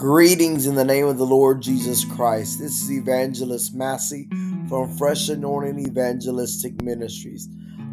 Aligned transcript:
Greetings 0.00 0.66
in 0.66 0.76
the 0.76 0.84
name 0.86 1.04
of 1.04 1.18
the 1.18 1.26
Lord 1.26 1.60
Jesus 1.60 2.06
Christ. 2.06 2.58
This 2.58 2.80
is 2.80 2.90
Evangelist 2.90 3.74
Massey 3.74 4.30
from 4.66 4.96
Fresh 4.96 5.28
Anointing 5.28 5.86
Evangelistic 5.86 6.80
Ministries. 6.82 7.50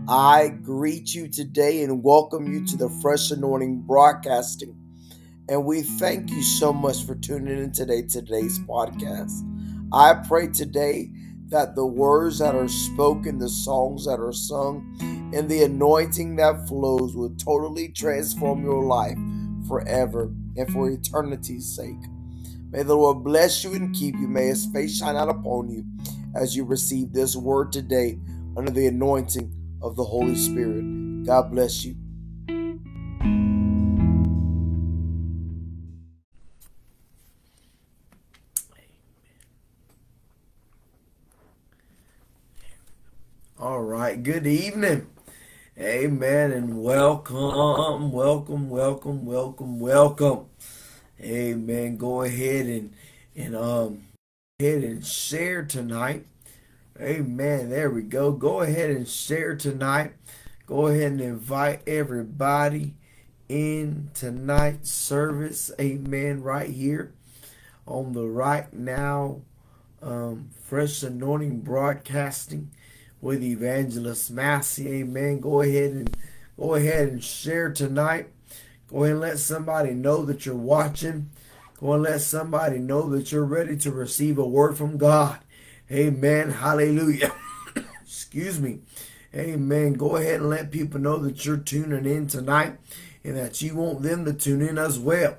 I 0.08 0.48
greet 0.48 1.14
you 1.14 1.28
today 1.28 1.84
and 1.84 2.02
welcome 2.02 2.48
you 2.48 2.66
to 2.68 2.78
the 2.78 2.88
Fresh 3.02 3.32
Anointing 3.32 3.82
Broadcasting. 3.82 4.74
And 5.50 5.66
we 5.66 5.82
thank 5.82 6.30
you 6.30 6.42
so 6.44 6.72
much 6.72 7.04
for 7.04 7.14
tuning 7.14 7.58
in 7.58 7.74
today 7.74 8.04
today's 8.04 8.58
podcast. 8.60 9.44
I 9.92 10.14
pray 10.14 10.48
today 10.48 11.12
that 11.50 11.76
the 11.76 11.86
words 11.86 12.40
that 12.40 12.56
are 12.56 12.70
spoken, 12.70 13.38
the 13.38 13.50
songs 13.50 14.06
that 14.06 14.22
are 14.22 14.32
sung, 14.32 14.98
and 15.36 15.50
the 15.50 15.64
anointing 15.64 16.38
that 16.38 16.70
flows 16.70 17.18
will 17.18 17.36
totally 17.36 17.90
transform 17.90 18.64
your 18.64 18.86
life 18.86 19.18
forever 19.68 20.32
and 20.56 20.72
for 20.72 20.90
eternity's 20.90 21.76
sake. 21.76 22.02
May 22.72 22.84
the 22.84 22.96
Lord 22.96 23.24
bless 23.24 23.64
you 23.64 23.74
and 23.74 23.96
keep 23.96 24.16
you. 24.16 24.28
May 24.28 24.48
his 24.48 24.66
face 24.68 24.98
shine 24.98 25.16
out 25.16 25.30
upon 25.30 25.70
you 25.70 25.86
as 26.36 26.56
you 26.56 26.66
receive 26.66 27.14
this 27.14 27.36
word 27.36 27.72
today 27.72 28.20
under 28.56 28.72
the 28.72 28.88
anointing 28.88 29.54
of 29.82 29.96
the 29.96 30.04
Holy 30.04 30.36
Spirit. 30.36 31.26
God 31.26 31.52
bless 31.52 31.86
you. 31.86 31.96
All 43.60 43.82
right, 43.82 44.22
good 44.22 44.46
evening. 44.46 45.08
Amen 45.80 46.54
and 46.54 46.82
welcome, 46.82 48.12
welcome, 48.12 48.68
welcome, 48.68 49.26
welcome, 49.28 49.80
welcome. 49.80 50.46
Amen. 51.22 51.98
Go 51.98 52.24
ahead 52.24 52.66
and 52.66 52.94
and 53.36 53.56
um 53.56 54.08
ahead 54.60 54.84
and 54.84 55.06
share 55.06 55.64
tonight. 55.64 56.26
Amen. 57.00 57.70
There 57.70 57.92
we 57.92 58.02
go. 58.02 58.32
Go 58.32 58.62
ahead 58.62 58.90
and 58.90 59.08
share 59.08 59.56
tonight. 59.56 60.14
Go 60.66 60.88
ahead 60.88 61.12
and 61.12 61.22
invite 61.22 61.84
everybody 61.86 62.96
in 63.48 64.10
tonight's 64.16 64.92
service. 64.92 65.70
Amen. 65.80 66.42
Right 66.42 66.72
here 66.72 67.14
on 67.86 68.14
the 68.14 68.26
right 68.26 68.74
now 68.74 69.42
um, 70.02 70.50
fresh 70.60 71.04
anointing 71.04 71.60
broadcasting 71.60 72.72
with 73.22 73.44
evangelist 73.44 74.32
Massey. 74.32 74.88
Amen. 75.02 75.40
Go 75.40 75.62
ahead 75.62 75.92
and 75.92 76.18
go 76.60 76.76
ahead 76.76 77.08
and 77.10 77.24
share 77.24 77.72
tonight. 77.72 78.30
Go 78.88 79.04
ahead 79.04 79.14
and 79.14 79.22
let 79.22 79.40
somebody 79.40 79.94
know 79.94 80.26
that 80.26 80.46
you're 80.46 80.56
watching. 80.56 81.30
Go 81.80 81.94
and 81.94 82.04
let 82.04 82.22
somebody 82.22 82.80
know 82.80 83.10
that 83.10 83.32
you're 83.32 83.46
ready 83.46 83.78
to 83.78 83.92
receive 83.92 84.38
a 84.38 84.48
word 84.48 84.78
from 84.78 84.98
God. 84.98 85.40
Amen. 85.92 86.52
Hallelujah. 86.52 87.34
Excuse 88.02 88.60
me. 88.60 88.80
Amen. 89.36 89.94
Go 89.94 90.16
ahead 90.16 90.42
and 90.42 90.50
let 90.50 90.72
people 90.72 91.00
know 91.00 91.18
that 91.20 91.46
you're 91.46 91.58
tuning 91.58 92.06
in 92.06 92.28
tonight 92.28 92.78
and 93.24 93.38
that 93.38 93.62
you 93.62 93.76
want 93.76 94.02
them 94.02 94.26
to 94.26 94.34
tune 94.34 94.62
in 94.62 94.78
as 94.78 94.98
well. 94.98 95.38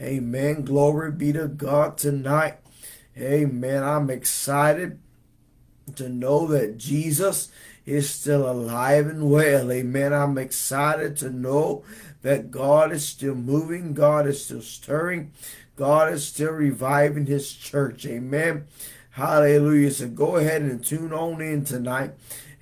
Amen. 0.00 0.62
Glory 0.64 1.10
be 1.10 1.32
to 1.32 1.48
God 1.48 1.98
tonight. 1.98 2.58
Amen. 3.18 3.82
I'm 3.82 4.08
excited 4.10 4.99
to 5.96 6.08
know 6.08 6.46
that 6.46 6.78
Jesus 6.78 7.50
is 7.86 8.10
still 8.10 8.48
alive 8.48 9.06
and 9.06 9.30
well. 9.30 9.70
Amen. 9.72 10.12
I'm 10.12 10.38
excited 10.38 11.16
to 11.18 11.30
know 11.30 11.84
that 12.22 12.50
God 12.50 12.92
is 12.92 13.06
still 13.06 13.34
moving, 13.34 13.94
God 13.94 14.26
is 14.26 14.44
still 14.44 14.62
stirring, 14.62 15.32
God 15.76 16.12
is 16.12 16.26
still 16.26 16.52
reviving 16.52 17.26
his 17.26 17.52
church. 17.52 18.06
Amen. 18.06 18.66
Hallelujah. 19.12 19.90
So 19.90 20.08
go 20.08 20.36
ahead 20.36 20.62
and 20.62 20.84
tune 20.84 21.12
on 21.12 21.40
in 21.40 21.64
tonight. 21.64 22.12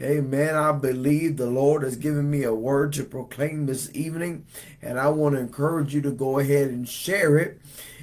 Amen. 0.01 0.55
I 0.55 0.73
believe 0.73 1.37
the 1.37 1.51
Lord 1.51 1.83
has 1.83 1.97
given 1.97 2.31
me 2.31 2.45
a 2.45 2.55
word 2.55 2.93
to 2.95 3.05
proclaim 3.05 3.67
this 3.67 3.91
evening, 3.95 4.47
and 4.81 4.99
I 4.99 5.09
want 5.09 5.35
to 5.35 5.41
encourage 5.41 5.93
you 5.93 6.01
to 6.03 6.13
go 6.13 6.39
ahead 6.39 6.69
and 6.69 6.89
share 6.89 7.37
it 7.37 7.61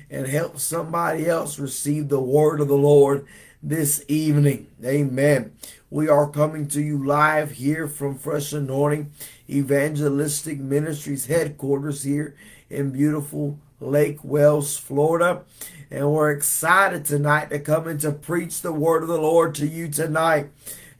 and 0.09 0.27
help 0.27 0.59
somebody 0.59 1.27
else 1.27 1.57
receive 1.57 2.09
the 2.09 2.19
word 2.19 2.59
of 2.59 2.67
the 2.67 2.75
Lord 2.75 3.25
this 3.67 4.05
evening. 4.07 4.67
Amen. 4.83 5.51
We 5.89 6.07
are 6.07 6.29
coming 6.29 6.67
to 6.67 6.81
you 6.81 7.03
live 7.03 7.53
here 7.53 7.87
from 7.87 8.15
Fresh 8.15 8.53
Anointing 8.53 9.11
Evangelistic 9.49 10.59
Ministries 10.59 11.25
headquarters 11.25 12.03
here 12.03 12.35
in 12.69 12.91
beautiful 12.91 13.57
Lake 13.79 14.19
Wales, 14.23 14.77
Florida. 14.77 15.41
And 15.89 16.11
we're 16.11 16.29
excited 16.29 17.05
tonight 17.05 17.49
to 17.49 17.59
come 17.59 17.87
and 17.87 17.99
to 18.01 18.11
preach 18.11 18.61
the 18.61 18.71
word 18.71 19.01
of 19.01 19.09
the 19.09 19.17
Lord 19.17 19.55
to 19.55 19.67
you 19.67 19.87
tonight. 19.87 20.51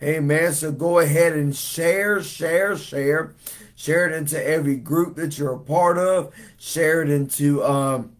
Amen. 0.01 0.51
So 0.53 0.71
go 0.71 0.97
ahead 0.97 1.33
and 1.33 1.55
share, 1.55 2.23
share, 2.23 2.75
share. 2.75 3.35
Share 3.75 4.09
it 4.09 4.15
into 4.15 4.43
every 4.43 4.77
group 4.77 5.17
that 5.17 5.37
you're 5.37 5.53
a 5.53 5.59
part 5.59 5.99
of. 5.99 6.33
Share 6.57 7.03
it 7.03 7.11
into 7.11 7.63
um, 7.63 8.15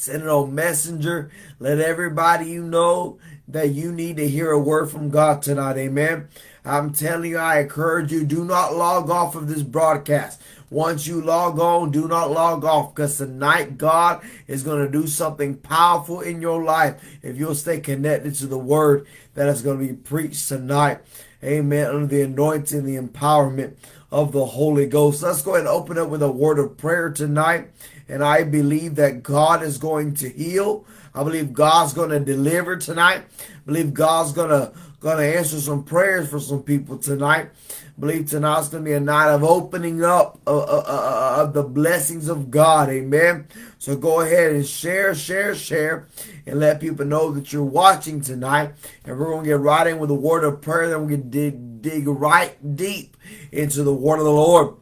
send 0.00 0.22
it 0.22 0.28
on 0.28 0.54
messenger 0.54 1.30
let 1.58 1.78
everybody 1.78 2.46
you 2.46 2.62
know 2.62 3.18
that 3.52 3.70
you 3.70 3.92
need 3.92 4.16
to 4.16 4.28
hear 4.28 4.50
a 4.50 4.58
word 4.58 4.90
from 4.90 5.10
god 5.10 5.42
tonight 5.42 5.76
amen? 5.76 6.28
I'm 6.64 6.92
telling 6.92 7.30
you 7.30 7.38
i 7.38 7.60
encourage 7.60 8.12
you 8.12 8.24
do 8.24 8.44
not 8.44 8.74
log 8.74 9.10
off 9.10 9.34
of 9.34 9.48
this 9.48 9.62
broadcast. 9.62 10.40
Once 10.70 11.06
you 11.06 11.20
log 11.20 11.58
on 11.58 11.90
do 11.90 12.06
not 12.06 12.30
log 12.30 12.64
off 12.64 12.94
because 12.94 13.16
tonight 13.18 13.76
god 13.78 14.22
is 14.46 14.62
going 14.62 14.84
to 14.84 14.90
do 14.90 15.06
something 15.06 15.56
powerful 15.56 16.20
in 16.20 16.40
your 16.40 16.62
life 16.62 17.18
if 17.22 17.36
you'll 17.36 17.54
stay 17.54 17.80
connected 17.80 18.34
to 18.34 18.46
the 18.46 18.58
word 18.58 19.06
that 19.34 19.48
is 19.48 19.62
going 19.62 19.78
to 19.78 19.86
be 19.86 19.94
preached 19.94 20.48
tonight 20.48 21.00
amen? 21.42 21.86
Under 21.86 22.06
the 22.06 22.22
anointing 22.22 22.84
the 22.84 22.96
empowerment 22.96 23.74
of 24.12 24.32
the 24.32 24.44
holy 24.44 24.86
ghost. 24.86 25.22
Let's 25.22 25.42
go 25.42 25.54
ahead 25.54 25.66
and 25.66 25.68
open 25.68 25.96
up 25.96 26.08
with 26.08 26.22
a 26.22 26.30
word 26.30 26.58
of 26.58 26.76
prayer 26.76 27.10
tonight 27.10 27.70
and 28.10 28.24
I 28.24 28.42
believe 28.42 28.96
that 28.96 29.22
God 29.22 29.62
is 29.62 29.78
going 29.78 30.14
to 30.14 30.28
heal. 30.28 30.84
I 31.14 31.24
believe 31.24 31.52
God's 31.52 31.92
going 31.92 32.10
to 32.10 32.20
deliver 32.20 32.76
tonight. 32.76 33.24
I 33.40 33.66
believe 33.66 33.94
God's 33.94 34.32
going 34.32 34.50
to 34.50 34.72
going 35.00 35.16
to 35.16 35.38
answer 35.38 35.58
some 35.58 35.82
prayers 35.82 36.28
for 36.28 36.38
some 36.38 36.62
people 36.62 36.98
tonight. 36.98 37.48
I 37.96 38.00
believe 38.00 38.28
tonight's 38.28 38.68
going 38.68 38.84
to 38.84 38.90
be 38.90 38.94
a 38.94 39.00
night 39.00 39.32
of 39.32 39.42
opening 39.42 40.04
up 40.04 40.38
of, 40.46 40.68
uh, 40.68 40.76
uh, 40.76 40.84
uh, 40.86 41.42
of 41.42 41.54
the 41.54 41.62
blessings 41.62 42.28
of 42.28 42.50
God. 42.50 42.90
Amen. 42.90 43.48
So 43.78 43.96
go 43.96 44.20
ahead 44.20 44.52
and 44.52 44.66
share, 44.66 45.14
share, 45.14 45.54
share, 45.54 46.06
and 46.46 46.60
let 46.60 46.80
people 46.80 47.06
know 47.06 47.30
that 47.32 47.50
you're 47.50 47.64
watching 47.64 48.20
tonight. 48.20 48.72
And 49.04 49.18
we're 49.18 49.26
going 49.26 49.44
to 49.44 49.48
get 49.48 49.58
right 49.58 49.86
in 49.86 49.98
with 49.98 50.10
a 50.10 50.14
word 50.14 50.44
of 50.44 50.60
prayer. 50.60 50.88
Then 50.90 51.06
going 51.08 51.08
to 51.08 51.16
dig, 51.16 51.80
dig 51.80 52.06
right 52.06 52.76
deep 52.76 53.16
into 53.50 53.82
the 53.82 53.94
word 53.94 54.18
of 54.18 54.24
the 54.24 54.30
Lord 54.30 54.76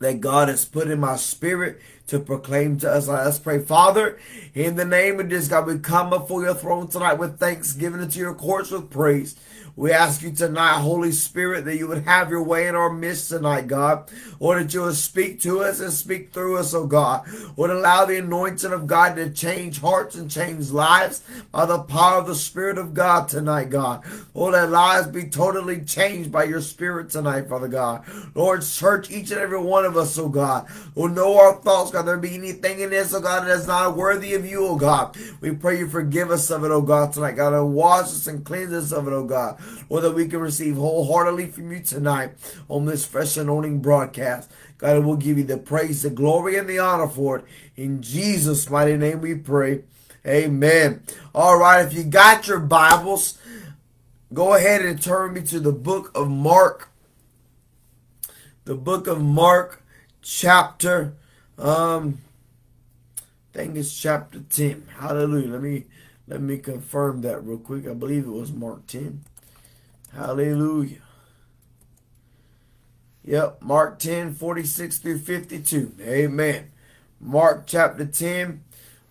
that 0.00 0.20
God 0.20 0.48
has 0.48 0.64
put 0.64 0.88
in 0.88 1.00
my 1.00 1.16
spirit 1.16 1.80
to 2.08 2.18
proclaim 2.18 2.78
to 2.78 2.90
us. 2.90 3.06
Let's 3.06 3.38
pray. 3.38 3.60
Father, 3.60 4.18
in 4.54 4.76
the 4.76 4.84
name 4.84 5.20
of 5.20 5.30
this 5.30 5.48
God, 5.48 5.66
we 5.66 5.78
come 5.78 6.10
before 6.10 6.42
your 6.42 6.54
throne 6.54 6.88
tonight 6.88 7.14
with 7.14 7.38
thanksgiving 7.38 8.02
into 8.02 8.18
your 8.18 8.34
courts 8.34 8.70
with 8.70 8.90
praise. 8.90 9.36
We 9.76 9.92
ask 9.92 10.22
you 10.22 10.32
tonight, 10.32 10.80
Holy 10.80 11.12
Spirit, 11.12 11.64
that 11.66 11.76
you 11.76 11.86
would 11.86 12.02
have 12.04 12.30
your 12.30 12.42
way 12.42 12.66
in 12.66 12.74
our 12.74 12.92
midst 12.92 13.28
tonight, 13.28 13.68
God. 13.68 14.10
Or 14.40 14.60
that 14.62 14.72
you 14.72 14.82
would 14.82 14.94
speak 14.94 15.40
to 15.42 15.60
us 15.60 15.80
and 15.80 15.92
speak 15.92 16.32
through 16.32 16.58
us, 16.58 16.74
oh 16.74 16.86
God. 16.86 17.26
Would 17.56 17.70
allow 17.70 18.04
the 18.04 18.18
anointing 18.18 18.72
of 18.72 18.86
God 18.86 19.16
to 19.16 19.30
change 19.30 19.80
hearts 19.80 20.14
and 20.14 20.30
change 20.30 20.70
lives 20.70 21.22
by 21.50 21.66
the 21.66 21.80
power 21.80 22.18
of 22.18 22.26
the 22.26 22.34
Spirit 22.34 22.78
of 22.78 22.94
God 22.94 23.28
tonight, 23.28 23.70
God. 23.70 24.04
Lord, 24.34 24.54
that 24.54 24.70
lives 24.70 25.08
be 25.08 25.24
totally 25.24 25.80
changed 25.80 26.30
by 26.30 26.44
your 26.44 26.60
Spirit 26.60 27.10
tonight, 27.10 27.48
Father 27.48 27.68
God. 27.68 28.04
Lord, 28.34 28.62
search 28.62 29.10
each 29.10 29.30
and 29.30 29.40
every 29.40 29.60
one 29.60 29.84
of 29.84 29.96
us, 29.96 30.18
oh 30.18 30.28
God. 30.28 30.68
Lord, 30.94 31.14
know 31.14 31.38
our 31.38 31.54
thoughts, 31.56 31.90
God. 31.90 32.02
There 32.02 32.16
be 32.16 32.34
anything 32.34 32.80
in 32.80 32.90
this, 32.90 33.14
oh 33.14 33.20
God, 33.20 33.46
that 33.46 33.58
is 33.58 33.66
not 33.66 33.96
worthy 33.96 34.34
of 34.34 34.46
you, 34.46 34.66
oh 34.66 34.76
God. 34.76 35.16
We 35.40 35.52
pray 35.52 35.78
you 35.78 35.88
forgive 35.88 36.30
us 36.30 36.50
of 36.50 36.64
it, 36.64 36.70
oh 36.70 36.82
God, 36.82 37.12
tonight, 37.12 37.32
God, 37.32 37.52
and 37.54 37.74
wash 37.74 38.04
us 38.04 38.26
and 38.26 38.44
cleanse 38.44 38.72
us 38.72 38.92
of 38.92 39.08
it, 39.08 39.12
oh 39.12 39.24
God 39.24 39.58
or 39.88 40.00
that 40.00 40.12
we 40.12 40.28
can 40.28 40.40
receive 40.40 40.76
wholeheartedly 40.76 41.46
from 41.46 41.72
you 41.72 41.80
tonight 41.80 42.32
on 42.68 42.84
this 42.84 43.06
fresh 43.06 43.36
anointing 43.36 43.80
broadcast. 43.80 44.27
God, 44.78 45.04
we'll 45.04 45.16
give 45.16 45.38
you 45.38 45.44
the 45.44 45.58
praise, 45.58 46.02
the 46.02 46.10
glory, 46.10 46.56
and 46.56 46.68
the 46.68 46.78
honor 46.78 47.08
for 47.08 47.38
it. 47.38 47.44
In 47.76 48.00
Jesus' 48.00 48.70
mighty 48.70 48.96
name 48.96 49.20
we 49.20 49.34
pray. 49.34 49.82
Amen. 50.26 51.02
All 51.34 51.58
right, 51.58 51.84
if 51.84 51.92
you 51.94 52.04
got 52.04 52.46
your 52.46 52.60
Bibles, 52.60 53.38
go 54.32 54.54
ahead 54.54 54.82
and 54.82 55.00
turn 55.00 55.34
me 55.34 55.42
to 55.42 55.58
the 55.58 55.72
book 55.72 56.10
of 56.14 56.30
Mark. 56.30 56.90
The 58.64 58.74
book 58.74 59.06
of 59.06 59.20
Mark, 59.22 59.82
chapter, 60.22 61.14
um, 61.56 62.20
I 63.18 63.58
think 63.58 63.76
it's 63.76 63.98
chapter 63.98 64.40
10. 64.40 64.86
Hallelujah. 64.98 65.48
Let 65.48 65.62
me 65.62 65.84
let 66.28 66.42
me 66.42 66.58
confirm 66.58 67.22
that 67.22 67.42
real 67.44 67.58
quick. 67.58 67.88
I 67.88 67.94
believe 67.94 68.24
it 68.24 68.30
was 68.30 68.52
Mark 68.52 68.86
10. 68.86 69.24
Hallelujah. 70.12 70.98
Yep, 73.28 73.60
Mark 73.60 73.98
10, 73.98 74.32
46 74.32 74.96
through 74.96 75.18
52. 75.18 75.96
Amen. 76.00 76.70
Mark 77.20 77.64
chapter 77.66 78.06
10, 78.06 78.64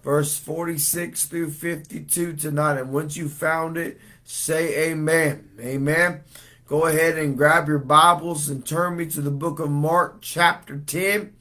verse 0.04 0.40
46 0.40 1.26
through 1.26 1.52
52 1.52 2.34
tonight. 2.34 2.80
And 2.80 2.92
once 2.92 3.16
you 3.16 3.30
found 3.30 3.78
it, 3.78 4.02
say 4.24 4.90
amen. 4.90 5.48
Amen. 5.60 6.22
Go 6.66 6.88
ahead 6.88 7.20
and 7.20 7.38
grab 7.38 7.68
your 7.68 7.78
Bibles 7.78 8.50
and 8.50 8.66
turn 8.66 8.98
me 8.98 9.06
to 9.06 9.22
the 9.22 9.30
book 9.30 9.60
of 9.60 9.70
Mark, 9.70 10.18
chapter 10.22 10.80
10. 10.80 11.36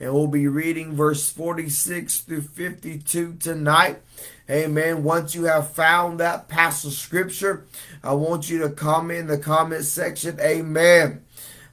And 0.00 0.12
we'll 0.12 0.26
be 0.26 0.48
reading 0.48 0.96
verse 0.96 1.30
46 1.30 2.18
through 2.22 2.42
52 2.42 3.34
tonight. 3.34 4.02
Amen. 4.50 5.04
Once 5.04 5.36
you 5.36 5.44
have 5.44 5.70
found 5.70 6.18
that 6.18 6.48
passage 6.48 6.94
of 6.94 6.98
scripture, 6.98 7.64
I 8.02 8.14
want 8.14 8.50
you 8.50 8.58
to 8.58 8.70
comment 8.70 9.20
in 9.20 9.26
the 9.28 9.38
comment 9.38 9.84
section. 9.84 10.40
Amen. 10.40 11.22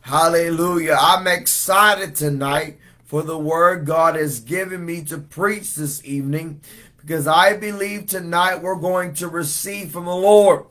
Hallelujah. 0.05 0.97
I'm 1.01 1.25
excited 1.25 2.13
tonight 2.13 2.77
for 3.05 3.23
the 3.23 3.39
word 3.39 3.87
God 3.87 4.15
has 4.15 4.39
given 4.39 4.85
me 4.85 5.03
to 5.05 5.17
preach 5.17 5.73
this 5.73 6.05
evening 6.05 6.61
because 6.97 7.25
I 7.25 7.57
believe 7.57 8.05
tonight 8.05 8.61
we're 8.61 8.75
going 8.75 9.15
to 9.15 9.27
receive 9.27 9.89
from 9.89 10.05
the 10.05 10.15
Lord. 10.15 10.65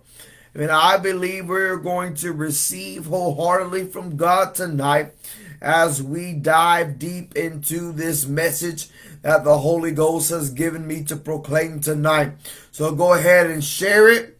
And 0.55 0.71
I 0.71 0.99
believe 0.99 1.49
we're 1.49 1.79
going 1.79 2.15
to 2.19 2.31
receive 2.31 3.07
wholeheartedly 3.07 3.87
from 3.87 4.17
God 4.17 4.55
tonight 4.55 5.15
as 5.61 6.01
we 6.01 6.35
dive 6.35 7.01
deep 7.01 7.35
into 7.35 7.91
this 7.91 8.27
message 8.27 8.89
that 9.23 9.43
the 9.43 9.59
Holy 9.59 9.91
Ghost 9.91 10.31
has 10.31 10.51
given 10.51 10.87
me 10.87 11.03
to 11.03 11.17
proclaim 11.17 11.81
tonight. 11.81 12.35
So 12.71 12.95
go 12.95 13.15
ahead 13.15 13.49
and 13.49 13.65
share 13.65 14.09
it. 14.09 14.34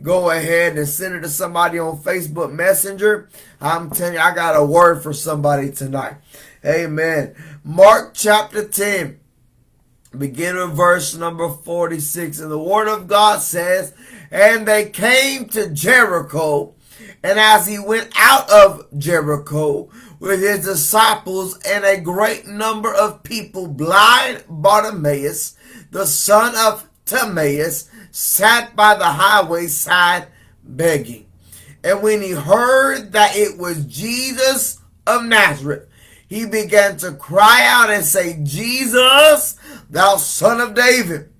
Go 0.00 0.30
ahead 0.30 0.78
and 0.78 0.86
send 0.86 1.16
it 1.16 1.20
to 1.20 1.28
somebody 1.28 1.78
on 1.78 1.98
Facebook 1.98 2.52
Messenger. 2.52 3.28
I'm 3.60 3.90
telling 3.90 4.14
you, 4.14 4.20
I 4.20 4.32
got 4.32 4.54
a 4.54 4.64
word 4.64 5.02
for 5.02 5.12
somebody 5.12 5.72
tonight. 5.72 6.14
Amen. 6.64 7.34
Mark 7.64 8.14
chapter 8.14 8.66
10, 8.66 9.18
begin 10.16 10.56
with 10.56 10.76
verse 10.76 11.16
number 11.16 11.48
46. 11.48 12.38
And 12.38 12.50
the 12.50 12.58
word 12.58 12.86
of 12.86 13.08
God 13.08 13.40
says, 13.42 13.92
And 14.30 14.68
they 14.68 14.88
came 14.88 15.48
to 15.48 15.68
Jericho. 15.68 16.74
And 17.24 17.40
as 17.40 17.66
he 17.66 17.80
went 17.80 18.12
out 18.14 18.48
of 18.50 18.86
Jericho 18.96 19.90
with 20.20 20.40
his 20.40 20.64
disciples 20.64 21.58
and 21.66 21.84
a 21.84 22.00
great 22.00 22.46
number 22.46 22.94
of 22.94 23.24
people, 23.24 23.66
blind 23.66 24.44
Bartimaeus, 24.48 25.56
the 25.90 26.06
son 26.06 26.54
of 26.56 26.88
Timaeus, 27.04 27.90
sat 28.10 28.74
by 28.74 28.94
the 28.94 29.04
highway 29.04 29.66
side 29.66 30.28
begging. 30.62 31.26
And 31.82 32.02
when 32.02 32.22
he 32.22 32.32
heard 32.32 33.12
that 33.12 33.36
it 33.36 33.58
was 33.58 33.84
Jesus 33.86 34.80
of 35.06 35.24
Nazareth, 35.24 35.88
he 36.28 36.44
began 36.44 36.96
to 36.98 37.12
cry 37.12 37.64
out 37.66 37.90
and 37.90 38.04
say, 38.04 38.38
Jesus, 38.42 39.56
thou 39.88 40.16
son 40.16 40.60
of 40.60 40.74
David, 40.74 41.32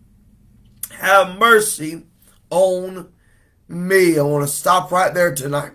have 0.92 1.38
mercy 1.38 2.04
on 2.50 3.08
me. 3.68 4.18
I 4.18 4.22
want 4.22 4.46
to 4.46 4.52
stop 4.52 4.90
right 4.90 5.12
there 5.12 5.34
tonight. 5.34 5.72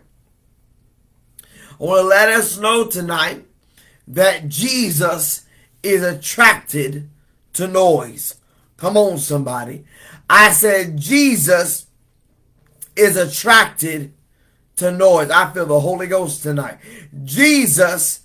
I 1.44 1.84
want 1.84 2.02
to 2.02 2.08
let 2.08 2.30
us 2.30 2.58
know 2.58 2.88
tonight 2.88 3.46
that 4.08 4.50
Jesus 4.50 5.46
is 5.84 6.02
attracted 6.02 7.10
to 7.54 7.68
noise. 7.68 8.36
Come 8.78 8.98
on, 8.98 9.18
somebody. 9.18 9.86
I 10.30 10.52
said 10.52 10.98
Jesus 10.98 11.88
is 12.96 13.18
attracted 13.18 14.14
to 14.78 14.92
noise. 14.92 15.30
I 15.30 15.52
feel 15.52 15.66
the 15.66 15.80
Holy 15.80 16.08
Ghost 16.08 16.44
tonight. 16.44 16.78
Jesus 17.24 18.22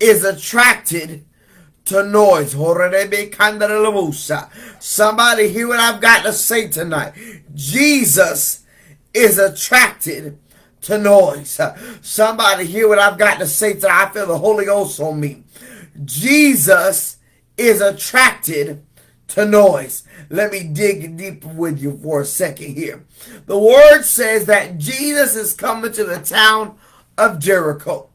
is 0.00 0.24
attracted 0.24 1.24
to 1.86 2.02
noise. 2.04 2.56
Somebody 4.80 5.48
hear 5.48 5.68
what 5.68 5.80
I've 5.80 6.00
got 6.00 6.22
to 6.24 6.32
say 6.32 6.68
tonight. 6.68 7.12
Jesus 7.54 8.64
is 9.12 9.38
attracted 9.38 10.38
to 10.82 10.98
noise. 10.98 11.60
Somebody 12.00 12.66
hear 12.66 12.88
what 12.88 12.98
I've 12.98 13.18
got 13.18 13.38
to 13.38 13.46
say 13.46 13.74
tonight. 13.74 14.08
I 14.08 14.12
feel 14.12 14.26
the 14.26 14.38
Holy 14.38 14.64
Ghost 14.64 14.98
on 15.00 15.20
me. 15.20 15.44
Jesus 16.04 17.18
is 17.56 17.80
attracted 17.80 18.84
to 19.28 19.44
noise. 19.44 20.03
Let 20.30 20.52
me 20.52 20.64
dig 20.64 21.16
deeper 21.16 21.48
with 21.48 21.80
you 21.80 21.98
for 22.02 22.20
a 22.20 22.24
second 22.24 22.74
here. 22.74 23.04
The 23.46 23.58
word 23.58 24.02
says 24.02 24.46
that 24.46 24.78
Jesus 24.78 25.36
is 25.36 25.54
coming 25.54 25.92
to 25.92 26.04
the 26.04 26.18
town 26.18 26.76
of 27.16 27.38
Jericho. 27.38 28.08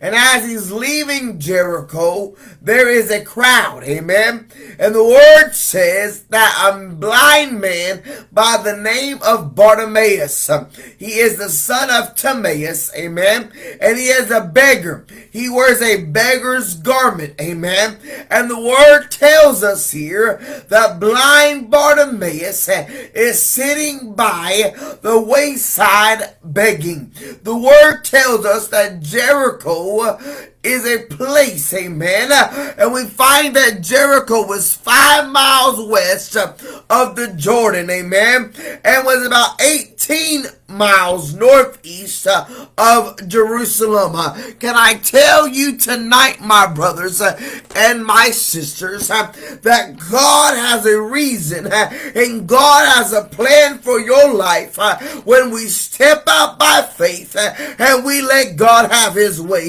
And 0.00 0.14
as 0.14 0.44
he's 0.44 0.70
leaving 0.70 1.38
Jericho, 1.38 2.34
there 2.60 2.88
is 2.88 3.10
a 3.10 3.24
crowd. 3.24 3.84
Amen. 3.84 4.48
And 4.78 4.94
the 4.94 5.04
word 5.04 5.52
says 5.52 6.24
that 6.24 6.72
a 6.72 6.94
blind 6.94 7.60
man 7.60 8.02
by 8.30 8.60
the 8.62 8.76
name 8.76 9.18
of 9.22 9.54
Bartimaeus, 9.54 10.50
he 10.98 11.18
is 11.18 11.38
the 11.38 11.48
son 11.48 11.90
of 11.90 12.14
Timaeus. 12.14 12.94
Amen. 12.94 13.50
And 13.80 13.96
he 13.96 14.06
is 14.08 14.30
a 14.30 14.42
beggar. 14.44 15.06
He 15.30 15.48
wears 15.48 15.80
a 15.80 16.04
beggar's 16.04 16.74
garment. 16.74 17.40
Amen. 17.40 17.98
And 18.30 18.50
the 18.50 18.60
word 18.60 19.08
tells 19.10 19.62
us 19.62 19.90
here 19.90 20.36
that 20.68 21.00
blind 21.00 21.70
Bartimaeus 21.70 22.68
is 22.68 23.42
sitting 23.42 24.14
by 24.14 24.74
the 25.02 25.20
wayside 25.20 26.36
begging. 26.44 27.12
The 27.42 27.56
word 27.56 28.02
tells 28.02 28.44
us 28.44 28.68
that 28.68 29.00
Jericho 29.00 29.55
Jericho 29.56 30.18
is 30.66 30.84
a 30.84 31.06
place, 31.06 31.72
amen. 31.72 32.30
And 32.78 32.92
we 32.92 33.04
find 33.06 33.54
that 33.56 33.80
Jericho 33.82 34.46
was 34.46 34.74
five 34.74 35.30
miles 35.30 35.88
west 35.88 36.36
of 36.36 37.16
the 37.16 37.32
Jordan, 37.36 37.88
amen, 37.88 38.52
and 38.84 39.04
was 39.04 39.26
about 39.26 39.60
18 39.62 40.46
miles 40.68 41.32
northeast 41.32 42.26
of 42.26 43.28
Jerusalem. 43.28 44.14
Can 44.58 44.74
I 44.74 44.94
tell 44.94 45.46
you 45.46 45.76
tonight, 45.78 46.40
my 46.40 46.66
brothers 46.66 47.20
and 47.20 48.04
my 48.04 48.30
sisters, 48.30 49.06
that 49.08 49.96
God 50.10 50.56
has 50.56 50.84
a 50.86 51.00
reason 51.00 51.68
and 51.72 52.48
God 52.48 52.96
has 52.96 53.12
a 53.12 53.24
plan 53.24 53.78
for 53.78 54.00
your 54.00 54.34
life 54.34 54.76
when 55.24 55.50
we 55.50 55.66
step 55.66 56.24
out 56.26 56.58
by 56.58 56.82
faith 56.82 57.36
and 57.36 58.04
we 58.04 58.20
let 58.22 58.56
God 58.56 58.90
have 58.90 59.14
his 59.14 59.40
way 59.40 59.68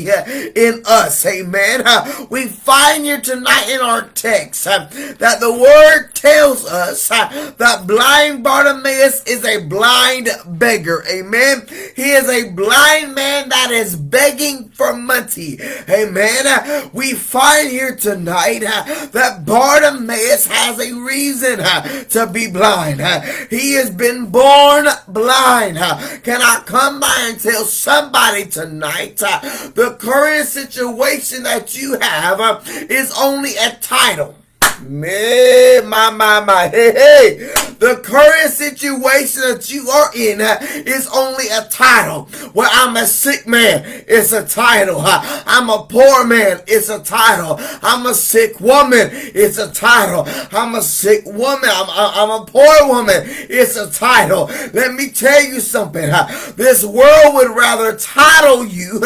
in 0.55 0.81
us. 0.87 1.25
Amen. 1.25 1.83
Uh, 1.85 2.25
we 2.29 2.47
find 2.47 3.03
here 3.03 3.19
tonight 3.19 3.69
in 3.69 3.81
our 3.81 4.07
text 4.09 4.65
uh, 4.65 4.87
that 5.19 5.39
the 5.39 5.51
word 5.51 6.13
tells 6.13 6.65
us 6.65 7.11
uh, 7.11 7.53
that 7.57 7.85
blind 7.85 8.43
Bartimaeus 8.43 9.23
is 9.25 9.43
a 9.45 9.65
blind 9.65 10.29
beggar. 10.45 11.03
Amen. 11.11 11.67
He 11.95 12.11
is 12.11 12.29
a 12.29 12.49
blind 12.51 13.13
man 13.13 13.49
that 13.49 13.71
is 13.71 13.95
begging 13.95 14.69
for 14.69 14.93
money. 14.93 15.57
Amen. 15.89 16.89
We 16.93 17.13
find 17.13 17.69
here 17.69 17.95
tonight 17.95 18.59
that 18.59 19.43
Bartimaeus 19.45 20.47
has 20.47 20.79
a 20.79 20.93
reason 20.93 21.59
to 22.09 22.29
be 22.31 22.49
blind. 22.49 23.01
He 23.49 23.73
has 23.73 23.89
been 23.89 24.27
born 24.27 24.87
blind. 25.07 25.77
Can 26.23 26.41
I 26.41 26.61
come 26.65 26.99
by 26.99 27.15
and 27.29 27.39
tell 27.39 27.65
somebody 27.65 28.45
tonight 28.45 29.17
the 29.17 29.97
current 29.99 30.47
situation 30.47 30.66
that 31.43 31.77
you 31.77 31.97
have 31.99 32.39
uh, 32.39 32.61
is 32.65 33.13
only 33.17 33.55
a 33.55 33.71
title. 33.81 34.35
Me, 34.81 35.81
my, 35.81 36.11
my, 36.11 36.39
my, 36.39 36.67
hey, 36.67 36.91
hey. 36.91 37.53
The 37.79 37.97
current 38.03 38.51
situation 38.51 39.41
that 39.41 39.71
you 39.71 39.87
are 39.87 40.09
in 40.15 40.41
uh, 40.41 40.57
is 40.61 41.07
only 41.13 41.47
a 41.47 41.67
title. 41.69 42.25
Where 42.53 42.67
I'm 42.71 42.95
a 42.95 43.05
sick 43.05 43.45
man, 43.47 43.83
it's 44.07 44.31
a 44.31 44.45
title. 44.45 44.99
Uh, 44.99 45.43
I'm 45.45 45.69
a 45.69 45.85
poor 45.87 46.25
man, 46.25 46.61
it's 46.65 46.89
a 46.89 46.99
title. 46.99 47.57
I'm 47.83 48.07
a 48.07 48.15
sick 48.15 48.59
woman, 48.59 49.09
it's 49.11 49.59
a 49.59 49.71
title. 49.71 50.23
I'm 50.51 50.73
a 50.73 50.81
sick 50.81 51.23
woman, 51.25 51.69
I'm, 51.71 51.87
I'm 51.89 52.41
a 52.41 52.45
poor 52.45 52.87
woman, 52.87 53.21
it's 53.25 53.75
a 53.75 53.91
title. 53.91 54.45
Let 54.73 54.95
me 54.95 55.09
tell 55.11 55.43
you 55.43 55.59
something. 55.59 56.09
Uh, 56.09 56.27
this 56.55 56.83
world 56.83 57.35
would 57.35 57.55
rather 57.55 57.95
title 57.95 58.65
you 58.65 58.99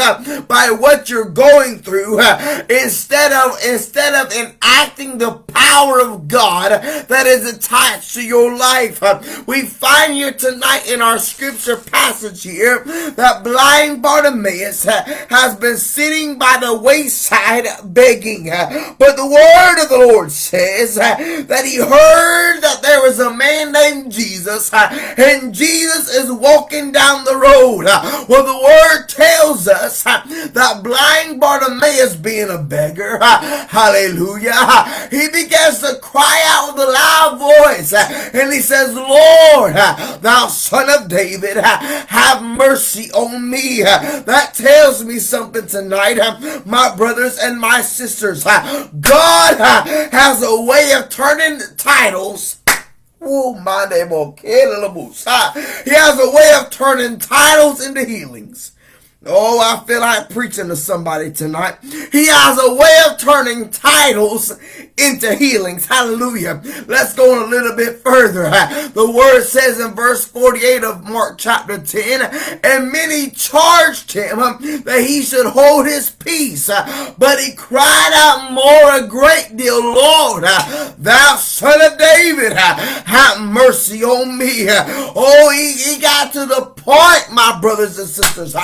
by 0.47 0.69
what 0.71 1.09
you're 1.09 1.29
going 1.29 1.79
through 1.79 2.21
instead 2.69 3.33
of 3.33 3.57
instead 3.65 4.13
of 4.13 4.31
enacting 4.31 5.17
the 5.17 5.31
power 5.61 6.01
of 6.01 6.27
God 6.27 6.71
that 7.07 7.25
is 7.27 7.51
attached 7.51 8.13
to 8.15 8.25
your 8.25 8.57
life. 8.57 9.01
We 9.47 9.61
find 9.63 10.13
here 10.13 10.33
tonight 10.33 10.87
in 10.87 11.01
our 11.01 11.19
scripture 11.19 11.77
passage 11.77 12.43
here 12.43 12.83
that 13.15 13.43
blind 13.43 14.01
Bartimaeus 14.01 14.85
has 14.85 15.55
been 15.55 15.77
sitting 15.77 16.39
by 16.39 16.57
the 16.59 16.77
wayside 16.77 17.67
begging. 17.83 18.45
But 18.45 19.15
the 19.15 19.25
word 19.25 19.83
of 19.83 19.89
the 19.89 19.97
Lord 20.13 20.31
says 20.31 20.95
that 20.95 21.65
he 21.65 21.77
heard 21.77 22.61
that 22.61 22.81
there 22.81 23.01
was 23.01 23.19
a 23.19 23.33
man 23.33 23.71
named 23.71 24.11
Jesus 24.11 24.73
and 24.73 25.53
Jesus 25.53 26.09
is 26.09 26.31
walking 26.31 26.91
down 26.91 27.23
the 27.23 27.37
road. 27.37 27.85
Well, 28.27 28.45
the 28.45 28.63
word 28.63 29.07
tells 29.07 29.67
us 29.67 30.03
that 30.03 30.81
blind 30.83 31.39
Bartimaeus 31.39 32.15
being 32.15 32.49
a 32.49 32.57
beggar, 32.57 33.19
hallelujah, 33.19 35.07
he 35.09 35.27
began 35.27 35.50
begins 35.51 35.79
to 35.79 35.99
cry 35.99 36.41
out 36.47 36.73
with 36.73 36.87
a 36.87 36.91
loud 36.91 37.39
voice. 37.39 37.93
And 37.93 38.53
he 38.53 38.59
says, 38.59 38.95
Lord, 38.95 39.73
thou 40.21 40.47
son 40.47 40.89
of 40.89 41.09
David, 41.09 41.57
have 41.57 42.41
mercy 42.41 43.11
on 43.11 43.49
me. 43.49 43.83
That 43.83 44.53
tells 44.53 45.03
me 45.03 45.19
something 45.19 45.67
tonight, 45.67 46.17
my 46.65 46.95
brothers 46.95 47.37
and 47.37 47.59
my 47.59 47.81
sisters. 47.81 48.43
God 48.43 49.57
has 50.11 50.43
a 50.43 50.61
way 50.61 50.93
of 50.93 51.09
turning 51.09 51.59
titles 51.77 52.57
Oh, 53.23 53.53
my 53.53 53.85
name 53.85 54.11
He 55.85 55.91
has 55.91 56.19
a 56.19 56.31
way 56.31 56.53
of 56.59 56.71
turning 56.71 57.19
titles 57.19 57.85
into 57.85 58.03
healings. 58.03 58.71
Oh, 59.23 59.59
I 59.59 59.85
feel 59.85 59.99
like 59.99 60.31
preaching 60.31 60.69
to 60.69 60.75
somebody 60.75 61.31
tonight. 61.31 61.77
He 62.11 62.25
has 62.25 62.57
a 62.59 62.73
way 62.73 62.97
of 63.07 63.19
turning 63.19 63.69
titles 63.69 64.51
into 64.97 65.35
healings. 65.35 65.85
Hallelujah. 65.85 66.59
Let's 66.87 67.13
go 67.13 67.45
a 67.45 67.47
little 67.47 67.75
bit 67.75 67.99
further. 67.99 68.49
The 68.89 69.11
word 69.11 69.43
says 69.43 69.79
in 69.79 69.91
verse 69.91 70.25
48 70.25 70.83
of 70.83 71.03
Mark 71.07 71.37
chapter 71.37 71.77
10, 71.77 72.59
and 72.63 72.91
many 72.91 73.29
charged 73.29 74.11
him 74.11 74.39
that 74.85 75.03
he 75.05 75.21
should 75.21 75.45
hold 75.45 75.85
his 75.85 76.09
peace. 76.09 76.67
But 77.19 77.39
he 77.39 77.53
cried 77.53 78.11
out 78.15 78.51
more 78.51 79.05
a 79.05 79.07
great 79.07 79.55
deal, 79.55 79.81
Lord, 79.83 80.45
thou 80.97 81.35
son 81.35 81.79
of 81.79 81.99
David, 81.99 82.53
have 82.53 83.39
mercy 83.39 84.03
on 84.03 84.35
me. 84.35 84.65
Oh, 84.67 85.51
he, 85.51 85.73
he 85.73 86.01
got 86.01 86.33
to 86.33 86.47
the 86.47 86.73
point, 86.75 87.31
my 87.31 87.59
brothers 87.61 87.99
and 87.99 88.07
sisters. 88.07 88.55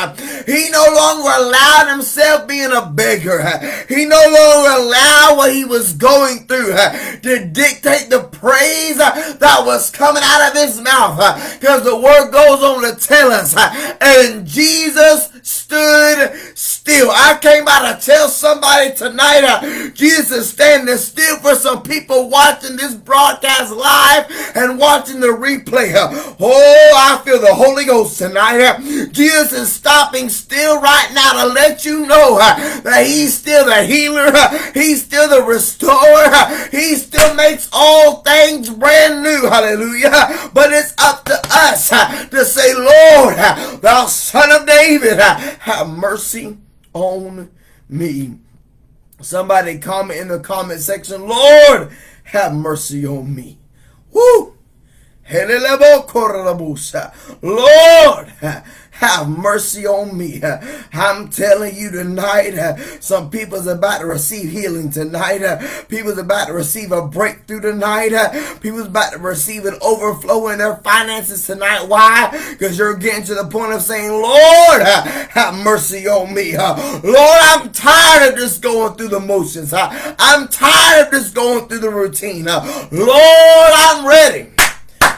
He 0.47 0.69
no 0.69 0.85
longer 0.95 1.29
allowed 1.29 1.91
himself 1.91 2.47
being 2.47 2.71
a 2.71 2.85
beggar. 2.85 3.43
He 3.89 4.05
no 4.05 4.15
longer 4.17 4.81
allowed 4.81 5.35
what 5.35 5.53
he 5.53 5.65
was 5.65 5.91
going 5.91 6.47
through 6.47 6.73
to 7.21 7.45
dictate 7.51 8.09
the 8.09 8.29
praise 8.31 8.97
that 8.97 9.63
was 9.65 9.91
coming 9.91 10.23
out 10.25 10.49
of 10.49 10.57
his 10.57 10.79
mouth. 10.79 11.59
Because 11.59 11.83
the 11.83 11.97
word 11.97 12.31
goes 12.31 12.63
on 12.63 12.81
to 12.83 12.95
tell 12.95 13.29
us, 13.29 13.53
and 13.99 14.47
Jesus 14.47 15.29
stood 15.47 16.57
still. 16.57 17.09
I 17.09 17.37
came 17.41 17.65
by 17.65 17.93
to 17.93 18.05
tell 18.05 18.29
somebody 18.29 18.93
tonight, 18.93 19.91
Jesus 19.93 20.49
standing 20.49 20.97
still 20.97 21.37
for 21.37 21.55
some 21.55 21.83
people 21.83 22.29
watching 22.29 22.75
this 22.75 22.93
broadcast 22.93 23.71
live 23.71 24.25
and 24.55 24.77
watching 24.77 25.19
the 25.19 25.27
replay. 25.27 25.93
Oh, 26.39 26.93
I 26.95 27.21
feel 27.23 27.39
the 27.39 27.53
Holy 27.53 27.85
Ghost 27.85 28.17
tonight. 28.17 28.79
Jesus 29.11 29.53
is 29.53 29.71
stopping 29.71 30.29
still 30.29 30.81
right 30.81 31.09
now 31.13 31.43
to 31.43 31.53
let 31.53 31.85
you 31.85 32.05
know 32.05 32.37
uh, 32.39 32.81
that 32.81 33.05
He's 33.05 33.37
still 33.37 33.65
the 33.65 33.83
healer. 33.83 34.27
Uh, 34.27 34.71
he's 34.73 35.05
still 35.05 35.29
the 35.29 35.43
restorer. 35.43 35.93
Uh, 35.93 36.67
he 36.69 36.95
still 36.95 37.33
makes 37.35 37.69
all 37.71 38.21
things 38.21 38.69
brand 38.69 39.23
new. 39.23 39.47
Hallelujah. 39.47 40.49
But 40.53 40.73
it's 40.73 40.93
up 40.97 41.23
to 41.25 41.39
us 41.51 41.89
to 41.89 42.45
say, 42.45 42.73
Lord, 42.73 43.37
thou 43.81 44.05
son 44.07 44.51
of 44.51 44.67
David, 44.67 45.17
have 45.37 45.89
mercy 45.89 46.57
on 46.93 47.51
me. 47.89 48.39
Somebody 49.21 49.79
comment 49.79 50.19
in 50.19 50.27
the 50.27 50.39
comment 50.39 50.79
section, 50.79 51.27
Lord, 51.27 51.91
have 52.25 52.53
mercy 52.53 53.05
on 53.05 53.33
me. 53.33 53.59
Woo! 54.11 54.55
Lord, 57.41 58.31
have 58.97 59.29
mercy 59.29 59.85
on 59.85 60.17
me. 60.17 60.41
I'm 60.91 61.29
telling 61.29 61.75
you 61.75 61.91
tonight, 61.91 62.77
some 62.99 63.29
people's 63.29 63.67
about 63.67 63.99
to 63.99 64.07
receive 64.07 64.51
healing 64.51 64.89
tonight. 64.89 65.41
People's 65.87 66.17
about 66.17 66.47
to 66.47 66.53
receive 66.53 66.91
a 66.91 67.07
breakthrough 67.07 67.61
tonight. 67.61 68.11
People's 68.59 68.87
about 68.87 69.13
to 69.13 69.19
receive 69.19 69.65
an 69.65 69.77
overflow 69.81 70.47
in 70.49 70.57
their 70.57 70.77
finances 70.77 71.45
tonight. 71.45 71.87
Why? 71.87 72.31
Because 72.51 72.77
you're 72.77 72.95
getting 72.97 73.23
to 73.25 73.35
the 73.35 73.45
point 73.45 73.73
of 73.73 73.81
saying, 73.81 74.11
Lord, 74.11 74.81
have 74.81 75.53
mercy 75.63 76.07
on 76.07 76.33
me. 76.33 76.57
Lord, 76.57 77.39
I'm 77.41 77.71
tired 77.71 78.33
of 78.33 78.39
just 78.39 78.61
going 78.63 78.95
through 78.95 79.09
the 79.09 79.19
motions. 79.19 79.73
I'm 79.73 80.47
tired 80.47 81.07
of 81.07 81.13
just 81.13 81.35
going 81.35 81.67
through 81.67 81.79
the 81.79 81.91
routine. 81.91 82.45
Lord, 82.45 82.63
I'm 82.91 84.07
ready. 84.07 84.51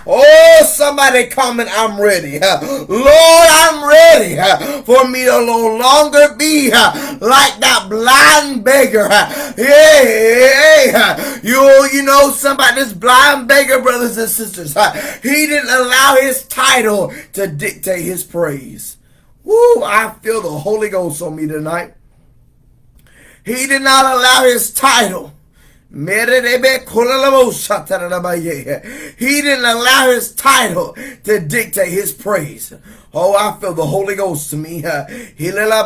Oh, 0.06 0.66
somebody 0.72 1.28
comment, 1.28 1.70
I'm 1.72 2.00
ready. 2.00 2.40
Lord, 2.40 2.90
I'm 2.90 3.88
ready 3.88 4.36
for 4.84 5.08
me 5.08 5.26
to 5.26 5.46
no 5.46 5.78
longer 5.78 6.36
be 6.36 6.72
like 6.72 7.60
that 7.60 7.88
blind 7.90 8.64
beggar. 8.64 9.10
Hey, 9.56 10.92
you, 11.44 11.90
you 11.94 12.04
know 12.04 12.32
somebody, 12.32 12.76
this 12.76 12.94
blind 12.94 13.48
beggar, 13.48 13.82
brothers 13.82 14.18
and 14.18 14.30
sisters, 14.30 14.74
he 15.22 15.48
didn't 15.48 15.70
allow 15.70 16.18
his 16.20 16.44
title 16.48 17.14
to 17.34 17.48
dictate 17.48 18.04
his 18.04 18.24
praise. 18.24 18.98
Woo, 19.44 19.84
I 19.84 20.16
feel 20.22 20.42
the 20.42 20.50
Holy 20.50 20.90
Ghost 20.90 21.22
on 21.22 21.36
me 21.36 21.48
tonight. 21.48 21.96
He 23.46 23.68
did 23.68 23.82
not 23.82 24.06
allow 24.06 24.44
his 24.44 24.74
title 24.74 25.34
he 29.18 29.42
didn't 29.42 29.66
allow 29.66 30.12
his 30.12 30.36
title 30.36 30.96
to 31.24 31.40
dictate 31.40 31.92
his 31.92 32.14
praise. 32.14 32.72
Oh, 33.12 33.36
I 33.36 33.60
feel 33.60 33.74
the 33.74 33.88
Holy 33.88 34.14
Ghost 34.16 34.52
to 34.52 34.56
me. 34.56 34.76
He 34.76 34.84
did 34.84 35.66
not 35.66 35.84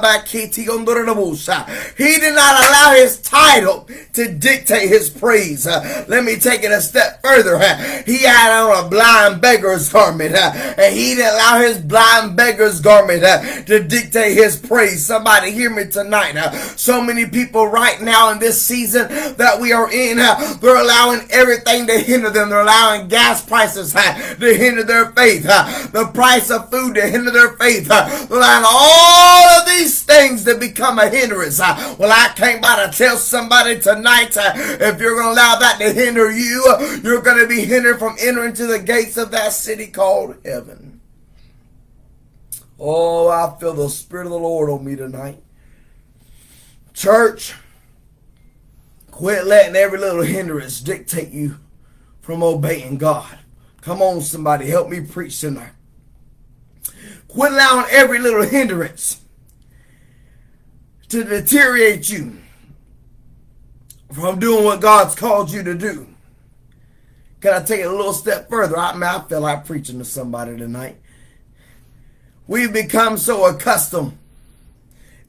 allow 2.69 2.93
his 2.95 3.21
title 3.21 3.87
to 4.11 4.33
dictate 4.33 4.89
his 4.89 5.09
praise. 5.09 5.65
Let 5.65 6.25
me 6.25 6.35
take 6.35 6.63
it 6.63 6.71
a 6.73 6.81
step 6.81 7.21
further. 7.21 7.57
He 8.05 8.23
had 8.23 8.51
on 8.51 8.85
a 8.85 8.89
blind 8.89 9.39
beggar's 9.39 9.87
garment, 9.89 10.35
and 10.35 10.93
he 10.93 11.15
didn't 11.15 11.33
allow 11.35 11.59
his 11.61 11.77
blind 11.77 12.35
beggar's 12.35 12.81
garment 12.81 13.21
to 13.67 13.79
dictate 13.81 14.35
his 14.35 14.57
praise. 14.57 15.05
Somebody 15.05 15.51
hear 15.51 15.69
me 15.69 15.85
tonight. 15.85 16.33
So 16.75 17.01
many 17.01 17.25
people 17.25 17.67
right 17.67 18.01
now 18.01 18.31
in 18.31 18.39
this 18.39 18.61
season 18.61 19.07
that 19.37 19.61
we 19.61 19.71
are 19.71 19.89
in, 19.89 20.17
they're 20.17 20.75
allowing 20.75 21.21
everything 21.31 21.87
to 21.87 21.99
hinder 21.99 22.29
them. 22.29 22.49
They're 22.49 22.59
allowing 22.59 23.07
gas 23.07 23.45
prices 23.45 23.93
to 23.93 24.53
hinder 24.57 24.83
their 24.83 25.13
faith, 25.13 25.43
the 25.43 26.11
price 26.13 26.51
of 26.51 26.69
food 26.69 26.95
to 26.95 27.12
hinder 27.13 27.31
their 27.31 27.53
faith. 27.53 27.87
Uh, 27.89 28.27
Allowing 28.29 28.65
all 28.67 29.47
of 29.59 29.67
these 29.67 30.03
things 30.03 30.43
to 30.45 30.57
become 30.57 30.97
a 30.99 31.09
hindrance. 31.09 31.59
Uh, 31.59 31.95
well, 31.99 32.11
I 32.11 32.33
came 32.35 32.59
by 32.59 32.85
to 32.85 32.91
tell 32.97 33.17
somebody 33.17 33.79
tonight, 33.79 34.35
uh, 34.35 34.53
if 34.55 34.99
you're 34.99 35.15
going 35.15 35.35
to 35.35 35.41
allow 35.41 35.55
that 35.59 35.77
to 35.79 35.93
hinder 35.93 36.31
you, 36.31 36.65
you're 37.03 37.21
going 37.21 37.39
to 37.39 37.47
be 37.47 37.65
hindered 37.65 37.99
from 37.99 38.15
entering 38.19 38.53
to 38.53 38.65
the 38.65 38.79
gates 38.79 39.17
of 39.17 39.31
that 39.31 39.53
city 39.53 39.87
called 39.87 40.37
heaven. 40.43 41.01
Oh, 42.79 43.29
I 43.29 43.55
feel 43.59 43.73
the 43.73 43.89
Spirit 43.89 44.25
of 44.25 44.31
the 44.31 44.39
Lord 44.39 44.69
on 44.69 44.83
me 44.83 44.95
tonight. 44.95 45.41
Church, 46.93 47.53
quit 49.11 49.45
letting 49.45 49.75
every 49.75 49.99
little 49.99 50.23
hindrance 50.23 50.81
dictate 50.81 51.29
you 51.29 51.59
from 52.21 52.41
obeying 52.43 52.97
God. 52.97 53.39
Come 53.81 54.01
on, 54.01 54.21
somebody, 54.21 54.67
help 54.67 54.89
me 54.89 55.01
preach 55.01 55.39
tonight. 55.39 55.73
Quit 57.33 57.51
allowing 57.51 57.87
every 57.89 58.19
little 58.19 58.43
hindrance 58.43 59.19
to 61.09 61.23
deteriorate 61.23 62.07
you 62.07 62.37
from 64.11 64.37
doing 64.37 64.63
what 64.63 64.81
God's 64.81 65.15
called 65.15 65.51
you 65.51 65.63
to 65.63 65.73
do. 65.73 66.07
Can 67.41 67.55
I 67.55 67.63
take 67.63 67.79
it 67.79 67.87
a 67.87 67.91
little 67.91 68.13
step 68.13 68.49
further? 68.49 68.77
I, 68.77 68.93
mean, 68.93 69.01
I 69.01 69.19
feel 69.21 69.41
like 69.41 69.65
preaching 69.65 69.97
to 69.97 70.05
somebody 70.05 70.55
tonight. 70.57 70.97
We've 72.45 72.71
become 72.71 73.17
so 73.17 73.47
accustomed 73.47 74.15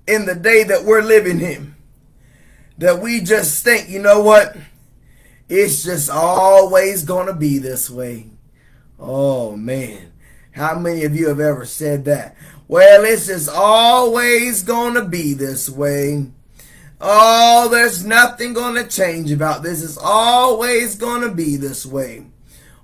in 0.06 0.26
the 0.26 0.34
day 0.34 0.62
that 0.62 0.84
we're 0.84 1.02
living 1.02 1.40
in 1.40 1.74
that 2.76 3.00
we 3.00 3.20
just 3.20 3.64
think, 3.64 3.88
you 3.88 4.00
know 4.00 4.20
what? 4.20 4.54
It's 5.48 5.82
just 5.84 6.10
always 6.10 7.02
going 7.02 7.28
to 7.28 7.34
be 7.34 7.56
this 7.56 7.88
way. 7.88 8.26
Oh, 8.98 9.56
man. 9.56 10.12
How 10.54 10.78
many 10.78 11.04
of 11.04 11.16
you 11.16 11.28
have 11.28 11.40
ever 11.40 11.66
said 11.66 12.04
that? 12.04 12.36
Well, 12.68 13.04
it's 13.04 13.26
just 13.26 13.48
always 13.48 14.62
going 14.62 14.94
to 14.94 15.04
be 15.04 15.34
this 15.34 15.68
way. 15.68 16.26
Oh, 17.00 17.68
there's 17.68 18.06
nothing 18.06 18.52
going 18.52 18.76
to 18.76 18.88
change 18.88 19.32
about 19.32 19.64
this. 19.64 19.82
It's 19.82 19.98
always 19.98 20.94
going 20.94 21.22
to 21.22 21.34
be 21.34 21.56
this 21.56 21.84
way. 21.84 22.26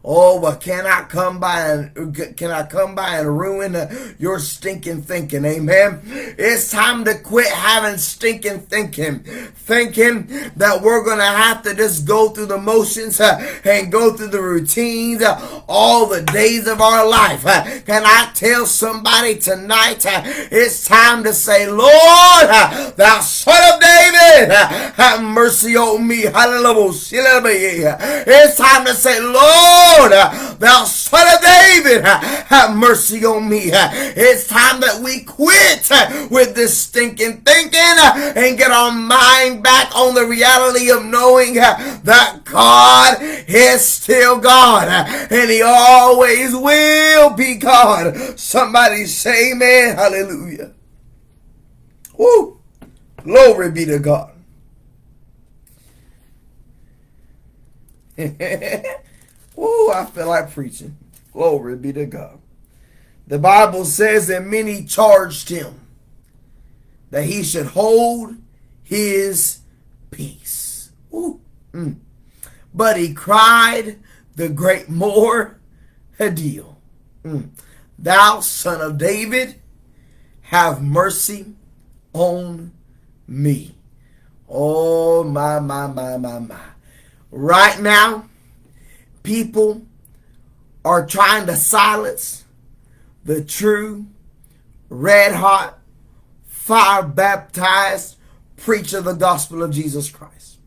Oh, 0.02 0.40
but 0.40 0.62
can 0.62 0.86
I 0.86 1.02
come 1.02 1.40
by 1.40 1.60
and 1.60 2.16
can 2.34 2.50
I 2.50 2.64
come 2.64 2.94
by 2.94 3.18
and 3.18 3.38
ruin 3.38 3.76
your 4.18 4.38
stinking 4.38 5.02
thinking? 5.02 5.44
Amen. 5.44 6.00
It's 6.38 6.70
time 6.70 7.04
to 7.04 7.18
quit 7.18 7.48
having 7.48 7.98
stinking 7.98 8.60
thinking, 8.60 9.18
thinking 9.18 10.26
that 10.56 10.80
we're 10.80 11.04
gonna 11.04 11.22
have 11.26 11.62
to 11.64 11.74
just 11.74 12.06
go 12.06 12.30
through 12.30 12.46
the 12.46 12.56
motions 12.56 13.20
uh, 13.20 13.60
and 13.64 13.92
go 13.92 14.16
through 14.16 14.28
the 14.28 14.40
routines 14.40 15.20
uh, 15.22 15.62
all 15.68 16.06
the 16.06 16.22
days 16.22 16.66
of 16.66 16.80
our 16.80 17.06
life. 17.06 17.44
Uh, 17.44 17.62
can 17.84 18.02
I 18.06 18.30
tell 18.34 18.64
somebody 18.64 19.36
tonight? 19.38 20.06
It's 20.06 20.86
time 20.88 21.24
to 21.24 21.34
say, 21.34 21.68
Lord, 21.68 22.48
thou 22.96 23.20
son 23.20 23.74
of 23.74 23.80
David, 23.80 24.50
have 24.94 25.22
mercy 25.22 25.76
on 25.76 26.08
me. 26.08 26.22
Hallelujah. 26.22 27.98
It's 28.00 28.56
time 28.56 28.86
to 28.86 28.94
say, 28.94 29.20
Lord. 29.20 29.89
Lord, 29.98 30.12
uh, 30.12 30.54
thou 30.58 30.84
son 30.84 31.26
of 31.34 31.40
David, 31.40 32.04
uh, 32.04 32.20
have 32.20 32.76
mercy 32.76 33.24
on 33.24 33.48
me. 33.48 33.72
Uh, 33.72 33.88
it's 33.92 34.46
time 34.46 34.80
that 34.80 35.00
we 35.02 35.22
quit 35.22 35.88
with 36.30 36.54
this 36.54 36.78
stinking 36.78 37.42
thinking 37.42 37.80
and 37.80 38.58
get 38.58 38.70
our 38.70 38.92
mind 38.92 39.62
back 39.62 39.94
on 39.96 40.14
the 40.14 40.26
reality 40.26 40.90
of 40.90 41.04
knowing 41.04 41.54
that 41.54 42.40
God 42.44 43.18
is 43.20 43.84
still 43.86 44.38
God 44.38 44.88
and 44.88 45.50
He 45.50 45.62
always 45.62 46.54
will 46.54 47.30
be 47.30 47.56
God. 47.56 48.38
Somebody 48.38 49.06
say 49.06 49.52
amen. 49.52 49.96
Hallelujah. 49.96 50.72
Woo. 52.16 52.58
Glory 53.22 53.70
be 53.70 53.84
to 53.86 53.98
God. 53.98 54.32
Ooh, 59.58 59.90
I 59.92 60.06
feel 60.06 60.28
like 60.28 60.52
preaching. 60.52 60.96
Glory 61.32 61.76
be 61.76 61.92
to 61.92 62.06
God. 62.06 62.38
The 63.26 63.38
Bible 63.38 63.84
says 63.84 64.26
that 64.26 64.44
many 64.44 64.84
charged 64.84 65.48
him 65.48 65.80
that 67.10 67.24
he 67.24 67.42
should 67.42 67.66
hold 67.66 68.36
his 68.82 69.60
peace. 70.10 70.90
Ooh. 71.12 71.40
Mm. 71.72 71.96
But 72.74 72.96
he 72.96 73.12
cried 73.12 73.98
the 74.34 74.48
great 74.48 74.88
more 74.88 75.60
deal. 76.18 76.78
Mm. 77.24 77.50
Thou 77.98 78.40
son 78.40 78.80
of 78.80 78.98
David, 78.98 79.60
have 80.42 80.82
mercy 80.82 81.54
on 82.12 82.72
me. 83.26 83.74
Oh 84.48 85.22
my 85.22 85.60
my 85.60 85.86
my 85.86 86.16
my 86.16 86.38
my. 86.38 86.60
Right 87.30 87.80
now, 87.80 88.29
people 89.22 89.86
are 90.84 91.06
trying 91.06 91.46
to 91.46 91.56
silence 91.56 92.44
the 93.24 93.44
true, 93.44 94.06
red 94.88 95.32
hot, 95.32 95.78
fire 96.46 97.02
baptized 97.02 98.16
preacher 98.56 98.98
of 98.98 99.04
the 99.04 99.14
gospel 99.14 99.62
of 99.62 99.70
Jesus 99.70 100.10
Christ. 100.10 100.58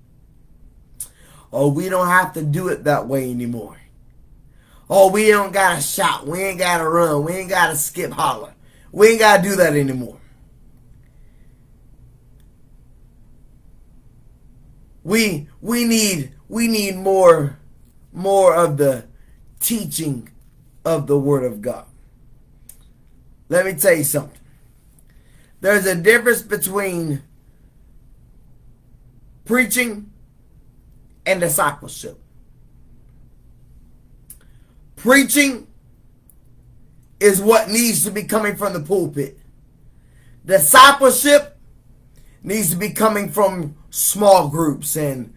Oh, 1.52 1.68
we 1.68 1.90
don't 1.90 2.08
have 2.08 2.34
to 2.34 2.44
do 2.44 2.68
it 2.68 2.84
that 2.86 3.08
way 3.08 3.30
anymore. 3.30 3.78
Oh, 4.90 5.12
we 5.12 5.30
don't 5.30 5.54
gotta 5.54 5.82
shout. 5.82 6.28
We 6.28 6.42
ain't 6.42 6.60
gotta 6.60 6.88
run. 6.88 7.24
We 7.24 7.34
ain't 7.34 7.50
gotta 7.50 7.76
skip 7.76 8.12
holler. 8.12 8.54
We 8.92 9.10
ain't 9.10 9.20
gotta 9.20 9.44
do 9.44 9.56
that 9.56 9.76
anymore. 9.76 10.20
We 15.04 15.48
we 15.62 15.84
need 15.84 16.34
we 16.48 16.68
need 16.68 16.96
more 16.96 17.60
more 18.14 18.56
of 18.56 18.78
the 18.78 19.06
teaching 19.60 20.30
of 20.86 21.08
the 21.08 21.18
Word 21.18 21.44
of 21.44 21.62
God. 21.62 21.86
Let 23.50 23.66
me 23.66 23.74
tell 23.74 23.96
you 23.96 24.04
something. 24.04 24.40
There's 25.62 25.86
a 25.86 25.96
difference 25.96 26.42
between 26.42 27.24
preaching 29.46 30.12
and 31.26 31.40
discipleship. 31.40 32.20
Preaching 34.96 35.68
is 37.20 37.42
what 37.42 37.70
needs 37.70 38.04
to 38.04 38.12
be 38.12 38.24
coming 38.24 38.56
from 38.56 38.74
the 38.74 38.80
pulpit. 38.80 39.40
Discipleship 40.46 41.58
needs 42.42 42.70
to 42.72 42.76
be 42.76 42.90
coming 42.90 43.30
from 43.30 43.76
small 43.90 44.50
groups 44.50 44.96
and 44.98 45.34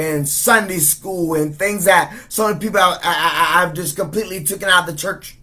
and 0.00 0.26
Sunday 0.26 0.78
school 0.78 1.34
and 1.34 1.54
things 1.54 1.84
that 1.84 2.16
so 2.28 2.48
many 2.48 2.58
people 2.58 2.80
I, 2.80 2.98
I, 3.02 3.62
I've 3.62 3.74
just 3.74 3.96
completely 3.96 4.42
taken 4.44 4.68
out 4.68 4.88
of 4.88 4.94
the 4.94 5.00
church. 5.00 5.36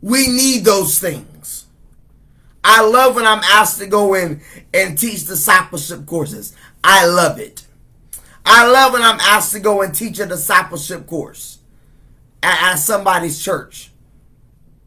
We 0.00 0.26
need 0.26 0.64
those 0.64 0.98
things. 0.98 1.66
I 2.64 2.84
love 2.84 3.14
when 3.14 3.26
I'm 3.26 3.42
asked 3.44 3.78
to 3.78 3.86
go 3.86 4.14
in 4.14 4.40
and 4.74 4.98
teach 4.98 5.26
discipleship 5.26 6.06
courses. 6.06 6.56
I 6.82 7.06
love 7.06 7.38
it. 7.38 7.64
I 8.44 8.66
love 8.68 8.92
when 8.92 9.02
I'm 9.02 9.20
asked 9.20 9.52
to 9.52 9.60
go 9.60 9.82
and 9.82 9.94
teach 9.94 10.18
a 10.18 10.26
discipleship 10.26 11.06
course 11.06 11.58
at, 12.42 12.72
at 12.72 12.74
somebody's 12.76 13.42
church 13.42 13.92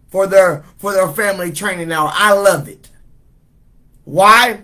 for 0.09 0.27
their 0.27 0.65
for 0.77 0.91
their 0.91 1.07
family 1.07 1.53
training 1.53 1.91
hour. 1.93 2.09
I 2.13 2.33
love 2.33 2.67
it. 2.67 2.89
Why? 4.03 4.63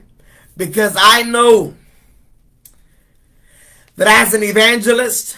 Because 0.58 0.96
I 1.00 1.24
know 1.24 1.76
that 4.02 4.26
as 4.26 4.34
an 4.34 4.42
evangelist, 4.42 5.38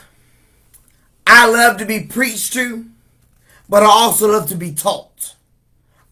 I 1.27 1.49
love 1.49 1.75
to 1.79 1.85
be 1.85 1.99
preached 1.99 2.53
to, 2.53 2.85
but 3.67 3.83
I 3.83 3.87
also 3.87 4.31
love 4.31 4.47
to 4.47 4.55
be 4.55 4.71
taught. 4.71 5.35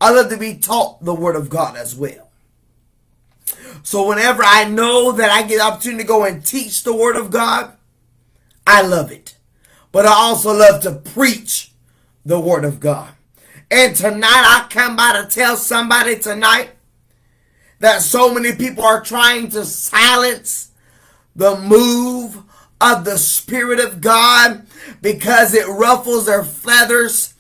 I 0.02 0.12
love 0.12 0.30
to 0.32 0.38
be 0.38 0.56
taught 0.56 1.02
the 1.02 1.14
Word 1.14 1.38
of 1.38 1.50
God 1.50 1.78
as 1.78 1.96
well. 1.96 2.30
So 3.84 4.06
whenever 4.06 4.44
I 4.46 4.66
know 4.66 5.14
that 5.14 5.32
I 5.32 5.44
get 5.44 5.60
the 5.60 5.64
opportunity 5.64 6.04
to 6.04 6.08
go 6.08 6.26
and 6.26 6.46
teach 6.46 6.84
the 6.84 6.94
Word 6.94 7.16
of 7.16 7.32
God, 7.32 7.72
I 8.68 8.82
love 8.82 9.14
it. 9.14 9.38
But 9.94 10.06
I 10.06 10.12
also 10.12 10.52
love 10.52 10.82
to 10.82 10.92
preach 10.92 11.72
the 12.26 12.42
Word 12.42 12.66
of 12.66 12.82
God. 12.82 13.14
And 13.70 13.96
tonight 13.96 14.28
I 14.28 14.68
come 14.70 14.98
by 14.98 15.22
to 15.22 15.26
tell 15.30 15.56
somebody 15.56 16.20
tonight 16.20 16.72
that 17.80 18.02
so 18.02 18.34
many 18.34 18.54
people 18.54 18.84
are 18.84 19.00
trying 19.00 19.48
to 19.52 19.64
silence 19.64 20.71
the 21.36 21.58
move 21.58 22.44
of 22.80 23.06
the 23.06 23.17
Spirit 23.17 23.80
of 23.80 24.02
God 24.02 24.65
because 25.02 25.54
it 25.54 25.67
ruffles 25.67 26.26
their 26.26 26.44
feathers 26.44 27.34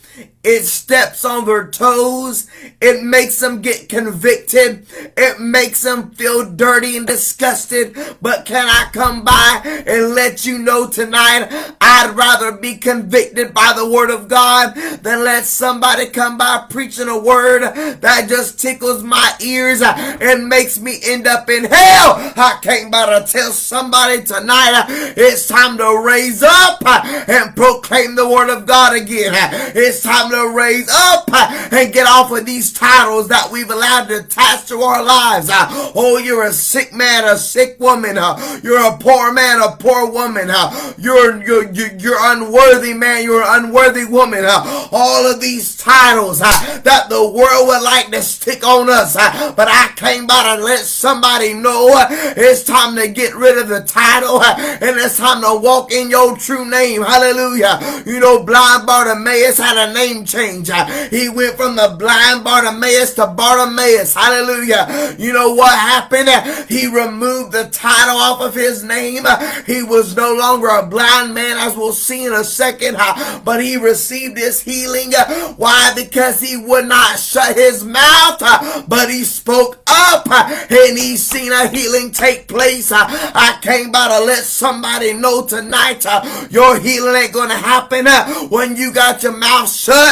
it 0.43 0.63
steps 0.63 1.23
on 1.23 1.45
their 1.45 1.67
toes. 1.67 2.47
It 2.81 3.03
makes 3.03 3.39
them 3.39 3.61
get 3.61 3.89
convicted. 3.89 4.87
It 5.15 5.39
makes 5.39 5.83
them 5.83 6.11
feel 6.11 6.49
dirty 6.49 6.97
and 6.97 7.05
disgusted. 7.05 7.95
But 8.21 8.45
can 8.45 8.67
I 8.67 8.89
come 8.91 9.23
by 9.23 9.61
and 9.85 10.15
let 10.15 10.45
you 10.45 10.57
know 10.57 10.87
tonight, 10.89 11.47
I'd 11.79 12.15
rather 12.15 12.53
be 12.53 12.77
convicted 12.77 13.53
by 13.53 13.73
the 13.75 13.87
word 13.87 14.09
of 14.09 14.27
God 14.27 14.73
than 15.03 15.23
let 15.23 15.45
somebody 15.45 16.07
come 16.07 16.39
by 16.39 16.65
preaching 16.69 17.07
a 17.07 17.19
word 17.19 17.61
that 18.01 18.27
just 18.27 18.59
tickles 18.59 19.03
my 19.03 19.35
ears 19.41 19.81
and 19.83 20.47
makes 20.47 20.79
me 20.79 20.97
end 21.03 21.27
up 21.27 21.49
in 21.49 21.65
hell. 21.65 22.33
I 22.35 22.57
came 22.63 22.89
by 22.89 23.19
to 23.19 23.31
tell 23.31 23.51
somebody 23.51 24.23
tonight, 24.23 24.85
it's 25.15 25.47
time 25.47 25.77
to 25.77 26.01
raise 26.03 26.41
up 26.41 26.83
and 27.29 27.55
proclaim 27.55 28.15
the 28.15 28.27
word 28.27 28.49
of 28.49 28.65
God 28.65 28.95
again. 28.95 29.33
It's 29.75 30.01
time 30.01 30.30
to 30.31 30.55
raise 30.55 30.89
up 30.91 31.29
and 31.71 31.93
get 31.93 32.07
off 32.07 32.31
of 32.31 32.45
these 32.45 32.73
titles 32.73 33.27
that 33.29 33.49
we've 33.51 33.69
allowed 33.69 34.07
to 34.07 34.19
attach 34.19 34.67
to 34.67 34.81
our 34.81 35.03
lives. 35.03 35.49
Uh, 35.49 35.91
oh, 35.95 36.17
you're 36.17 36.45
a 36.45 36.53
sick 36.53 36.93
man, 36.93 37.25
a 37.25 37.37
sick 37.37 37.79
woman. 37.79 38.17
Uh, 38.17 38.59
you're 38.63 38.81
a 38.81 38.97
poor 38.97 39.31
man, 39.31 39.61
a 39.61 39.75
poor 39.75 40.09
woman. 40.11 40.49
Uh, 40.49 40.93
you're, 40.97 41.43
you're, 41.43 41.71
you're 41.71 42.17
unworthy 42.19 42.93
man, 42.93 43.23
you're 43.23 43.43
unworthy 43.45 44.05
woman. 44.05 44.45
All 44.91 45.25
of 45.25 45.41
these 45.41 45.77
titles 45.77 46.39
that 46.39 47.05
the 47.09 47.21
world 47.29 47.67
would 47.67 47.83
like 47.83 48.11
to 48.11 48.21
stick 48.21 48.65
on 48.65 48.89
us. 48.89 49.15
But 49.15 49.67
I 49.67 49.91
came 49.95 50.27
by 50.27 50.55
to 50.55 50.63
let 50.63 50.79
somebody 50.79 51.53
know 51.53 51.89
it's 52.09 52.63
time 52.63 52.95
to 52.95 53.07
get 53.07 53.35
rid 53.35 53.57
of 53.57 53.67
the 53.67 53.81
title 53.81 54.41
and 54.43 54.97
it's 54.97 55.17
time 55.17 55.41
to 55.41 55.59
walk 55.61 55.91
in 55.91 56.09
your 56.09 56.37
true 56.37 56.69
name. 56.69 57.01
Hallelujah. 57.01 58.03
You 58.05 58.19
know, 58.19 58.43
blind 58.43 58.87
Bartimaeus 58.87 59.57
had 59.57 59.89
a 59.89 59.93
name 59.93 60.20
name 60.21 60.25
change. 60.25 60.69
Uh, 60.69 60.85
he 61.09 61.29
went 61.29 61.55
from 61.55 61.75
the 61.75 61.95
blind 61.97 62.43
Bartimaeus 62.43 63.13
to 63.15 63.27
Bartimaeus. 63.27 64.13
Hallelujah. 64.13 65.15
You 65.17 65.33
know 65.33 65.53
what 65.53 65.77
happened? 65.77 66.29
Uh, 66.29 66.65
he 66.67 66.87
removed 66.87 67.51
the 67.51 67.69
title 67.71 68.17
off 68.17 68.41
of 68.41 68.53
his 68.53 68.83
name. 68.83 69.23
Uh, 69.25 69.61
he 69.63 69.83
was 69.83 70.15
no 70.15 70.33
longer 70.33 70.67
a 70.67 70.85
blind 70.85 71.33
man, 71.33 71.57
as 71.57 71.75
we'll 71.75 71.93
see 71.93 72.25
in 72.25 72.33
a 72.33 72.43
second, 72.43 72.97
but 73.43 73.63
he 73.63 73.77
received 73.77 74.37
his 74.37 74.61
healing. 74.61 75.11
Why? 75.57 75.93
Because 75.95 76.39
he 76.39 76.57
would 76.57 76.87
not 76.87 77.19
shut 77.19 77.55
his 77.55 77.83
mouth, 77.83 78.39
but 78.87 79.09
he 79.09 79.23
spoke 79.23 79.81
up 79.87 80.27
and 80.29 80.97
he 80.97 81.17
seen 81.17 81.51
a 81.51 81.67
healing 81.67 82.11
take 82.11 82.47
place. 82.47 82.91
I 82.91 83.57
came 83.61 83.91
by 83.91 84.07
to 84.07 84.25
let 84.25 84.43
somebody 84.43 85.13
know 85.13 85.45
tonight 85.45 86.05
your 86.49 86.79
healing 86.79 87.15
ain't 87.15 87.33
going 87.33 87.49
to 87.49 87.55
happen 87.55 88.07
when 88.49 88.75
you 88.75 88.91
got 88.91 89.23
your 89.23 89.37
mouth 89.37 89.71
shut. 89.71 90.10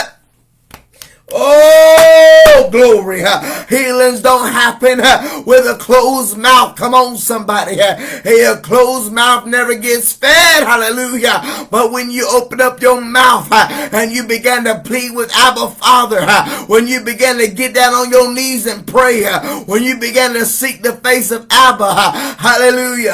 Oh, 1.31 2.69
glory. 2.71 3.23
Healings 3.69 4.21
don't 4.21 4.51
happen 4.51 4.99
with 5.45 5.65
a 5.67 5.77
closed 5.79 6.37
mouth. 6.37 6.75
Come 6.75 6.93
on, 6.93 7.17
somebody. 7.17 7.79
A 7.79 8.57
closed 8.61 9.11
mouth 9.13 9.45
never 9.45 9.75
gets 9.75 10.13
fed. 10.13 10.63
Hallelujah. 10.63 11.67
But 11.69 11.91
when 11.91 12.09
you 12.11 12.27
open 12.29 12.61
up 12.61 12.81
your 12.81 13.01
mouth 13.01 13.47
and 13.51 14.11
you 14.11 14.23
begin 14.23 14.63
to 14.65 14.79
plead 14.79 15.15
with 15.15 15.31
Abba 15.35 15.69
Father, 15.71 16.25
when 16.65 16.87
you 16.87 17.01
begin 17.01 17.37
to 17.37 17.47
get 17.47 17.73
down 17.73 17.93
on 17.93 18.09
your 18.09 18.33
knees 18.33 18.65
and 18.65 18.85
pray, 18.87 19.23
when 19.65 19.83
you 19.83 19.97
begin 19.97 20.33
to 20.33 20.45
seek 20.45 20.81
the 20.81 20.93
face 20.97 21.31
of 21.31 21.45
Abba, 21.51 21.93
hallelujah, 22.39 23.11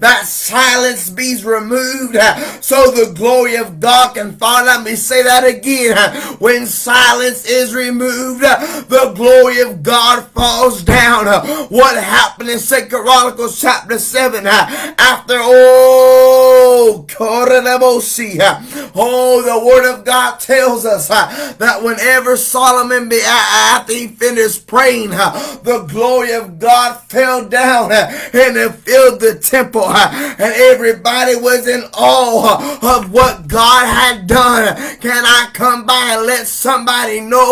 that 0.00 0.24
silence 0.26 1.10
be 1.10 1.34
removed 1.42 2.16
so 2.60 2.90
the 2.90 3.12
glory 3.14 3.56
of 3.56 3.80
God 3.80 4.14
can 4.14 4.32
fall. 4.36 4.64
Let 4.64 4.82
me 4.84 4.94
say 4.96 5.22
that 5.22 5.44
again. 5.44 5.96
When 6.38 6.66
silence 6.66 7.44
is 7.44 7.53
removed, 7.74 8.42
the 8.42 9.12
glory 9.14 9.60
of 9.60 9.82
God 9.82 10.24
falls 10.28 10.82
down. 10.82 11.26
What 11.68 12.02
happened 12.02 12.50
in 12.50 12.58
Second 12.58 12.90
Chronicles 12.90 13.60
chapter 13.60 13.98
7 13.98 14.46
after 14.46 15.34
oh 15.38 17.06
oh 18.96 19.42
the 19.42 19.66
word 19.66 19.92
of 19.92 20.04
God 20.04 20.38
tells 20.40 20.84
us 20.84 21.08
that 21.08 21.82
whenever 21.82 22.36
Solomon 22.36 23.08
be 23.08 23.20
after 23.24 23.92
he 23.92 24.08
finished 24.08 24.66
praying 24.66 25.10
the 25.10 25.86
glory 25.90 26.32
of 26.32 26.58
God 26.58 27.00
fell 27.08 27.48
down 27.48 27.92
and 27.92 28.56
it 28.56 28.74
filled 28.74 29.20
the 29.20 29.38
temple 29.38 29.84
and 29.86 30.40
everybody 30.40 31.36
was 31.36 31.66
in 31.68 31.84
awe 31.94 32.96
of 32.96 33.12
what 33.12 33.46
God 33.48 33.86
had 33.86 34.26
done. 34.26 34.76
Can 35.00 35.24
I 35.24 35.48
come 35.52 35.86
by 35.86 36.16
and 36.16 36.26
let 36.26 36.46
somebody 36.46 37.20
know 37.20 37.43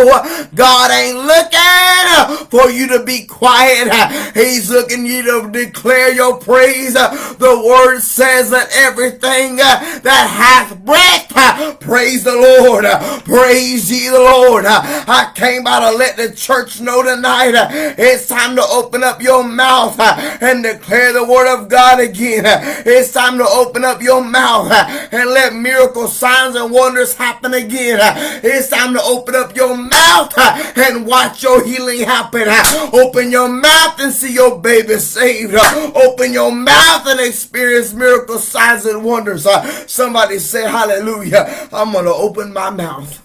God 0.54 0.90
ain't 0.90 1.18
looking 1.18 2.46
for 2.48 2.70
you 2.70 2.88
to 2.88 3.04
be 3.04 3.24
quiet. 3.26 4.34
He's 4.34 4.70
looking 4.70 5.06
you 5.06 5.22
to 5.22 5.50
declare 5.50 6.12
your 6.12 6.38
praise. 6.38 6.94
The 6.94 7.62
word 7.66 8.00
says 8.00 8.50
that 8.50 8.68
everything 8.74 9.56
that 9.56 10.26
hath 10.30 10.78
breath, 10.84 11.80
praise 11.80 12.24
the 12.24 12.34
Lord. 12.34 12.84
Praise 13.24 13.90
ye 13.90 14.08
the 14.08 14.18
Lord. 14.18 14.64
I 14.66 15.32
came 15.34 15.64
by 15.64 15.80
to 15.80 15.96
let 15.96 16.16
the 16.16 16.32
church 16.34 16.80
know 16.80 17.02
tonight 17.02 17.54
it's 17.98 18.28
time 18.28 18.56
to 18.56 18.62
open 18.62 19.02
up 19.02 19.22
your 19.22 19.44
mouth 19.44 19.98
and 19.98 20.62
declare 20.62 21.12
the 21.12 21.24
word 21.24 21.52
of 21.52 21.68
God 21.68 22.00
again. 22.00 22.44
It's 22.46 23.12
time 23.12 23.38
to 23.38 23.46
open 23.48 23.84
up 23.84 24.02
your 24.02 24.22
mouth 24.24 24.70
and 24.70 25.30
let 25.30 25.54
miracle 25.54 26.08
signs 26.08 26.56
and 26.56 26.70
wonders 26.70 27.14
happen 27.14 27.54
again. 27.54 27.98
It's 28.44 28.68
time 28.68 28.94
to 28.94 29.02
open 29.02 29.34
up 29.34 29.56
your 29.56 29.76
mouth 29.82 30.32
and 30.76 31.06
watch 31.06 31.42
your 31.42 31.64
healing 31.64 32.00
happen. 32.00 32.48
Open 32.92 33.30
your 33.30 33.48
mouth 33.48 34.00
and 34.00 34.12
see 34.12 34.32
your 34.34 34.58
baby 34.58 34.98
saved. 34.98 35.54
Open 35.94 36.32
your 36.32 36.52
mouth 36.52 37.06
and 37.06 37.20
experience 37.20 37.92
miracle 37.92 38.38
signs 38.38 38.86
and 38.86 39.04
wonders. 39.04 39.46
Somebody 39.90 40.38
say 40.38 40.62
hallelujah. 40.62 41.68
I'm 41.72 41.92
going 41.92 42.04
to 42.04 42.14
open 42.14 42.52
my 42.52 42.70
mouth. 42.70 43.18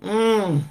Mm. 0.00 0.64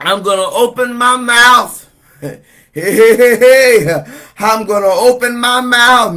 I'm 0.00 0.22
going 0.22 0.38
to 0.38 0.56
open 0.56 0.94
my 0.96 1.16
mouth. 1.16 1.86
Hey, 2.72 3.16
hey, 3.16 3.36
hey. 3.36 4.04
I'm 4.42 4.64
going 4.64 4.82
to 4.82 4.88
open 4.88 5.38
my 5.38 5.60
mouth. 5.60 6.14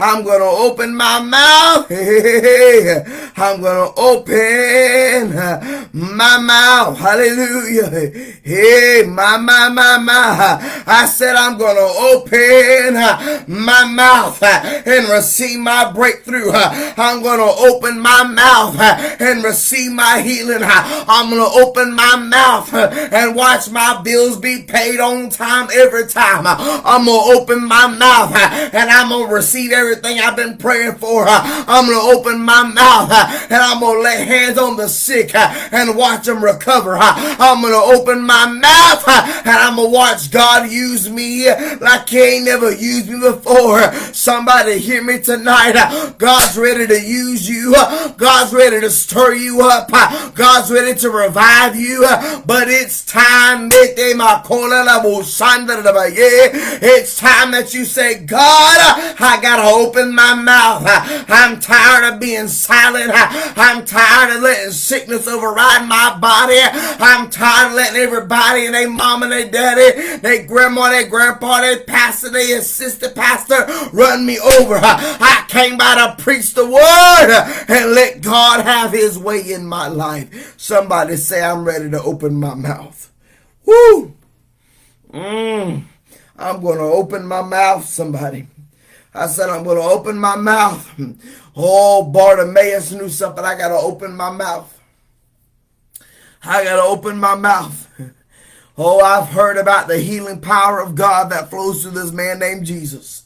I'm 0.00 0.24
going 0.24 0.40
to 0.40 0.44
open 0.44 0.96
my 0.96 1.20
mouth. 1.20 1.86
I'm 3.36 3.60
going 3.60 3.76
to 3.76 3.92
open 4.00 5.34
my 5.92 6.38
mouth. 6.38 6.98
Hallelujah. 6.98 7.90
Hey, 8.42 9.04
my, 9.06 9.36
my, 9.36 9.68
my, 9.68 9.98
my. 9.98 10.84
I 10.86 11.04
said 11.04 11.36
I'm 11.36 11.58
going 11.58 11.76
to 11.76 11.82
open 12.16 12.94
my 13.46 13.84
mouth 13.84 14.42
and 14.42 15.08
receive 15.10 15.58
my 15.60 15.92
breakthrough. 15.92 16.52
I'm 16.52 17.22
going 17.22 17.38
to 17.38 17.54
open 17.68 18.00
my 18.00 18.24
mouth 18.24 18.80
and 19.20 19.44
receive 19.44 19.92
my 19.92 20.22
healing. 20.22 20.62
I'm 20.62 21.28
going 21.28 21.42
to 21.42 21.58
open 21.66 21.92
my 21.94 22.16
mouth 22.16 22.72
and 22.72 23.36
watch 23.36 23.68
my 23.70 24.00
bills 24.02 24.38
be 24.38 24.62
paid 24.62 25.00
on 25.00 25.28
time 25.28 25.68
every 25.74 25.97
every 25.98 26.10
time. 26.10 26.46
Uh, 26.46 26.82
I'm 26.84 27.04
going 27.04 27.34
to 27.34 27.40
open 27.40 27.66
my 27.66 27.86
mouth 27.86 28.32
uh, 28.34 28.70
and 28.72 28.90
I'm 28.90 29.08
going 29.08 29.28
to 29.28 29.34
receive 29.34 29.72
everything 29.72 30.20
I've 30.20 30.36
been 30.36 30.56
praying 30.56 30.96
for. 30.96 31.24
Uh, 31.26 31.64
I'm 31.66 31.86
going 31.86 31.98
to 31.98 32.18
open 32.18 32.42
my 32.42 32.62
mouth 32.62 33.10
and 33.50 33.54
I'm 33.54 33.80
going 33.80 33.98
to 33.98 34.02
lay 34.02 34.24
hands 34.24 34.58
on 34.58 34.76
the 34.76 34.88
sick 34.88 35.34
and 35.34 35.96
watch 35.96 36.26
them 36.26 36.42
recover. 36.44 36.96
I'm 36.98 37.60
going 37.60 37.72
to 37.72 37.98
open 37.98 38.22
my 38.22 38.46
mouth 38.46 39.08
and 39.08 39.48
I'm 39.48 39.76
going 39.76 39.88
to 39.88 39.94
watch 39.94 40.30
God 40.30 40.70
use 40.70 41.10
me 41.10 41.48
like 41.80 42.08
he 42.08 42.20
ain't 42.20 42.44
never 42.44 42.70
used 42.70 43.08
me 43.08 43.20
before. 43.20 43.92
Somebody 44.12 44.78
hear 44.78 45.02
me 45.02 45.20
tonight. 45.20 46.14
God's 46.18 46.56
ready 46.56 46.86
to 46.86 47.00
use 47.00 47.48
you. 47.48 47.72
God's 48.16 48.52
ready 48.52 48.80
to 48.80 48.90
stir 48.90 49.34
you 49.34 49.62
up. 49.62 49.90
God's 50.34 50.70
ready 50.70 50.98
to 51.00 51.10
revive 51.10 51.74
you. 51.76 52.06
But 52.46 52.68
it's 52.68 53.04
time. 53.04 53.68
Yeah, 55.96 56.50
it's 56.82 57.16
time 57.16 57.52
that 57.52 57.72
you 57.72 57.84
say, 57.84 58.18
God, 58.18 58.76
I 59.18 59.38
got 59.40 59.56
to 59.56 59.68
open 59.74 60.14
my 60.14 60.34
mouth. 60.34 60.82
I'm 60.86 61.58
tired 61.60 62.12
of 62.12 62.20
being 62.20 62.48
silent. 62.48 63.10
I'm 63.14 63.84
tired 63.84 64.36
of 64.36 64.42
letting 64.42 64.72
sickness 64.72 65.26
override 65.26 65.88
my 65.88 66.18
body. 66.20 66.58
I'm 66.62 67.30
tired 67.30 67.68
of 67.68 67.74
letting 67.74 68.00
everybody 68.00 68.66
and 68.66 68.74
their 68.74 68.90
mom 68.90 69.22
and 69.22 69.32
their 69.32 69.50
daddy, 69.50 70.18
their 70.18 70.46
grandma, 70.46 70.90
their 70.90 71.08
grandpa, 71.08 71.62
their 71.62 71.80
pastor, 71.80 72.30
their 72.30 72.58
assistant 72.58 73.14
pastor 73.14 73.66
run 73.92 74.26
me 74.26 74.38
over. 74.38 74.78
I 74.82 75.44
came 75.48 75.78
by 75.78 75.94
to 75.94 76.22
preach 76.22 76.52
the 76.52 76.66
word 76.66 77.64
and 77.68 77.92
let 77.94 78.20
God 78.20 78.64
have 78.64 78.92
his 78.92 79.18
way 79.18 79.52
in 79.52 79.66
my 79.66 79.88
life. 79.88 80.54
Somebody 80.58 81.16
say, 81.16 81.42
I'm 81.42 81.64
ready 81.64 81.90
to 81.90 82.02
open 82.02 82.38
my 82.38 82.54
mouth. 82.54 83.10
Woo! 83.64 84.17
Mm, 85.12 85.84
I'm 86.36 86.60
going 86.60 86.78
to 86.78 86.84
open 86.84 87.26
my 87.26 87.42
mouth, 87.42 87.84
somebody. 87.86 88.46
I 89.14 89.26
said, 89.26 89.48
I'm 89.48 89.64
going 89.64 89.78
to 89.78 89.82
open 89.82 90.18
my 90.18 90.36
mouth. 90.36 90.88
Oh, 91.56 92.04
Bartimaeus 92.04 92.92
knew 92.92 93.08
something. 93.08 93.44
I 93.44 93.58
got 93.58 93.68
to 93.68 93.74
open 93.74 94.14
my 94.14 94.30
mouth. 94.30 94.72
I 96.44 96.62
got 96.62 96.76
to 96.76 96.82
open 96.82 97.18
my 97.18 97.34
mouth. 97.34 97.88
Oh, 98.76 99.00
I've 99.00 99.30
heard 99.30 99.56
about 99.56 99.88
the 99.88 99.98
healing 99.98 100.40
power 100.40 100.78
of 100.80 100.94
God 100.94 101.32
that 101.32 101.50
flows 101.50 101.82
through 101.82 101.92
this 101.92 102.12
man 102.12 102.38
named 102.38 102.64
Jesus. 102.64 103.24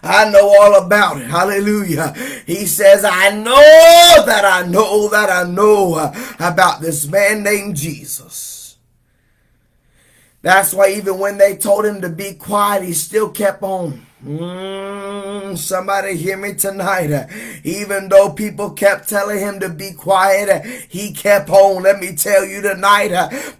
I 0.00 0.30
know 0.30 0.48
all 0.60 0.76
about 0.84 1.20
it. 1.20 1.26
Hallelujah. 1.26 2.12
He 2.46 2.66
says, 2.66 3.04
I 3.04 3.30
know 3.30 4.24
that 4.26 4.44
I 4.44 4.64
know 4.66 5.08
that 5.08 5.28
I 5.28 5.48
know 5.48 6.12
about 6.38 6.80
this 6.80 7.08
man 7.08 7.42
named 7.42 7.74
Jesus. 7.76 8.51
That's 10.42 10.74
why 10.74 10.90
even 10.90 11.18
when 11.18 11.38
they 11.38 11.56
told 11.56 11.84
him 11.86 12.00
to 12.00 12.08
be 12.08 12.34
quiet, 12.34 12.82
he 12.82 12.92
still 12.92 13.30
kept 13.30 13.62
on. 13.62 14.04
Mm, 14.24 15.58
somebody 15.58 16.16
hear 16.16 16.36
me 16.36 16.54
tonight. 16.54 17.28
Even 17.64 18.08
though 18.08 18.30
people 18.30 18.70
kept 18.70 19.08
telling 19.08 19.40
him 19.40 19.58
to 19.58 19.68
be 19.68 19.92
quiet, 19.92 20.64
he 20.88 21.12
kept 21.12 21.50
on. 21.50 21.82
Let 21.82 21.98
me 21.98 22.14
tell 22.14 22.44
you 22.44 22.62
tonight, 22.62 23.10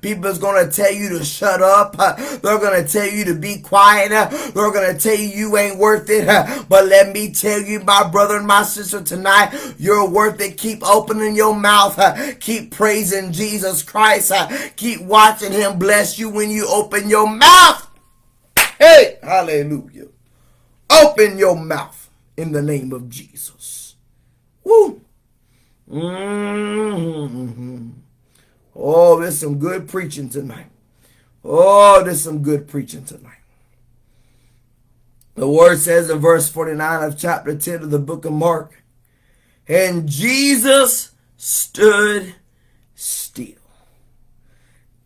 people's 0.02 0.38
to 0.38 0.70
tell 0.70 0.92
you 0.92 1.18
to 1.18 1.24
shut 1.24 1.60
up. 1.60 1.96
They're 1.96 2.58
to 2.58 2.86
tell 2.86 3.08
you 3.08 3.24
to 3.24 3.34
be 3.34 3.58
quiet. 3.58 4.10
They're 4.10 4.94
to 4.94 4.98
tell 5.00 5.16
you 5.16 5.26
you 5.26 5.56
ain't 5.56 5.78
worth 5.78 6.08
it. 6.08 6.28
But 6.68 6.86
let 6.86 7.12
me 7.12 7.32
tell 7.32 7.60
you, 7.60 7.80
my 7.80 8.08
brother 8.08 8.36
and 8.36 8.46
my 8.46 8.62
sister 8.62 9.02
tonight, 9.02 9.74
you're 9.78 10.08
worth 10.08 10.40
it. 10.40 10.58
Keep 10.58 10.84
opening 10.88 11.34
your 11.34 11.56
mouth. 11.56 11.98
Keep 12.38 12.70
praising 12.70 13.32
Jesus 13.32 13.82
Christ. 13.82 14.30
Keep 14.76 15.02
watching 15.02 15.50
him 15.50 15.80
bless 15.80 16.20
you 16.20 16.30
when 16.30 16.50
you 16.50 16.68
open 16.68 17.08
your 17.08 17.28
mouth. 17.28 17.88
Hey, 18.78 19.18
hallelujah. 19.22 20.11
Open 21.00 21.38
your 21.38 21.56
mouth. 21.56 22.10
in 22.36 22.52
the 22.52 22.62
name 22.62 22.92
of 22.92 23.10
Jesus. 23.10 23.96
Woo! 24.64 25.02
Mm-hmm. 25.90 27.90
Oh, 28.74 29.20
there's 29.20 29.38
some 29.38 29.58
good 29.58 29.88
preaching 29.88 30.30
tonight. 30.30 30.66
Oh, 31.44 32.02
there's 32.02 32.22
some 32.22 32.42
good 32.42 32.68
preaching 32.68 33.04
tonight. 33.04 33.36
The 35.34 35.48
word 35.48 35.78
says 35.78 36.08
in 36.08 36.18
verse 36.18 36.48
49 36.48 37.02
of 37.04 37.18
chapter 37.18 37.56
10 37.56 37.82
of 37.82 37.90
the 37.90 37.98
book 37.98 38.24
of 38.24 38.32
Mark, 38.32 38.82
and 39.68 40.08
Jesus 40.08 41.12
stood 41.36 42.34
still 42.94 43.54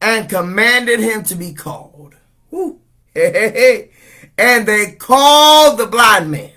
and 0.00 0.28
commanded 0.28 1.00
him 1.00 1.22
to 1.24 1.34
be 1.34 1.52
called. 1.52 2.14
Woo. 2.50 2.80
Hey, 3.16 3.32
hey, 3.32 3.50
hey. 3.50 3.90
And 4.38 4.66
they 4.66 4.92
called 4.92 5.78
the 5.78 5.86
blind 5.86 6.30
man, 6.30 6.52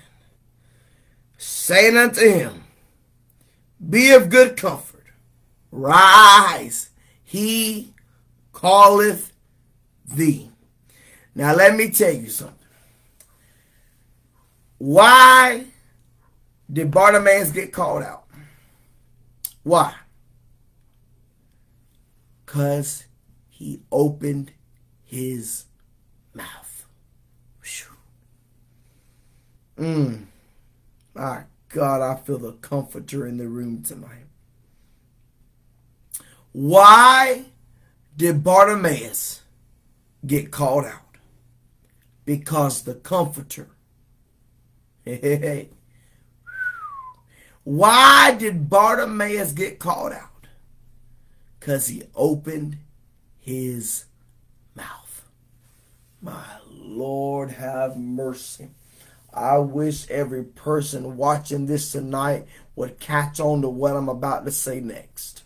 saying 1.38 1.96
unto 1.96 2.20
him, 2.20 2.64
Be 3.88 4.10
of 4.10 4.28
good 4.28 4.56
comfort, 4.56 5.06
rise, 5.70 6.90
he 7.24 7.94
calleth 8.52 9.32
thee. 10.04 10.50
Now 11.34 11.54
let 11.54 11.74
me 11.74 11.90
tell 11.90 12.12
you 12.12 12.28
something. 12.28 12.56
Why 14.76 15.64
did 16.70 16.90
Bartimaeus 16.90 17.50
get 17.50 17.72
called 17.72 18.02
out? 18.02 18.24
Why? 19.62 19.94
Because 22.44 23.04
he 23.48 23.80
opened 23.90 24.52
his 25.02 25.64
mouth. 26.34 26.70
Mmm. 29.80 30.26
My 31.14 31.44
God, 31.70 32.02
I 32.02 32.16
feel 32.20 32.38
the 32.38 32.52
comforter 32.52 33.26
in 33.26 33.38
the 33.38 33.48
room 33.48 33.82
tonight. 33.82 34.26
Why 36.52 37.46
did 38.16 38.44
Bartimaeus 38.44 39.40
get 40.26 40.50
called 40.50 40.84
out? 40.84 41.16
Because 42.26 42.82
the 42.82 42.94
comforter. 42.94 43.70
Why 47.64 48.34
did 48.34 48.68
Bartimaeus 48.68 49.52
get 49.52 49.78
called 49.78 50.12
out? 50.12 50.46
Because 51.58 51.86
he 51.86 52.02
opened 52.14 52.76
his 53.38 54.04
mouth. 54.74 55.24
My 56.20 56.44
Lord, 56.68 57.52
have 57.52 57.96
mercy. 57.96 58.68
I 59.32 59.58
wish 59.58 60.10
every 60.10 60.44
person 60.44 61.16
watching 61.16 61.66
this 61.66 61.92
tonight 61.92 62.46
would 62.74 62.98
catch 62.98 63.38
on 63.38 63.62
to 63.62 63.68
what 63.68 63.96
I'm 63.96 64.08
about 64.08 64.44
to 64.44 64.50
say 64.50 64.80
next. 64.80 65.44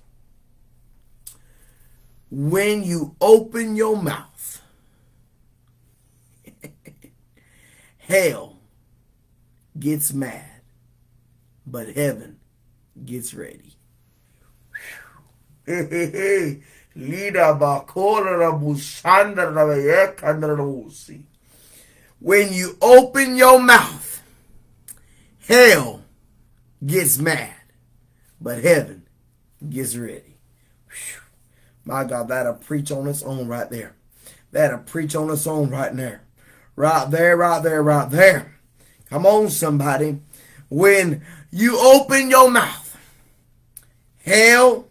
When 2.31 2.83
you 2.83 3.15
open 3.21 3.77
your 3.77 3.97
mouth, 3.97 4.63
hell 7.99 8.59
gets 9.79 10.13
mad, 10.13 10.63
but 11.67 11.95
heaven 11.95 12.39
gets 13.05 13.35
ready. 13.35 13.75
When 22.25 22.55
you 22.55 22.79
open 22.81 23.37
your 23.37 23.61
mouth, 23.61 24.23
hell 25.47 26.05
gets 26.83 27.19
mad, 27.19 27.53
but 28.41 28.65
heaven 28.65 29.07
gets 29.69 29.95
ready. 29.95 30.39
My 31.85 32.05
God, 32.05 32.29
that'll 32.29 32.55
preach 32.55 32.91
on 32.91 33.09
its 33.09 33.23
own 33.23 33.47
right 33.47 33.69
there. 33.69 33.95
That'll 34.53 34.79
preach 34.79 35.15
on 35.15 35.29
its 35.29 35.47
own 35.47 35.69
right 35.69 35.95
there. 35.95 36.23
Right 36.77 37.11
there, 37.11 37.37
right 37.37 37.63
there, 37.63 37.83
right 37.83 38.09
there. 38.09 38.59
Come 39.11 39.27
on, 39.27 39.51
somebody. 39.51 40.23
When 40.71 41.27
you 41.51 41.79
open 41.79 42.31
your 42.31 42.51
mouth, 42.51 42.97
hell 44.25 44.89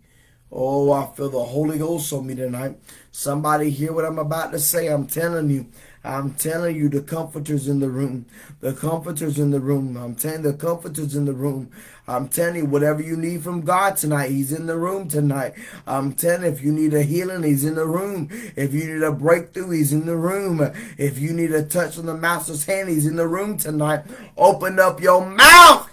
Oh, 0.51 0.91
I 0.91 1.05
feel 1.15 1.29
the 1.29 1.39
Holy 1.39 1.77
Ghost 1.77 2.11
on 2.13 2.27
me 2.27 2.35
tonight. 2.35 2.77
Somebody 3.11 3.69
hear 3.69 3.93
what 3.93 4.05
I'm 4.05 4.19
about 4.19 4.51
to 4.51 4.59
say. 4.59 4.87
I'm 4.87 5.07
telling 5.07 5.49
you. 5.49 5.67
I'm 6.03 6.33
telling 6.33 6.75
you, 6.75 6.89
the 6.89 7.01
comforters 7.01 7.67
in 7.67 7.79
the 7.79 7.89
room. 7.89 8.25
The 8.59 8.73
comforters 8.73 9.37
in 9.37 9.51
the 9.51 9.59
room. 9.59 9.95
I'm 9.95 10.15
telling 10.15 10.41
the 10.41 10.53
comforters 10.53 11.15
in 11.15 11.25
the 11.25 11.33
room. 11.33 11.69
I'm 12.07 12.27
telling 12.27 12.55
you, 12.55 12.65
whatever 12.65 13.03
you 13.03 13.15
need 13.15 13.43
from 13.43 13.61
God 13.61 13.97
tonight, 13.97 14.31
He's 14.31 14.51
in 14.51 14.65
the 14.65 14.77
room 14.77 15.07
tonight. 15.07 15.53
I'm 15.85 16.13
telling 16.13 16.43
you, 16.43 16.49
if 16.49 16.63
you 16.63 16.71
need 16.71 16.95
a 16.95 17.03
healing, 17.03 17.43
He's 17.43 17.63
in 17.63 17.75
the 17.75 17.85
room. 17.85 18.29
If 18.55 18.73
you 18.73 18.91
need 18.91 19.03
a 19.03 19.11
breakthrough, 19.11 19.69
He's 19.69 19.93
in 19.93 20.07
the 20.07 20.17
room. 20.17 20.59
If 20.97 21.19
you 21.19 21.33
need 21.33 21.51
a 21.51 21.63
touch 21.63 21.99
on 21.99 22.07
the 22.07 22.17
Master's 22.17 22.65
hand, 22.65 22.89
He's 22.89 23.05
in 23.05 23.15
the 23.15 23.27
room 23.27 23.57
tonight. 23.57 24.03
Open 24.37 24.79
up 24.79 25.01
your 25.01 25.23
mouth. 25.23 25.87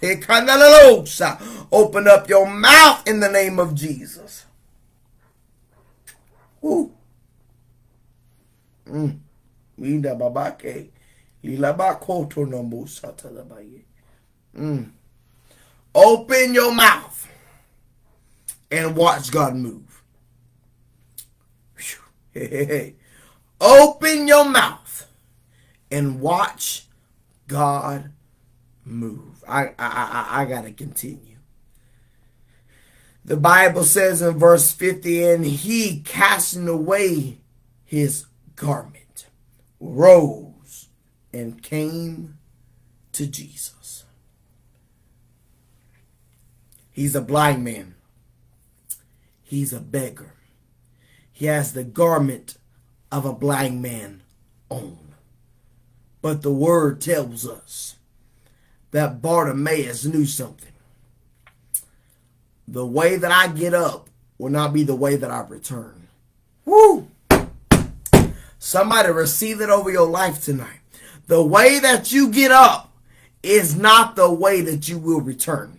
Open 1.71 2.09
up 2.09 2.29
your 2.31 2.47
mouth 2.47 3.07
in 3.07 3.21
the 3.21 3.29
name 3.31 3.59
of 3.59 3.75
Jesus. 3.75 4.47
Woo. 6.63 6.93
Mm. 8.89 9.19
Minda 9.79 10.15
babake. 10.15 10.91
Mm. 14.57 14.91
Open 15.95 16.55
your 16.55 16.75
mouth 16.75 17.29
and 18.71 18.97
watch 18.97 19.31
God 19.31 19.55
move. 19.55 20.03
Open 23.61 24.29
your 24.29 24.49
mouth 24.49 25.07
and 25.91 26.21
watch 26.21 26.87
God 27.47 28.13
move. 28.85 29.43
I, 29.47 29.69
I, 29.69 29.73
I, 29.79 30.27
I 30.43 30.45
got 30.45 30.63
to 30.63 30.73
continue. 30.73 31.37
The 33.25 33.37
Bible 33.37 33.85
says 33.85 34.23
in 34.23 34.39
verse 34.39 34.73
50, 34.73 35.25
and 35.25 35.45
he 35.45 36.01
casting 36.01 36.69
away 36.69 37.39
his 37.85 38.27
garment 38.57 39.08
rose 39.81 40.89
and 41.33 41.63
came 41.63 42.39
to 43.13 43.27
Jesus. 43.27 44.05
He's 46.91 47.15
a 47.15 47.21
blind 47.21 47.65
man. 47.65 47.95
He's 49.43 49.73
a 49.73 49.81
beggar. 49.81 50.35
He 51.33 51.47
has 51.47 51.73
the 51.73 51.85
garment 51.85 52.57
of 53.13 53.25
a 53.25 53.33
blind 53.33 53.81
man 53.81 54.23
on. 54.69 54.99
But 56.21 56.43
the 56.43 56.53
word 56.53 57.01
tells 57.01 57.47
us 57.47 57.97
that 58.91 59.23
Bartimaeus 59.23 60.05
knew 60.05 60.27
something. 60.27 60.73
The 62.67 62.85
way 62.85 63.17
that 63.17 63.31
I 63.31 63.49
get 63.49 63.73
up 63.73 64.11
will 64.37 64.51
not 64.51 64.73
be 64.73 64.83
the 64.83 64.97
way 64.97 65.17
that 65.17 65.31
I 65.31 65.41
return. 65.41 66.09
Woo! 66.65 67.09
Somebody 68.59 69.11
receive 69.11 69.61
it 69.61 69.71
over 69.71 69.91
your 69.91 70.09
life 70.09 70.45
tonight. 70.45 70.81
The 71.27 71.43
way 71.43 71.79
that 71.79 72.13
you 72.13 72.31
get 72.31 72.51
up 72.51 72.93
is 73.43 73.77
not 73.77 74.17
the 74.17 74.33
way 74.33 74.61
that 74.63 74.89
you 74.89 74.99
will 74.99 75.21
return. 75.21 75.79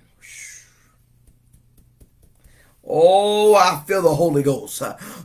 Oh, 2.92 3.54
I 3.54 3.84
feel 3.86 4.02
the 4.02 4.16
Holy 4.16 4.42
Ghost. 4.42 4.82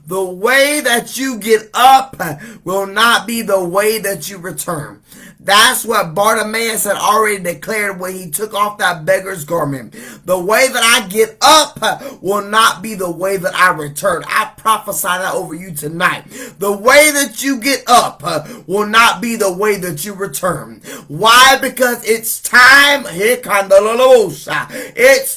The 0.07 0.23
way 0.23 0.81
that 0.81 1.17
you 1.17 1.39
get 1.39 1.71
up 1.73 2.21
will 2.63 2.87
not 2.87 3.27
be 3.27 3.41
the 3.41 3.65
way 3.65 3.99
that 4.01 4.29
you 4.29 4.37
return. 4.37 5.03
That's 5.45 5.85
what 5.85 6.15
Bartimaeus 6.15 6.85
had 6.85 6.97
already 6.97 7.43
declared 7.43 8.01
when 8.01 8.15
he 8.15 8.31
took 8.31 8.55
off 8.55 8.79
that 8.79 9.05
beggar's 9.05 9.45
garment. 9.45 9.95
The 10.25 10.39
way 10.39 10.69
that 10.69 10.83
I 10.83 11.07
get 11.09 11.37
up 11.43 11.79
will 12.23 12.43
not 12.43 12.81
be 12.83 12.95
the 12.95 13.11
way 13.11 13.37
that 13.37 13.55
I 13.55 13.73
return. 13.73 14.25
I 14.27 14.53
prophesy 14.57 15.07
that 15.07 15.35
over 15.35 15.55
you 15.55 15.75
tonight. 15.75 16.25
The 16.59 16.73
way 16.73 17.11
that 17.11 17.43
you 17.43 17.61
get 17.61 17.85
up 17.87 18.23
will 18.67 18.87
not 18.87 19.21
be 19.21 19.37
the 19.37 19.53
way 19.53 19.77
that 19.77 20.03
you 20.05 20.15
return. 20.15 20.81
Why? 21.09 21.59
Because 21.61 22.03
it's 22.09 22.41
time, 22.41 23.05
it's 23.07 23.43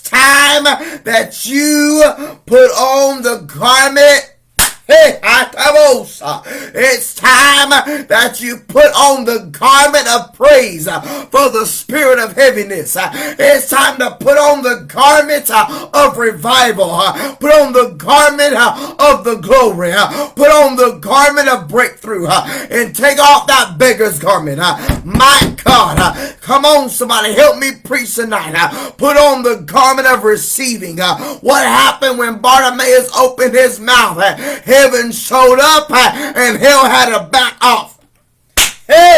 time 0.02 0.63
that 1.04 1.46
you 1.46 2.04
put 2.46 2.72
on 2.72 3.24
the 3.24 3.39
garment 3.39 4.36
it's 4.89 5.19
time 7.15 7.69
that 8.08 8.39
you 8.39 8.58
put 8.58 8.86
on 8.95 9.26
the 9.26 9.50
garment 9.52 10.08
of 10.08 10.34
praise 10.34 10.86
for 10.86 11.50
the 11.50 11.65
spirit 11.65 12.19
of 12.19 12.32
heaviness. 12.34 12.95
It's 13.00 13.69
time 13.69 14.00
to 14.00 14.12
put 14.19 14.38
on 14.38 14.63
the 14.63 14.86
garment 14.88 15.52
of 15.52 16.17
revival. 16.17 17.02
Put 17.39 17.54
on 17.54 17.73
the 17.73 17.95
garment 17.97 18.56
of 18.56 19.26
the 19.26 19.36
glory. 19.36 19.91
Put 20.36 20.52
on 20.52 20.78
the 20.78 21.00
garment 21.02 21.50
of 21.50 21.67
breakthrough 21.67 22.28
and 22.28 22.95
take 22.95 23.19
off 23.19 23.45
that 23.47 23.78
beggar's 23.78 24.19
garment. 24.19 24.60
My 25.06 25.56
God, 25.65 26.38
come 26.39 26.63
on, 26.63 26.89
somebody, 26.89 27.34
help 27.34 27.58
me 27.58 27.71
preach 27.84 28.15
tonight. 28.15 28.54
Put 28.97 29.17
on 29.17 29.43
the 29.43 29.63
garment 29.65 30.08
of 30.08 30.23
receiving. 30.23 30.97
What 30.97 31.65
happened 31.65 32.19
when 32.19 32.39
Bartimaeus 32.39 33.13
opened 33.17 33.54
his 33.54 33.82
mouth? 33.82 34.17
Heaven 34.78 35.12
showed 35.12 35.60
up 35.60 35.90
and 35.92 36.58
hell 36.58 36.86
had 36.86 37.18
to 37.18 37.26
back 37.30 37.58
off. 37.62 37.97
Hey. 38.88 39.17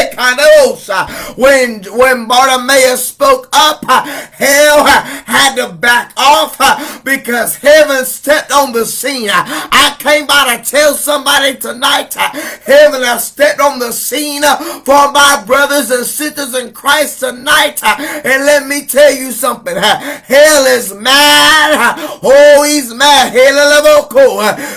When, 1.36 1.84
when 1.84 2.27
Bartimaeus 2.27 3.08
spoke 3.08 3.47
up, 3.53 3.86
hell 3.86 4.86
had 4.86 5.55
to 5.55 5.73
back 5.73 6.13
off 6.17 7.03
because 7.03 7.55
heaven 7.58 8.05
stepped 8.05 8.51
on 8.51 8.73
the 8.73 8.86
scene. 8.86 9.29
I 9.32 9.95
came 9.99 10.27
by 10.27 10.58
to 10.58 10.69
tell 10.69 10.93
somebody 10.93 11.55
tonight, 11.55 12.13
heaven 12.13 13.03
has 13.03 13.27
stepped 13.27 13.62
on 13.62 13.79
the 13.79 13.91
scene 13.91 14.41
for 14.84 15.12
my 15.12 15.43
brothers 15.45 15.91
and 15.91 16.05
sisters 16.05 16.55
in 16.55 16.73
Christ 16.73 17.19
tonight. 17.19 17.84
And 17.84 18.45
let 18.45 18.67
me 18.67 18.86
tell 18.86 19.13
you 19.13 19.32
something. 19.32 19.75
Hell 19.75 20.65
is 20.65 20.93
mad. 20.93 21.95
Oh, 22.23 22.63
he's 22.63 22.93
mad. 22.93 23.34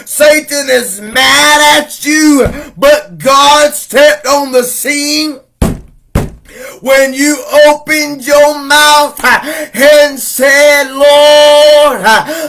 Satan 0.07 0.71
is 0.71 1.01
mad 1.01 1.83
at 1.83 2.05
you, 2.05 2.47
but 2.77 3.19
God 3.19 3.73
stepped 3.75 4.27
on 4.27 4.53
the 4.53 4.63
scene 4.63 4.82
scene 4.83 5.42
when 6.81 7.15
you 7.15 7.43
opened 7.67 8.27
your 8.27 8.59
mouth 8.59 9.19
and 9.25 10.19
said, 10.19 10.91
Lord, 10.91 12.03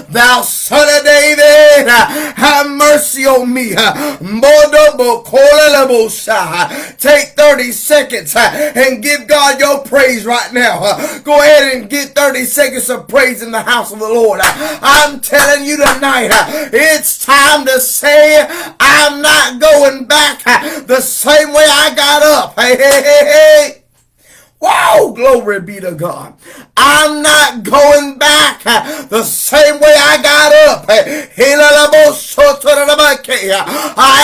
thou 0.09 0.41
son 0.41 0.87
of 0.97 1.03
David, 1.03 1.87
have 1.87 2.69
mercy 2.69 3.25
on 3.25 3.53
me. 3.53 3.73
Take 6.97 7.29
30 7.29 7.71
seconds 7.71 8.35
and 8.35 9.03
give 9.03 9.27
God 9.27 9.59
your 9.59 9.83
praise 9.83 10.25
right 10.25 10.51
now. 10.53 10.79
Go 11.19 11.39
ahead 11.41 11.75
and 11.75 11.89
get 11.89 12.15
30 12.15 12.45
seconds 12.45 12.89
of 12.89 13.07
praise 13.07 13.41
in 13.41 13.51
the 13.51 13.61
house 13.61 13.91
of 13.93 13.99
the 13.99 14.07
Lord. 14.07 14.39
I'm 14.43 15.19
telling 15.21 15.65
you 15.65 15.77
tonight, 15.77 16.29
it's 16.73 17.23
time 17.25 17.65
to 17.65 17.79
say, 17.79 18.45
I'm 18.79 19.21
not 19.21 19.59
going 19.59 20.05
back 20.05 20.43
the 20.85 21.01
same 21.01 21.49
way 21.49 21.65
I 21.67 21.93
got 21.95 22.23
up. 22.23 22.59
Hey, 22.59 22.75
hey, 22.75 23.01
hey, 23.03 23.25
hey. 23.25 23.82
Wow, 24.63 25.11
glory 25.13 25.59
be 25.59 25.81
to 25.81 25.91
God. 25.91 26.35
I'm 26.77 27.21
not 27.21 27.63
going 27.63 28.17
back 28.17 28.63
the 29.09 29.21
same 29.23 29.81
way 29.81 29.93
I 29.93 30.21
got 30.23 30.53
up. 30.69 30.85
I 30.87 31.19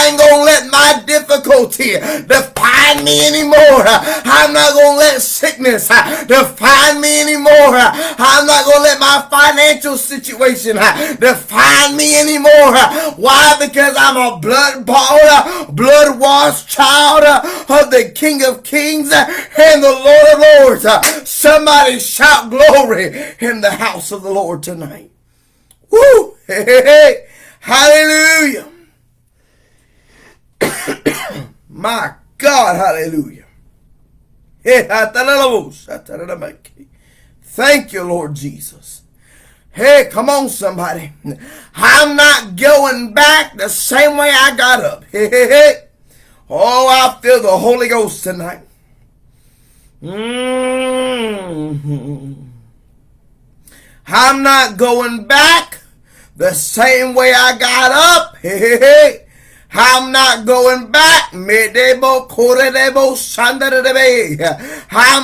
ain't 0.07 0.17
going 0.17 0.39
to 0.39 0.43
let 0.45 0.71
my 0.71 1.03
difficulty 1.05 1.99
define 2.23 3.03
me 3.03 3.27
anymore. 3.27 3.83
I'm 3.83 4.53
not 4.53 4.71
going 4.75 4.93
to 4.93 4.99
let 4.99 5.21
sickness 5.21 5.89
define 5.89 7.01
me 7.01 7.19
anymore. 7.19 7.75
I'm 7.75 8.47
not 8.47 8.63
going 8.63 8.77
to 8.77 8.83
let 8.83 8.99
my 9.01 9.27
financial 9.29 9.97
situation 9.97 10.77
define 11.19 11.97
me 11.97 12.17
anymore. 12.17 12.77
Why? 13.17 13.57
Because 13.59 13.93
I'm 13.99 14.15
a 14.15 14.39
blood-bought, 14.39 15.75
blood-washed 15.75 16.69
child 16.69 17.25
of 17.69 17.91
the 17.91 18.13
King 18.15 18.45
of 18.45 18.63
Kings 18.63 19.11
and 19.11 19.83
the 19.83 19.91
Lord 19.91 20.28
of 20.33 20.39
Lords. 20.39 20.85
Uh, 20.85 21.01
somebody 21.25 21.99
shout 21.99 22.49
glory 22.49 23.35
in 23.39 23.61
the 23.61 23.71
house 23.71 24.11
of 24.11 24.23
the 24.23 24.31
Lord 24.31 24.63
tonight. 24.63 25.11
Woo! 25.89 26.35
Hey, 26.47 26.65
hey, 26.65 26.81
hey. 26.83 27.27
Hallelujah. 27.59 28.67
My 31.69 32.15
God, 32.37 32.75
hallelujah. 32.75 33.45
Thank 37.41 37.93
you, 37.93 38.03
Lord 38.03 38.35
Jesus. 38.35 39.03
Hey, 39.71 40.09
come 40.11 40.29
on, 40.29 40.49
somebody. 40.49 41.13
I'm 41.75 42.15
not 42.15 42.55
going 42.55 43.13
back 43.13 43.55
the 43.55 43.69
same 43.69 44.17
way 44.17 44.31
I 44.33 44.55
got 44.55 44.83
up. 44.83 45.03
Hey, 45.05 45.29
hey, 45.29 45.47
hey. 45.47 45.73
Oh, 46.49 46.87
I 46.87 47.19
feel 47.21 47.41
the 47.41 47.57
Holy 47.57 47.87
Ghost 47.87 48.23
tonight. 48.23 48.68
Mm-hmm. 50.01 51.79
I'm 54.07 54.43
not 54.43 54.77
going 54.77 55.25
back 55.27 55.81
the 56.37 56.53
same 56.53 57.13
way 57.13 57.33
I 57.35 57.57
got 57.57 57.91
up. 57.91 58.37
Hey, 58.41 58.57
hey, 58.59 58.79
hey. 58.79 59.28
I'm 59.71 60.11
not 60.11 60.45
going 60.45 60.91
back. 60.91 61.31
I'm 61.31 61.45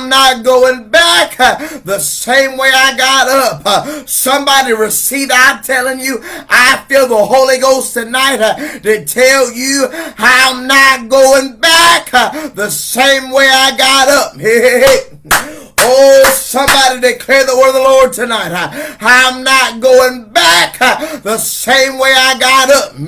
not 0.08 0.44
going 0.44 0.88
back 0.88 1.36
the 1.84 1.98
same 1.98 2.56
way 2.56 2.70
I 2.72 2.96
got 2.96 3.28
up. 3.28 4.08
Somebody 4.08 4.72
receive, 4.72 5.30
I'm 5.32 5.62
telling 5.62 5.98
you, 5.98 6.20
I 6.22 6.84
feel 6.88 7.08
the 7.08 7.24
Holy 7.24 7.58
Ghost 7.58 7.94
tonight 7.94 8.36
to 8.82 9.04
tell 9.04 9.52
you 9.52 9.88
I'm 9.90 10.66
not 10.66 11.08
going 11.08 11.56
back 11.56 12.10
the 12.54 12.70
same 12.70 13.30
way 13.32 13.48
I 13.50 13.76
got 13.76 14.08
up. 14.08 15.62
Oh, 15.88 16.24
somebody 16.34 17.00
declare 17.00 17.46
the 17.46 17.56
word 17.56 17.68
of 17.68 17.74
the 17.74 17.80
Lord 17.80 18.12
tonight. 18.12 18.50
Uh, 18.50 18.96
I'm 19.00 19.44
not 19.44 19.78
going 19.80 20.24
back 20.30 20.76
uh, 20.80 21.18
the 21.18 21.38
same 21.38 21.96
way 21.98 22.12
I 22.12 22.36
got 22.40 22.70
up. 22.70 22.94
Uh, 22.96 23.02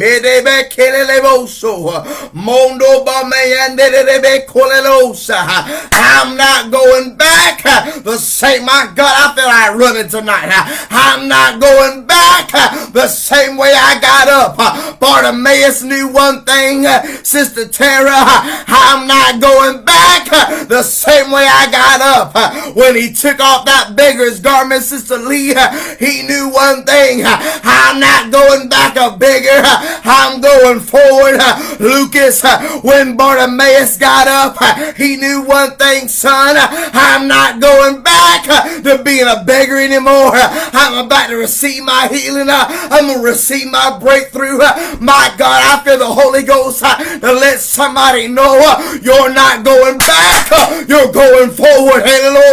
I'm 5.93 6.37
not 6.37 6.71
going 6.71 7.17
back 7.17 7.63
the 8.05 8.17
same. 8.17 8.65
My 8.65 8.93
God, 8.95 9.13
I 9.17 9.35
feel 9.35 9.47
like 9.47 9.75
running 9.75 10.09
tonight. 10.09 10.49
I'm 10.91 11.27
not 11.27 11.61
going 11.61 12.07
back 12.07 12.53
the 12.93 13.09
same 13.09 13.57
way 13.57 13.73
I 13.75 13.99
got 14.01 14.29
up. 14.29 15.01
Bartimaeus 15.01 15.83
knew 15.83 16.09
one 16.09 16.45
thing, 16.45 16.85
Sister 17.25 17.67
Tara. 17.67 18.13
I'm 18.15 19.09
not 19.09 19.41
going 19.41 19.85
back 19.85 20.29
the 20.69 20.85
same 20.85 21.33
way 21.33 21.45
I 21.45 21.71
got 21.73 22.01
up 22.01 22.68
when 22.75 22.97
he 22.97 23.13
took 23.13 23.41
off 23.41 23.65
that 23.67 23.95
beggar's 23.97 24.41
garment, 24.41 24.83
Sister 24.83 25.17
Lee, 25.19 25.55
he 25.99 26.23
knew 26.23 26.51
one 26.51 26.85
thing. 26.85 27.23
I'm 27.25 28.01
not 28.01 28.33
going 28.33 28.69
back 28.69 28.97
a 28.97 29.17
beggar. 29.17 29.63
I'm 30.05 30.41
going 30.41 30.81
forward. 30.81 31.41
Lucas, 31.81 32.43
when 32.83 33.17
Bartimaeus 33.17 33.97
got 33.99 34.27
up, 34.29 34.97
he 34.97 35.17
knew 35.17 35.43
one 35.43 35.77
thing, 35.77 36.09
son. 36.09 36.57
I'm 36.59 37.29
not 37.29 37.61
going 37.61 38.03
back 38.03 38.45
to 38.83 39.03
being 39.05 39.27
a 39.27 39.45
beggar 39.45 39.79
anymore. 39.79 40.33
I'm 40.35 41.07
about 41.07 41.29
to 41.29 41.37
receive 41.37 41.85
my 41.85 42.09
healing. 42.11 42.49
I'm 42.51 43.07
going 43.07 43.19
to 43.19 43.25
receive 43.25 43.71
my 43.71 43.99
breakthrough. 43.99 44.59
My 45.01 45.35
God, 45.39 45.63
I 45.65 45.83
feel 45.85 45.99
the 45.99 46.07
Holy 46.07 46.43
Ghost 46.43 46.81
to 46.81 47.33
let 47.33 47.61
somebody 47.61 48.29
know 48.29 48.57
you're 49.03 49.33
not 49.33 49.65
going 49.65 49.99
back. 49.99 50.89
You're 50.89 51.13
going 51.13 51.51
forward. 51.51 52.05
Hallelujah. 52.05 52.48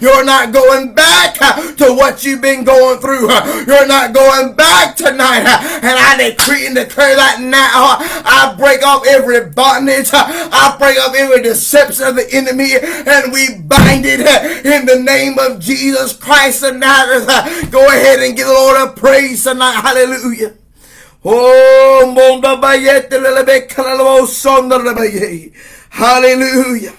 You're 0.00 0.24
not 0.24 0.52
going 0.52 0.94
back 0.94 1.36
uh, 1.40 1.72
to 1.76 1.94
what 1.94 2.24
you've 2.24 2.40
been 2.40 2.64
going 2.64 3.00
through. 3.00 3.28
Uh. 3.30 3.64
You're 3.66 3.86
not 3.86 4.12
going 4.12 4.54
back 4.54 4.96
tonight. 4.96 5.42
Uh. 5.44 5.80
And 5.82 5.98
I 5.98 6.30
decree 6.30 6.66
and 6.66 6.74
declare 6.74 7.16
that 7.16 7.40
now. 7.40 7.98
I 8.24 8.54
break 8.56 8.82
off 8.84 9.06
every 9.06 9.50
bondage. 9.50 10.10
I 10.12 10.76
break 10.78 10.98
off 10.98 11.14
every 11.14 11.42
deception 11.42 12.06
of 12.06 12.16
the 12.16 12.28
enemy. 12.32 12.72
And 12.76 13.32
we 13.32 13.58
bind 13.58 14.04
it 14.06 14.20
in 14.64 14.86
the 14.86 15.00
name 15.02 15.38
of 15.38 15.60
Jesus 15.60 16.12
Christ 16.12 16.62
of 16.62 16.76
Nazareth. 16.76 17.70
Go 17.70 17.86
ahead 17.86 18.20
and 18.20 18.36
give 18.36 18.46
the 18.46 18.52
Lord 18.52 18.88
a 18.88 18.92
praise 18.92 19.44
tonight. 19.44 19.80
Hallelujah. 19.80 20.54
Oh, 21.24 22.14
Hallelujah. 25.90 26.94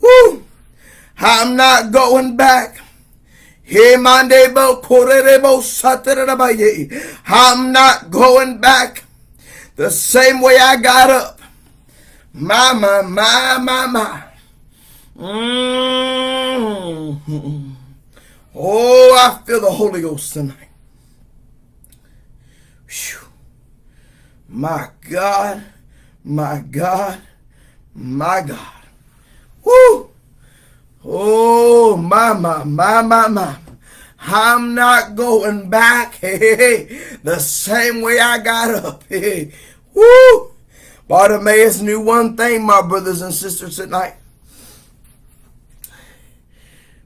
Woo! 0.00 0.42
I'm 1.18 1.56
not 1.56 1.92
going 1.92 2.36
back. 2.36 2.78
I'm 3.68 4.02
not 7.72 8.10
going 8.10 8.58
back 8.58 9.04
the 9.76 9.90
same 9.90 10.40
way 10.40 10.56
I 10.58 10.76
got 10.76 11.10
up. 11.10 11.40
My, 12.32 12.72
my, 12.74 13.02
my, 13.02 13.58
my, 13.60 13.86
my. 13.86 14.22
Mm-hmm. 15.16 17.72
Oh, 18.54 19.16
I 19.18 19.42
feel 19.44 19.60
the 19.60 19.70
Holy 19.70 20.02
Ghost 20.02 20.32
tonight. 20.32 20.68
Whew. 22.88 23.18
My 24.48 24.90
God, 25.10 25.64
my 26.22 26.62
God, 26.70 27.20
my 27.94 28.42
God. 28.42 28.84
Woo! 29.64 30.10
Oh, 31.08 31.96
my, 31.96 32.32
my, 32.32 32.64
my, 32.64 33.28
my. 33.28 33.56
I'm 34.18 34.74
not 34.74 35.14
going 35.14 35.70
back 35.70 36.14
hey, 36.20 36.56
hey, 36.56 36.84
the 37.22 37.38
same 37.38 38.00
way 38.00 38.18
I 38.18 38.38
got 38.38 38.74
up. 38.74 39.04
Hey, 39.08 39.52
woo! 39.94 40.50
Bartimaeus 41.08 41.80
knew 41.80 42.00
one 42.00 42.36
thing, 42.36 42.66
my 42.66 42.82
brothers 42.82 43.22
and 43.22 43.32
sisters, 43.32 43.76
tonight. 43.76 44.16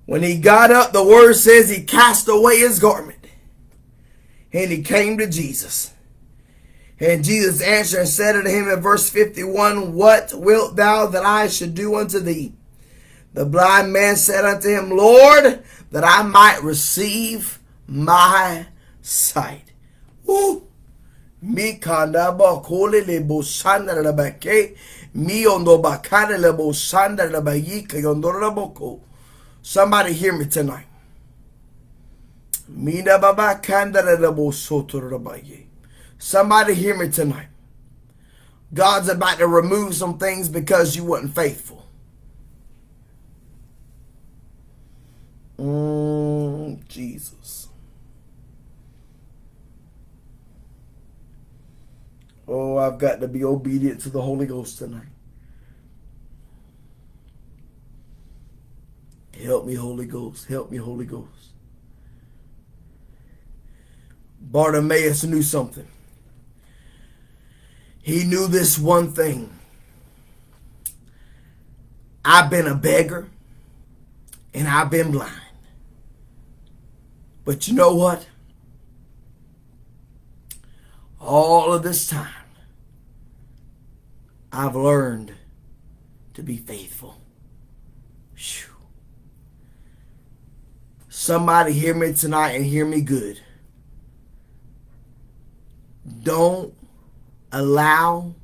When 0.06 0.22
he 0.22 0.38
got 0.38 0.70
up, 0.70 0.92
the 0.92 1.04
word 1.04 1.34
says 1.34 1.68
he 1.68 1.84
cast 1.84 2.26
away 2.26 2.58
his 2.58 2.78
garment 2.80 3.26
and 4.52 4.72
he 4.72 4.82
came 4.82 5.18
to 5.18 5.28
Jesus. 5.28 5.92
And 6.98 7.22
Jesus 7.22 7.62
answered 7.62 8.00
and 8.00 8.08
said 8.08 8.34
unto 8.34 8.50
him 8.50 8.68
in 8.68 8.80
verse 8.80 9.08
51, 9.10 9.92
What 9.92 10.32
wilt 10.34 10.76
thou 10.76 11.06
that 11.06 11.24
I 11.24 11.48
should 11.48 11.74
do 11.74 11.94
unto 11.94 12.18
thee? 12.18 12.54
The 13.32 13.46
blind 13.46 13.92
man 13.92 14.16
said 14.16 14.44
unto 14.44 14.68
him, 14.68 14.90
Lord, 14.90 15.62
that 15.90 16.04
I 16.04 16.22
might 16.22 16.62
receive 16.62 17.60
my 17.86 18.66
sight. 19.02 19.72
Woo! 20.24 20.66
Mi 21.42 21.78
kole 21.78 23.06
le 23.06 24.02
la 24.02 24.12
mi 25.12 25.46
ondo 25.46 25.76
le 25.76 26.38
la 26.38 27.40
bayi 27.40 27.88
ke 27.88 28.04
ondo 28.04 28.28
la 28.30 28.50
boko. 28.50 29.00
Somebody 29.62 30.12
hear 30.12 30.36
me 30.36 30.46
tonight. 30.46 30.86
Kanda 33.62 34.02
la. 34.02 35.36
Somebody 36.18 36.74
hear 36.74 36.96
me 36.96 37.08
tonight. 37.08 37.48
God's 38.72 39.08
about 39.08 39.38
to 39.38 39.46
remove 39.46 39.94
some 39.94 40.18
things 40.18 40.48
because 40.48 40.94
you 40.94 41.04
weren't 41.04 41.34
faithful. 41.34 41.79
Mm, 45.60 46.88
Jesus. 46.88 47.68
Oh, 52.48 52.78
I've 52.78 52.98
got 52.98 53.20
to 53.20 53.28
be 53.28 53.44
obedient 53.44 54.00
to 54.02 54.10
the 54.10 54.22
Holy 54.22 54.46
Ghost 54.46 54.78
tonight. 54.78 55.06
Help 59.38 59.66
me, 59.66 59.74
Holy 59.74 60.06
Ghost. 60.06 60.46
Help 60.46 60.70
me, 60.70 60.78
Holy 60.78 61.04
Ghost. 61.04 61.28
Bartimaeus 64.40 65.24
knew 65.24 65.42
something. 65.42 65.86
He 68.02 68.24
knew 68.24 68.48
this 68.48 68.78
one 68.78 69.12
thing. 69.12 69.52
I've 72.24 72.50
been 72.50 72.66
a 72.66 72.74
beggar 72.74 73.28
and 74.54 74.66
I've 74.66 74.90
been 74.90 75.12
blind. 75.12 75.49
But 77.44 77.68
you 77.68 77.74
know 77.74 77.94
what? 77.94 78.26
All 81.18 81.72
of 81.72 81.82
this 81.82 82.06
time, 82.08 82.28
I've 84.52 84.76
learned 84.76 85.34
to 86.34 86.42
be 86.42 86.56
faithful. 86.56 87.20
Whew. 88.36 88.74
Somebody 91.08 91.72
hear 91.72 91.94
me 91.94 92.12
tonight 92.14 92.52
and 92.52 92.64
hear 92.64 92.86
me 92.86 93.00
good. 93.02 93.40
Don't 96.22 96.74
allow 97.52 98.34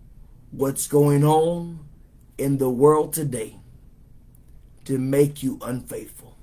what's 0.50 0.86
going 0.86 1.24
on 1.24 1.80
in 2.38 2.58
the 2.58 2.68
world 2.68 3.12
today 3.12 3.56
to 4.84 4.98
make 4.98 5.42
you 5.42 5.58
unfaithful. 5.62 6.36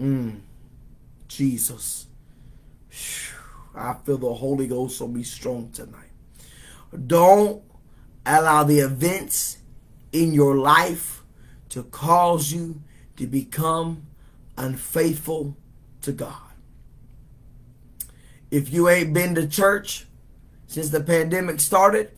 Mm, 0.00 0.40
Jesus. 1.30 2.06
I 3.74 3.94
feel 4.04 4.18
the 4.18 4.34
Holy 4.34 4.66
Ghost 4.66 5.00
will 5.00 5.08
be 5.08 5.22
strong 5.22 5.70
tonight. 5.70 6.10
Don't 7.06 7.62
allow 8.26 8.64
the 8.64 8.80
events 8.80 9.58
in 10.12 10.34
your 10.34 10.56
life 10.56 11.22
to 11.68 11.84
cause 11.84 12.52
you 12.52 12.82
to 13.16 13.28
become 13.28 14.06
unfaithful 14.58 15.56
to 16.02 16.12
God. 16.12 16.34
If 18.50 18.72
you 18.72 18.88
ain't 18.88 19.14
been 19.14 19.36
to 19.36 19.46
church, 19.46 20.06
since 20.66 20.90
the 20.90 21.00
pandemic 21.00 21.60
started, 21.60 22.10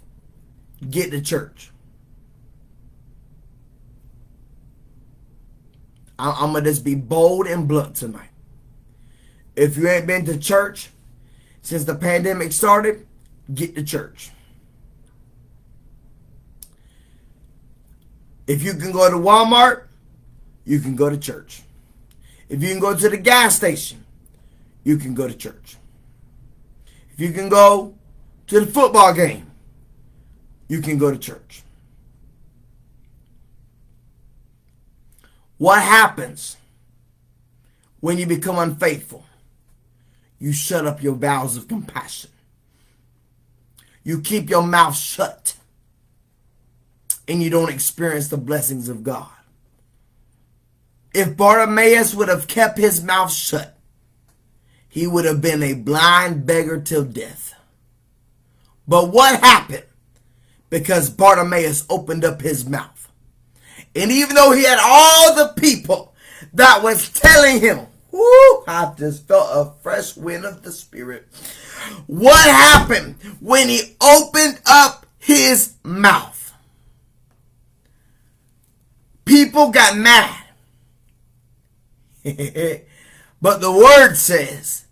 get 0.89 1.11
to 1.11 1.21
church. 1.21 1.71
I'm 6.19 6.53
going 6.53 6.65
to 6.65 6.71
just 6.71 6.85
be 6.85 6.95
bold 6.95 7.47
and 7.47 7.69
blunt 7.69 7.97
tonight. 7.97 8.32
If 9.55 9.77
you 9.77 9.89
ain't 9.89 10.07
been 10.07 10.25
to 10.27 10.39
church 10.39 10.91
since 11.61 11.85
the 11.85 11.95
pandemic 11.95 12.53
started, 12.53 13.07
get 13.53 13.75
to 13.75 13.83
church. 13.85 14.31
If 18.47 18.63
you 18.63 18.75
can 18.75 18.93
go 18.93 19.11
to 19.11 19.17
Walmart, 19.17 19.85
you 20.65 20.81
can 20.81 20.97
go 20.97 21.09
to 21.09 21.17
church. 21.17 21.63
If 22.49 22.63
you 22.63 22.69
can 22.69 22.81
go 22.81 22.97
to 22.97 23.09
the 23.09 23.17
gas 23.17 23.57
station, 23.57 24.05
you 24.85 24.97
can 24.97 25.15
go 25.15 25.29
to 25.29 25.35
church. 25.35 25.77
If 27.13 27.21
you 27.21 27.33
can 27.33 27.49
go 27.49 27.95
to 28.49 28.61
the 28.61 28.67
football 28.67 29.15
game, 29.15 29.51
you 30.69 30.81
can 30.81 30.99
go 30.99 31.11
to 31.11 31.19
church. 31.19 31.63
What 35.59 35.83
happens 35.83 36.57
when 38.01 38.19
you 38.19 38.27
become 38.27 38.59
unfaithful? 38.59 39.25
You 40.43 40.53
shut 40.53 40.89
up 40.89 41.01
your 41.01 41.15
vows 41.15 41.57
of 41.57 41.69
compassion. 41.69 42.29
You 44.03 44.21
keep 44.21 44.51
your 44.51 44.67
mouth 44.67 44.97
shut. 44.97 45.55
And 47.29 47.41
you 47.41 47.49
don't 47.49 47.71
experience 47.71 48.27
the 48.27 48.37
blessings 48.37 48.89
of 48.89 49.05
God. 49.05 49.31
If 51.15 51.37
Bartimaeus 51.37 52.17
would 52.17 52.29
have 52.29 52.49
kept 52.49 52.77
his 52.77 53.05
mouth 53.05 53.33
shut, 53.33 53.79
he 54.89 55.07
would 55.07 55.27
have 55.27 55.41
been 55.41 55.63
a 55.63 55.75
blind 55.75 56.45
beggar 56.45 56.81
till 56.81 57.05
death. 57.05 57.55
But 58.89 59.13
what 59.13 59.39
happened? 59.39 59.87
Because 60.71 61.09
Bartimaeus 61.09 61.87
opened 61.89 62.25
up 62.25 62.43
his 62.43 62.69
mouth. 62.69 63.09
And 63.95 64.11
even 64.11 64.35
though 64.35 64.51
he 64.51 64.65
had 64.65 64.81
all 64.83 65.37
the 65.37 65.53
people 65.61 66.17
that 66.53 66.83
was 66.83 67.11
telling 67.11 67.61
him, 67.61 67.87
whoo, 68.13 68.65
I 68.69 68.93
just 68.97 69.27
felt 69.27 69.49
a 69.51 69.73
fresh 69.83 70.17
wind 70.17 70.45
of 70.45 70.63
the 70.63 70.71
Spirit. 70.71 71.27
What 72.07 72.45
happened 72.45 73.17
when 73.41 73.69
he 73.69 73.97
opened 74.01 74.61
up 74.67 75.07
his 75.19 75.75
mouth? 75.83 76.53
People 79.25 79.71
got 79.71 79.97
mad. 79.97 80.45
but 83.41 83.61
the 83.61 83.73
word 83.73 84.15
says 84.15 84.85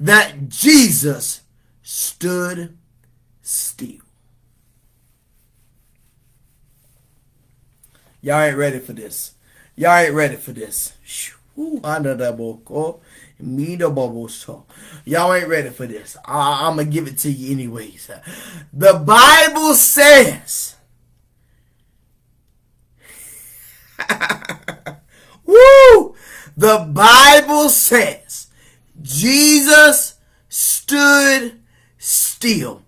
that 0.00 0.48
Jesus 0.48 1.42
stood 1.82 2.76
still. 3.42 4.00
Y'all 8.20 8.40
ain't 8.40 8.56
ready 8.56 8.78
for 8.78 8.94
this. 8.94 9.34
Y'all 9.76 9.96
ain't 9.96 10.14
ready 10.14 10.36
for 10.36 10.52
this. 10.52 10.94
Under 11.04 11.33
Y'all 15.04 15.34
ain't 15.34 15.48
ready 15.48 15.70
for 15.70 15.86
this. 15.86 16.16
I, 16.24 16.66
I'm 16.66 16.76
gonna 16.76 16.90
give 16.90 17.06
it 17.06 17.18
to 17.18 17.30
you 17.30 17.52
anyways. 17.52 18.10
The 18.72 18.94
Bible 18.94 19.74
says. 19.74 20.76
Woo! 25.44 26.14
The 26.56 26.88
Bible 26.90 27.68
says 27.68 28.48
Jesus 29.02 30.14
stood 30.48 31.60
still 31.98 32.82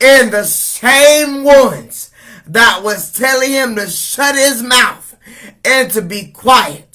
and 0.00 0.32
the 0.32 0.44
same 0.44 1.44
ones 1.44 2.10
that 2.46 2.82
was 2.82 3.12
telling 3.12 3.50
him 3.50 3.76
to 3.76 3.88
shut 3.88 4.34
his 4.36 4.62
mouth 4.62 5.16
and 5.64 5.90
to 5.90 6.02
be 6.02 6.26
quiet 6.26 6.85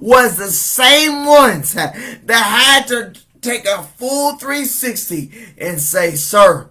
was 0.00 0.36
the 0.36 0.50
same 0.50 1.26
ones 1.26 1.74
that 1.74 1.94
had 2.28 2.86
to 2.88 3.14
take 3.40 3.66
a 3.66 3.82
full 3.82 4.36
360 4.36 5.54
and 5.58 5.80
say, 5.80 6.14
Sir, 6.14 6.70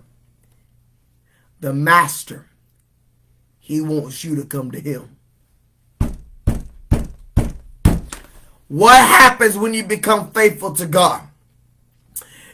the 1.60 1.74
master, 1.74 2.48
he 3.60 3.82
wants 3.82 4.24
you 4.24 4.36
to 4.36 4.46
come 4.46 4.72
to 4.72 4.80
him. 4.80 5.16
What 8.68 8.98
happens 8.98 9.58
when 9.58 9.74
you 9.74 9.84
become 9.84 10.32
faithful 10.32 10.74
to 10.74 10.88
God? 10.88 11.22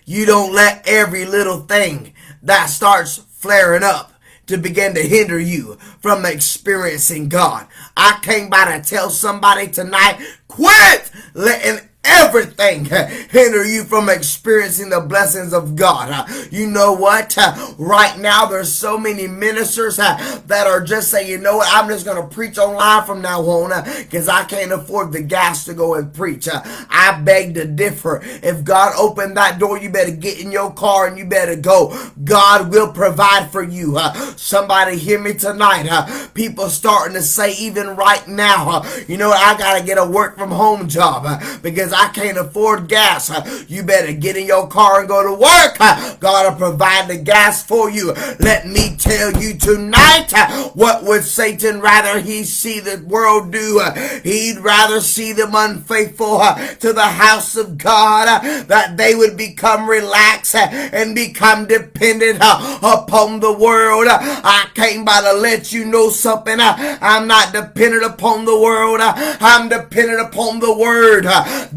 You 0.05 0.26
don't 0.26 0.53
let 0.53 0.88
every 0.88 1.26
little 1.26 1.61
thing 1.61 2.13
that 2.43 2.65
starts 2.65 3.17
flaring 3.17 3.84
up 3.84 4.11
to 4.52 4.58
begin 4.58 4.93
to 4.93 5.02
hinder 5.02 5.39
you 5.39 5.76
from 5.99 6.26
experiencing 6.26 7.28
God. 7.30 7.68
I 7.97 8.20
came 8.22 8.49
by 8.49 8.78
to 8.78 8.84
tell 8.88 9.10
somebody 9.10 9.68
tonight, 9.68 10.20
quit 10.47 11.12
letting 11.34 11.88
everything 12.04 12.91
uh, 12.91 13.08
hinder 13.30 13.64
you 13.66 13.84
from 13.84 14.10
experiencing 14.10 14.89
the 14.89 15.02
blessings 15.02 15.54
of 15.54 15.76
God. 15.76 16.10
Uh, 16.12 16.45
you 16.49 16.68
know 16.68 16.93
what? 16.93 17.38
Uh, 17.38 17.74
right 17.78 18.18
now, 18.18 18.45
there's 18.45 18.74
so 18.74 18.97
many 18.97 19.28
ministers 19.28 19.97
that 19.97 20.68
are 20.68 20.84
just 20.84 21.12
saying, 21.12 21.30
you 21.30 21.38
know 21.38 21.58
what? 21.58 21.70
I'm 21.72 21.89
just 21.89 22.06
going 22.06 22.22
to 22.22 22.34
preach 22.34 22.58
online 22.58 23.06
from 23.06 23.22
now 23.22 23.41
on 23.41 23.84
because 23.97 24.28
I 24.28 24.43
can't 24.45 24.72
afford 24.72 25.12
the 25.12 25.22
gas 25.22 25.66
to 25.66 25.74
go 25.74 25.95
and 25.95 26.14
preach. 26.14 26.47
I 26.52 27.22
beg 27.24 27.56
to 27.56 27.66
differ. 27.66 28.22
If 28.24 28.64
God 28.64 28.93
opened 28.97 29.38
that 29.38 29.60
door, 29.60 29.78
you 29.78 29.89
better 29.89 30.12
get 30.12 30.39
in 30.39 30.52
your 30.52 30.74
car 30.74 31.08
and 31.08 31.18
you 31.18 31.26
better 31.26 31.56
go. 31.56 31.95
God 32.24 32.72
will 32.72 32.91
provide 32.91 33.52
for 33.52 33.64
you. 33.64 33.99
Somebody 34.36 34.97
hear 34.97 35.20
me 35.20 35.34
tonight. 35.34 36.30
People 36.34 36.70
starting 36.70 37.16
to 37.16 37.22
say 37.22 37.54
even 37.54 37.95
right 37.95 38.28
now, 38.28 38.84
you 39.08 39.18
know? 39.18 39.32
I 39.32 39.58
got 39.58 39.80
to 39.80 39.86
get 39.86 39.97
a 39.97 40.06
work 40.06 40.38
from 40.38 40.52
home 40.52 40.88
job 40.88 41.41
because 41.62 41.91
I 41.92 42.10
can't 42.10 42.38
afford 42.38 42.88
gas. 42.88 43.32
You 43.70 43.84
better 43.84 44.14
get 44.14 44.38
in 44.38 44.46
your 44.46 44.68
car 44.68 45.00
and 45.00 45.10
go 45.10 45.24
to 45.24 45.34
work. 45.34 45.78
God 46.20 46.52
will 46.52 46.58
provide 46.58 47.08
the 47.08 47.18
gas 47.18 47.64
for 47.64 47.89
you. 47.89 48.14
Let 48.39 48.68
me 48.68 48.96
tell 48.98 49.42
you 49.42 49.56
tonight, 49.58 50.32
what 50.74 51.04
would 51.04 51.24
Satan 51.24 51.82
rather 51.82 52.20
he 52.20 52.44
see 52.44 52.80
the 52.80 53.04
world 53.08 53.52
do? 53.52 53.82
He'd 54.24 54.60
rather 54.60 55.02
see 55.02 55.34
them 55.34 55.52
unfaithful 55.54 56.39
to 56.80 56.94
the 56.94 57.02
house 57.02 57.56
of 57.56 57.78
God, 57.78 58.42
that 58.68 58.98
they 58.98 59.16
would 59.16 59.38
become 59.38 59.89
relaxed 59.89 60.56
and 60.56 61.16
become 61.16 61.68
dependent 61.68 62.39
upon 62.42 63.39
the 63.39 63.54
world. 63.54 64.08
I 64.10 64.68
came 64.76 65.06
by 65.06 65.22
to 65.22 65.34
let 65.34 65.72
you 65.72 65.86
know 65.86 66.10
something. 66.10 66.58
I'm 66.60 67.28
not 67.28 67.54
dependent 67.54 68.04
upon 68.04 68.46
the 68.46 68.60
world. 68.60 69.00
I'm 69.02 69.70
dependent 69.70 70.22
upon 70.22 70.60
the 70.60 70.74
word. 70.78 71.26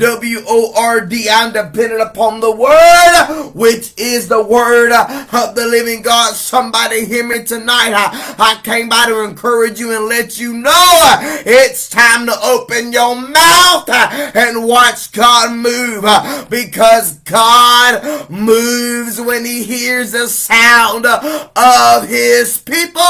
W-O-R-D. 0.05 1.31
I'm 1.31 1.55
dependent 1.55 2.03
upon 2.03 2.41
the 2.41 2.51
word, 2.51 3.53
which 3.55 3.95
is 3.97 4.29
the 4.29 4.43
word 4.43 4.93
of 4.93 5.55
the 5.55 5.67
living 5.67 6.03
God. 6.03 6.35
Somebody 6.35 7.07
hear 7.07 7.27
me 7.27 7.43
tonight. 7.43 7.95
I, 7.95 8.35
I 8.39 8.61
came 8.63 8.91
by 8.91 9.07
to 9.07 9.25
encourage 9.25 9.81
you 9.81 9.97
and 9.97 10.05
let 10.05 10.39
you 10.39 10.53
know 10.53 10.73
it's 11.47 11.89
time 11.89 12.27
to 12.27 12.39
open 12.43 12.93
your 12.93 13.17
mouth 13.17 13.89
and 13.89 14.67
watch 14.67 15.11
God 15.13 15.57
move 15.57 16.05
because 16.51 17.15
God 17.21 18.29
moves 18.29 19.19
when 19.19 19.47
he 19.47 19.65
hears 19.65 20.13
the 20.13 20.29
sound 20.29 21.07
of 21.07 22.07
his 22.07 22.59
people. 22.59 23.01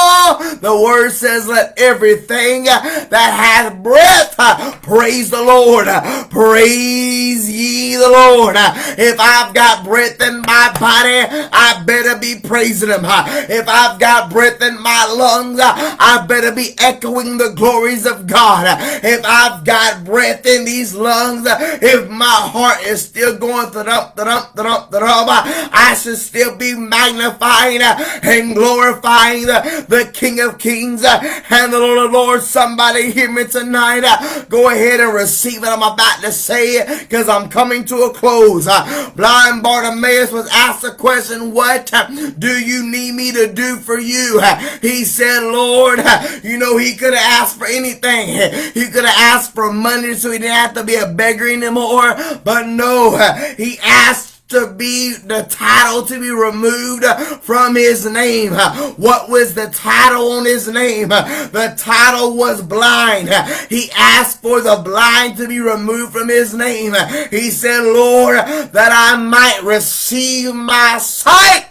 The 0.60 0.80
word 0.80 1.10
says, 1.10 1.48
let 1.48 1.76
everything 1.76 2.66
that 2.66 3.10
hath 3.10 3.82
breath 3.82 4.36
praise 4.82 5.30
the 5.30 5.42
Lord. 5.42 5.88
Praise 6.30 6.83
ye 6.84 7.96
the 7.96 8.08
Lord. 8.08 8.56
If 8.56 9.18
I've 9.18 9.54
got 9.54 9.84
breath 9.84 10.20
in 10.20 10.40
my 10.42 10.70
body, 10.78 11.48
I 11.52 11.82
better 11.86 12.18
be 12.18 12.40
praising 12.40 12.90
him. 12.90 13.02
If 13.04 13.68
I've 13.68 13.98
got 13.98 14.30
breath 14.30 14.60
in 14.62 14.80
my 14.82 15.06
lungs, 15.06 15.60
I 15.62 16.24
better 16.26 16.52
be 16.52 16.74
echoing 16.78 17.38
the 17.38 17.52
glories 17.54 18.06
of 18.06 18.26
God. 18.26 18.66
If 19.04 19.24
I've 19.24 19.64
got 19.64 20.04
breath 20.04 20.46
in 20.46 20.64
these 20.64 20.94
lungs, 20.94 21.46
if 21.46 22.08
my 22.08 22.24
heart 22.26 22.82
is 22.86 23.04
still 23.04 23.36
going 23.36 23.70
thump, 23.70 24.16
thump, 24.16 24.54
thump, 24.54 24.90
thump, 24.90 24.92
I 24.92 25.98
should 26.00 26.18
still 26.18 26.56
be 26.56 26.74
magnifying 26.74 27.82
and 27.82 28.54
glorifying 28.54 29.46
the, 29.46 30.04
King 30.14 30.40
of 30.40 30.58
Kings 30.58 31.02
and 31.04 31.72
the 31.72 31.78
Lord 31.78 32.06
of 32.06 32.12
Lords. 32.12 32.46
Somebody 32.46 33.10
hear 33.10 33.30
me 33.30 33.44
tonight. 33.44 34.02
Go 34.48 34.68
ahead 34.70 35.00
and 35.00 35.14
receive 35.14 35.62
it. 35.62 35.68
I'm 35.68 35.82
about 35.82 36.20
to 36.20 36.30
say 36.30 36.73
because 37.00 37.28
I'm 37.28 37.48
coming 37.48 37.84
to 37.86 37.96
a 38.04 38.14
close. 38.14 38.66
Uh, 38.66 39.10
blind 39.16 39.62
Bartimaeus 39.62 40.32
was 40.32 40.48
asked 40.52 40.82
the 40.82 40.92
question, 40.92 41.52
What 41.52 41.92
uh, 41.92 42.06
do 42.38 42.48
you 42.48 42.90
need 42.90 43.14
me 43.14 43.32
to 43.32 43.52
do 43.52 43.76
for 43.76 43.98
you? 43.98 44.40
Uh, 44.42 44.56
he 44.80 45.04
said, 45.04 45.40
Lord, 45.40 46.00
you 46.42 46.58
know, 46.58 46.76
he 46.76 46.96
could 46.96 47.14
have 47.14 47.42
asked 47.42 47.58
for 47.58 47.66
anything. 47.66 48.28
He 48.74 48.86
could 48.90 49.04
have 49.04 49.18
asked 49.18 49.54
for 49.54 49.72
money 49.72 50.14
so 50.14 50.30
he 50.30 50.38
didn't 50.38 50.54
have 50.54 50.74
to 50.74 50.84
be 50.84 50.96
a 50.96 51.06
beggar 51.06 51.48
anymore. 51.48 52.14
But 52.44 52.66
no, 52.66 53.16
he 53.56 53.78
asked 53.82 54.33
to 54.48 54.72
be 54.72 55.14
the 55.14 55.46
title 55.48 56.02
to 56.04 56.20
be 56.20 56.30
removed 56.30 57.04
from 57.42 57.74
his 57.74 58.04
name. 58.06 58.52
What 58.96 59.28
was 59.30 59.54
the 59.54 59.68
title 59.68 60.32
on 60.32 60.44
his 60.44 60.68
name? 60.68 61.08
The 61.08 61.74
title 61.78 62.36
was 62.36 62.62
blind. 62.62 63.30
He 63.70 63.90
asked 63.96 64.42
for 64.42 64.60
the 64.60 64.76
blind 64.84 65.38
to 65.38 65.48
be 65.48 65.60
removed 65.60 66.12
from 66.12 66.28
his 66.28 66.54
name. 66.54 66.94
He 67.30 67.50
said, 67.50 67.82
Lord, 67.82 68.36
that 68.36 68.92
I 68.92 69.16
might 69.16 69.62
receive 69.62 70.54
my 70.54 70.98
sight. 70.98 71.68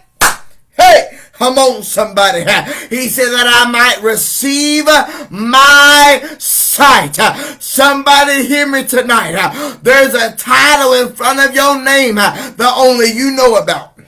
Hey, 0.75 1.19
Come 1.43 1.57
on, 1.57 1.83
somebody. 1.83 2.39
He 2.89 3.09
said 3.09 3.29
that 3.31 3.47
I 3.47 3.69
might 3.69 4.01
receive 4.01 4.85
my 5.29 6.35
sight. 6.39 7.17
Somebody 7.59 8.45
hear 8.47 8.65
me 8.65 8.85
tonight. 8.85 9.33
There's 9.81 10.13
a 10.13 10.37
title 10.37 10.93
in 10.93 11.13
front 11.13 11.41
of 11.41 11.53
your 11.53 11.83
name 11.83 12.15
that 12.15 12.73
only 12.77 13.11
you 13.11 13.31
know 13.31 13.57
about. 13.57 13.99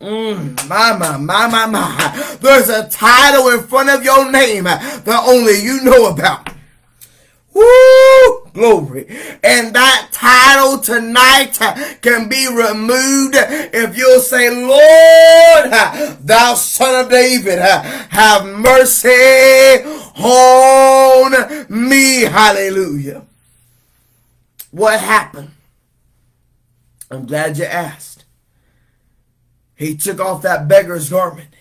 Mm, 0.00 0.68
my, 0.68 0.98
my, 0.98 1.16
my, 1.16 1.46
my, 1.46 1.66
my. 1.66 2.36
There's 2.40 2.68
a 2.68 2.88
title 2.88 3.48
in 3.50 3.62
front 3.68 3.90
of 3.90 4.02
your 4.02 4.28
name 4.28 4.64
that 4.64 5.22
only 5.28 5.62
you 5.62 5.80
know 5.84 6.06
about. 6.06 6.55
Woo! 7.56 8.50
Glory. 8.52 9.06
And 9.42 9.74
that 9.74 10.08
title 10.12 10.78
tonight 10.78 11.56
can 12.02 12.28
be 12.28 12.46
removed 12.48 13.34
if 13.34 13.96
you'll 13.96 14.20
say, 14.20 14.50
Lord, 14.50 15.70
thou 16.20 16.54
son 16.54 17.06
of 17.06 17.10
David, 17.10 17.58
have 17.58 18.44
mercy 18.44 19.82
on 20.22 21.66
me. 21.70 22.22
Hallelujah. 22.24 23.24
What 24.70 25.00
happened? 25.00 25.52
I'm 27.10 27.24
glad 27.24 27.56
you 27.56 27.64
asked. 27.64 28.26
He 29.76 29.96
took 29.96 30.20
off 30.20 30.42
that 30.42 30.68
beggar's 30.68 31.08
garment. 31.08 31.54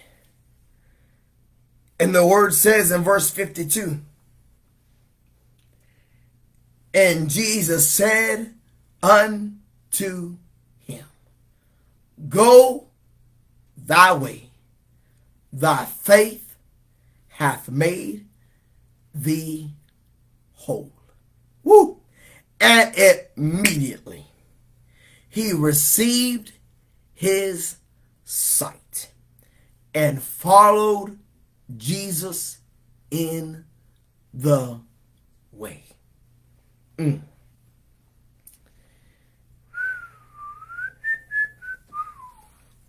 And 1.97 2.13
the 2.13 2.27
word 2.27 2.53
says 2.53 2.91
in 2.91 3.01
verse 3.01 3.29
52 3.29 4.01
and 6.95 7.29
Jesus 7.29 7.89
said 7.89 8.53
unto 9.03 10.37
him, 10.79 11.03
Go 12.29 12.87
thy 13.75 14.13
way, 14.13 14.49
thy 15.51 15.83
faith 15.83 16.55
hath 17.27 17.69
made 17.69 18.25
thee 19.13 19.71
whole. 20.53 20.93
Woo! 21.65 21.99
And 22.61 22.95
immediately 23.35 24.27
he 25.27 25.51
received 25.51 26.53
his 27.13 27.75
sight 28.23 29.11
and 29.93 30.23
followed 30.23 31.19
Jesus 31.75 32.59
in 33.11 33.65
the. 34.33 34.84
Mm. 36.97 37.21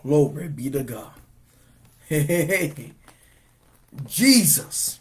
Glory 0.03 0.49
be 0.49 0.71
to 0.71 0.85
God. 0.85 1.11
Hey, 2.09 2.93
Jesus, 4.07 5.01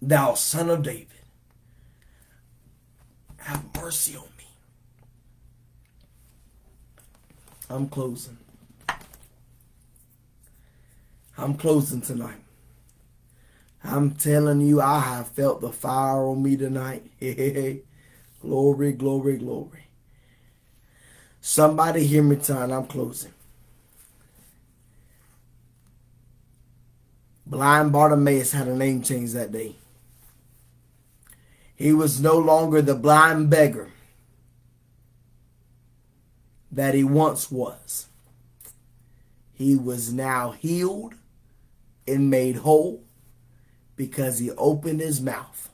thou 0.00 0.34
son 0.34 0.70
of 0.70 0.82
David, 0.84 1.08
have 3.38 3.64
mercy 3.76 4.16
on 4.16 4.28
me. 4.38 4.46
I'm 7.68 7.88
closing. 7.88 8.38
I'm 11.36 11.54
closing 11.54 12.00
tonight. 12.00 12.45
I'm 13.86 14.12
telling 14.12 14.60
you, 14.60 14.80
I 14.80 14.98
have 14.98 15.28
felt 15.28 15.60
the 15.60 15.70
fire 15.70 16.26
on 16.26 16.42
me 16.42 16.56
tonight. 16.56 17.04
glory, 18.42 18.92
glory, 18.92 19.38
glory. 19.38 19.86
Somebody 21.40 22.04
hear 22.04 22.22
me 22.22 22.36
tonight. 22.36 22.74
I'm 22.74 22.86
closing. 22.86 23.32
Blind 27.46 27.92
Bartimaeus 27.92 28.50
had 28.50 28.66
a 28.66 28.74
name 28.74 29.02
change 29.02 29.32
that 29.32 29.52
day. 29.52 29.76
He 31.76 31.92
was 31.92 32.20
no 32.20 32.36
longer 32.36 32.82
the 32.82 32.96
blind 32.96 33.50
beggar 33.50 33.92
that 36.72 36.94
he 36.94 37.04
once 37.04 37.52
was. 37.52 38.06
He 39.52 39.76
was 39.76 40.12
now 40.12 40.50
healed 40.50 41.14
and 42.08 42.28
made 42.28 42.56
whole 42.56 43.05
because 43.96 44.38
he 44.38 44.50
opened 44.52 45.00
his 45.00 45.20
mouth. 45.20 45.70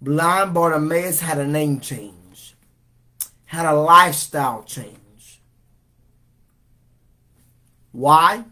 Blind 0.00 0.54
Bartimaeus 0.54 1.20
had 1.20 1.38
a 1.38 1.46
name 1.46 1.78
change, 1.78 2.56
had 3.44 3.66
a 3.66 3.74
lifestyle 3.74 4.64
change. 4.64 4.98
Why? 7.92 8.44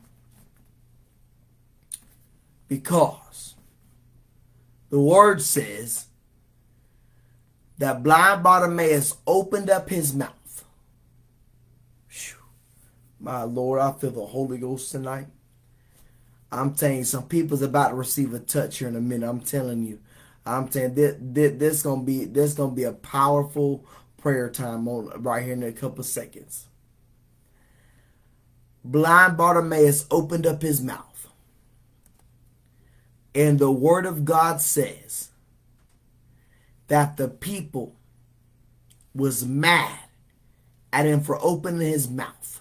Because 2.69 3.55
the 4.91 5.01
word 5.01 5.41
says 5.43 6.07
that 7.79 8.03
blind 8.03 8.43
Bartimaeus 8.43 9.17
opened 9.27 9.71
up 9.71 9.89
his 9.89 10.15
mouth 10.15 10.40
my 13.21 13.43
Lord, 13.43 13.81
I 13.81 13.93
feel 13.93 14.11
the 14.11 14.25
Holy 14.25 14.59
Ghost 14.59 14.91
tonight. 14.91 15.27
I'm 16.51 16.75
telling 16.75 16.99
you, 16.99 17.05
some 17.05 17.29
people's 17.29 17.63
about 17.63 17.91
to 17.91 17.95
receive 17.95 18.35
a 18.35 18.41
touch 18.41 18.79
here 18.79 18.89
in 18.89 18.97
a 18.97 19.01
minute. 19.01 19.29
I'm 19.29 19.41
telling 19.41 19.85
you. 19.85 20.01
I'm 20.45 20.69
telling 20.69 20.95
this, 20.95 21.17
this, 21.21 21.53
this 21.59 21.83
gonna 21.83 22.03
be 22.03 22.25
this 22.25 22.55
gonna 22.55 22.73
be 22.73 22.85
a 22.85 22.93
powerful 22.93 23.85
prayer 24.17 24.49
time 24.49 24.89
on 24.89 25.23
right 25.23 25.45
here 25.45 25.53
in 25.53 25.63
a 25.63 25.71
couple 25.71 26.03
seconds. 26.03 26.67
Blind 28.83 29.37
Bartimaeus 29.37 30.07
opened 30.11 30.47
up 30.47 30.63
his 30.63 30.81
mouth, 30.81 31.29
and 33.35 33.59
the 33.59 33.71
word 33.71 34.07
of 34.07 34.25
God 34.25 34.63
says 34.63 35.29
that 36.89 37.19
the 37.19 37.29
people 37.29 37.95
was 39.15 39.45
mad 39.45 39.99
at 40.93 41.05
him 41.05 41.21
for 41.21 41.39
opening 41.43 41.87
his 41.87 42.09
mouth 42.09 42.60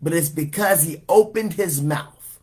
but 0.00 0.12
it's 0.12 0.28
because 0.28 0.82
he 0.82 1.02
opened 1.08 1.54
his 1.54 1.82
mouth. 1.82 2.40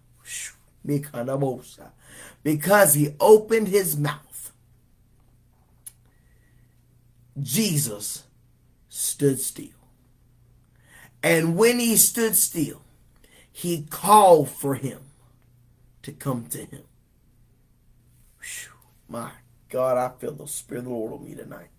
Because 2.44 2.94
he 2.94 3.16
opened 3.20 3.70
his 3.70 3.98
mouth, 3.98 4.52
Jesus 7.42 8.24
stood 8.88 9.40
still. 9.40 9.68
And 11.24 11.58
when 11.58 11.80
he 11.80 11.96
stood 11.98 12.36
still, 12.36 12.82
he 13.52 13.88
called 13.90 14.50
for 14.50 14.76
him 14.76 15.00
to 16.04 16.12
come 16.12 16.46
to 16.48 16.60
him. 16.60 16.84
My 19.10 19.32
God, 19.70 19.98
I 19.98 20.10
feel 20.20 20.34
the 20.34 20.48
Spirit 20.48 20.80
of 20.82 20.86
the 20.86 20.92
Lord 20.92 21.14
on 21.14 21.26
me 21.26 21.34
tonight. 21.36 21.70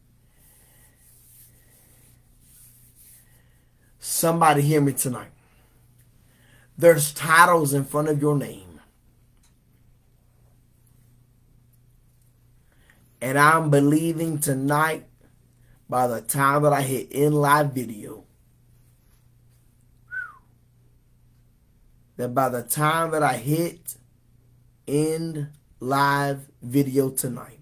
Somebody 4.00 4.62
hear 4.62 4.80
me 4.80 4.92
tonight. 4.92 5.35
There's 6.78 7.12
titles 7.12 7.72
in 7.72 7.84
front 7.84 8.08
of 8.08 8.20
your 8.20 8.36
name. 8.36 8.80
And 13.20 13.38
I'm 13.38 13.70
believing 13.70 14.38
tonight, 14.38 15.06
by 15.88 16.06
the 16.06 16.20
time 16.20 16.62
that 16.64 16.72
I 16.72 16.82
hit 16.82 17.10
in 17.10 17.32
live 17.32 17.72
video, 17.72 18.24
that 22.16 22.34
by 22.34 22.48
the 22.50 22.62
time 22.62 23.10
that 23.12 23.22
I 23.22 23.36
hit 23.36 23.96
end 24.86 25.48
live 25.80 26.46
video 26.62 27.10
tonight, 27.10 27.60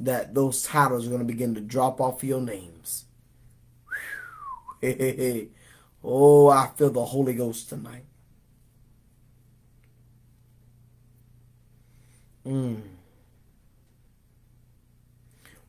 that 0.00 0.34
those 0.34 0.62
titles 0.62 1.06
are 1.06 1.10
going 1.10 1.20
to 1.20 1.26
begin 1.26 1.54
to 1.54 1.60
drop 1.60 2.00
off 2.00 2.24
your 2.24 2.40
names. 2.40 3.04
Oh, 6.04 6.48
I 6.48 6.68
feel 6.76 6.90
the 6.90 7.04
Holy 7.04 7.34
Ghost 7.34 7.68
tonight. 7.68 8.04
Mm. 12.46 12.82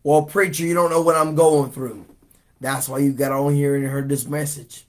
Well, 0.02 0.24
preacher, 0.24 0.66
you 0.66 0.74
don't 0.74 0.90
know 0.90 1.02
what 1.02 1.16
I'm 1.16 1.36
going 1.36 1.72
through. 1.72 2.06
That's 2.60 2.90
why 2.90 3.00
you 3.00 3.14
got 3.14 3.32
on 3.32 3.54
here 3.54 3.76
and 3.76 3.86
heard 3.86 4.10
this 4.10 4.26
message. 4.26 4.86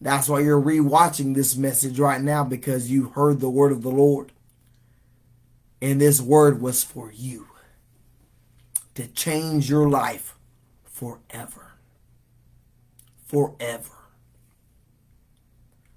That's 0.00 0.28
why 0.28 0.40
you're 0.40 0.60
rewatching 0.60 1.34
this 1.34 1.56
message 1.56 1.98
right 1.98 2.20
now 2.20 2.44
because 2.44 2.90
you 2.90 3.10
heard 3.10 3.40
the 3.40 3.50
word 3.50 3.72
of 3.72 3.82
the 3.82 3.90
Lord. 3.90 4.32
And 5.80 6.00
this 6.00 6.20
word 6.20 6.60
was 6.60 6.82
for 6.82 7.12
you 7.12 7.48
to 8.94 9.06
change 9.08 9.68
your 9.68 9.88
life 9.88 10.36
forever 10.84 11.65
forever. 13.26 13.92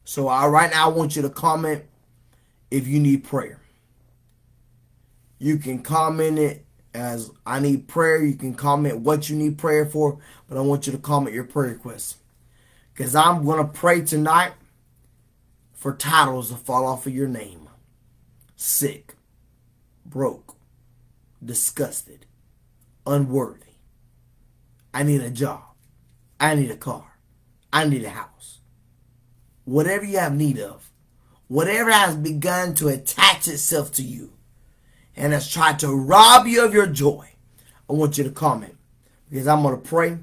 So 0.03 0.27
I, 0.27 0.47
right 0.47 0.71
now, 0.71 0.89
I 0.89 0.93
want 0.93 1.15
you 1.15 1.21
to 1.21 1.29
comment 1.29 1.83
if 2.71 2.87
you 2.87 2.99
need 2.99 3.23
prayer. 3.23 3.61
You 5.37 5.57
can 5.57 5.81
comment 5.81 6.37
it 6.37 6.65
as 6.93 7.31
I 7.45 7.59
need 7.59 7.87
prayer. 7.87 8.23
You 8.23 8.35
can 8.35 8.55
comment 8.55 8.99
what 8.99 9.29
you 9.29 9.35
need 9.35 9.57
prayer 9.57 9.85
for, 9.85 10.19
but 10.47 10.57
I 10.57 10.61
want 10.61 10.85
you 10.85 10.91
to 10.93 10.99
comment 10.99 11.35
your 11.35 11.45
prayer 11.45 11.73
request. 11.73 12.17
Because 12.93 13.15
I'm 13.15 13.45
going 13.45 13.65
to 13.65 13.71
pray 13.71 14.01
tonight 14.01 14.53
for 15.73 15.93
titles 15.93 16.49
to 16.49 16.57
fall 16.57 16.85
off 16.85 17.07
of 17.07 17.13
your 17.13 17.29
name 17.29 17.69
sick, 18.55 19.15
broke, 20.05 20.57
disgusted, 21.43 22.25
unworthy. 23.05 23.75
I 24.93 25.03
need 25.03 25.21
a 25.21 25.29
job. 25.29 25.61
I 26.39 26.55
need 26.55 26.71
a 26.71 26.75
car. 26.75 27.08
I 27.71 27.85
need 27.85 28.03
a 28.03 28.09
house. 28.09 28.59
Whatever 29.65 30.05
you 30.05 30.17
have 30.17 30.35
need 30.35 30.59
of, 30.59 30.91
whatever 31.47 31.91
has 31.91 32.15
begun 32.15 32.73
to 32.75 32.87
attach 32.87 33.47
itself 33.47 33.91
to 33.93 34.03
you 34.03 34.33
and 35.15 35.33
has 35.33 35.49
tried 35.49 35.79
to 35.79 35.93
rob 35.93 36.47
you 36.47 36.65
of 36.65 36.73
your 36.73 36.87
joy, 36.87 37.29
I 37.89 37.93
want 37.93 38.17
you 38.17 38.23
to 38.23 38.31
comment 38.31 38.75
because 39.29 39.47
I'm 39.47 39.61
going 39.61 39.79
to 39.79 39.87
pray 39.87 40.17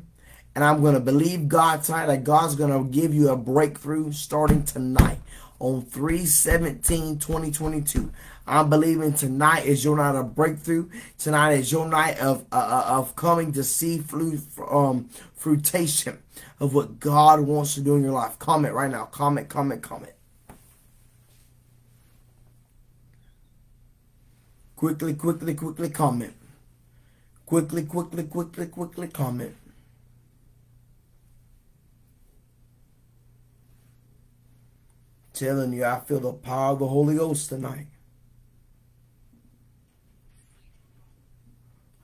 and 0.54 0.64
I'm 0.64 0.80
going 0.80 0.94
to 0.94 1.00
believe 1.00 1.48
God 1.48 1.82
tonight 1.82 2.06
that 2.06 2.24
God's 2.24 2.54
going 2.56 2.72
to 2.72 2.90
give 2.90 3.14
you 3.14 3.28
a 3.28 3.36
breakthrough 3.36 4.10
starting 4.12 4.64
tonight 4.64 5.18
on 5.58 5.82
317 5.82 7.18
2022. 7.18 8.10
I'm 8.46 8.70
believing 8.70 9.12
tonight 9.12 9.66
is 9.66 9.84
your 9.84 9.96
night 9.96 10.14
of 10.14 10.34
breakthrough. 10.36 10.88
Tonight 11.18 11.54
is 11.54 11.72
your 11.72 11.88
night 11.88 12.18
of 12.20 12.46
uh, 12.52 12.84
uh 12.88 12.98
of 12.98 13.16
coming 13.16 13.52
to 13.52 13.64
see 13.64 13.98
fruit, 13.98 14.40
um, 14.70 15.08
fruition 15.34 16.22
of 16.60 16.72
what 16.72 17.00
God 17.00 17.40
wants 17.40 17.74
to 17.74 17.80
do 17.80 17.96
in 17.96 18.04
your 18.04 18.12
life. 18.12 18.38
Comment 18.38 18.72
right 18.72 18.90
now. 18.90 19.06
Comment, 19.06 19.48
comment, 19.48 19.82
comment. 19.82 20.12
Quickly, 24.76 25.14
quickly, 25.14 25.54
quickly 25.54 25.90
comment. 25.90 26.34
Quickly, 27.46 27.82
quickly, 27.84 28.24
quickly, 28.24 28.66
quickly 28.66 29.08
comment. 29.08 29.56
Telling 35.32 35.72
you, 35.72 35.84
I 35.84 36.00
feel 36.00 36.20
the 36.20 36.32
power 36.32 36.72
of 36.72 36.78
the 36.78 36.88
Holy 36.88 37.16
Ghost 37.16 37.48
tonight. 37.48 37.86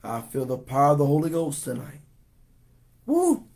I 0.05 0.21
feel 0.23 0.45
the 0.45 0.59
power 0.59 0.93
of 0.93 0.99
the 0.99 1.07
Holy 1.07 1.31
Ghost 1.31 1.65
tonight. 1.65 2.01
Woo! 3.07 3.47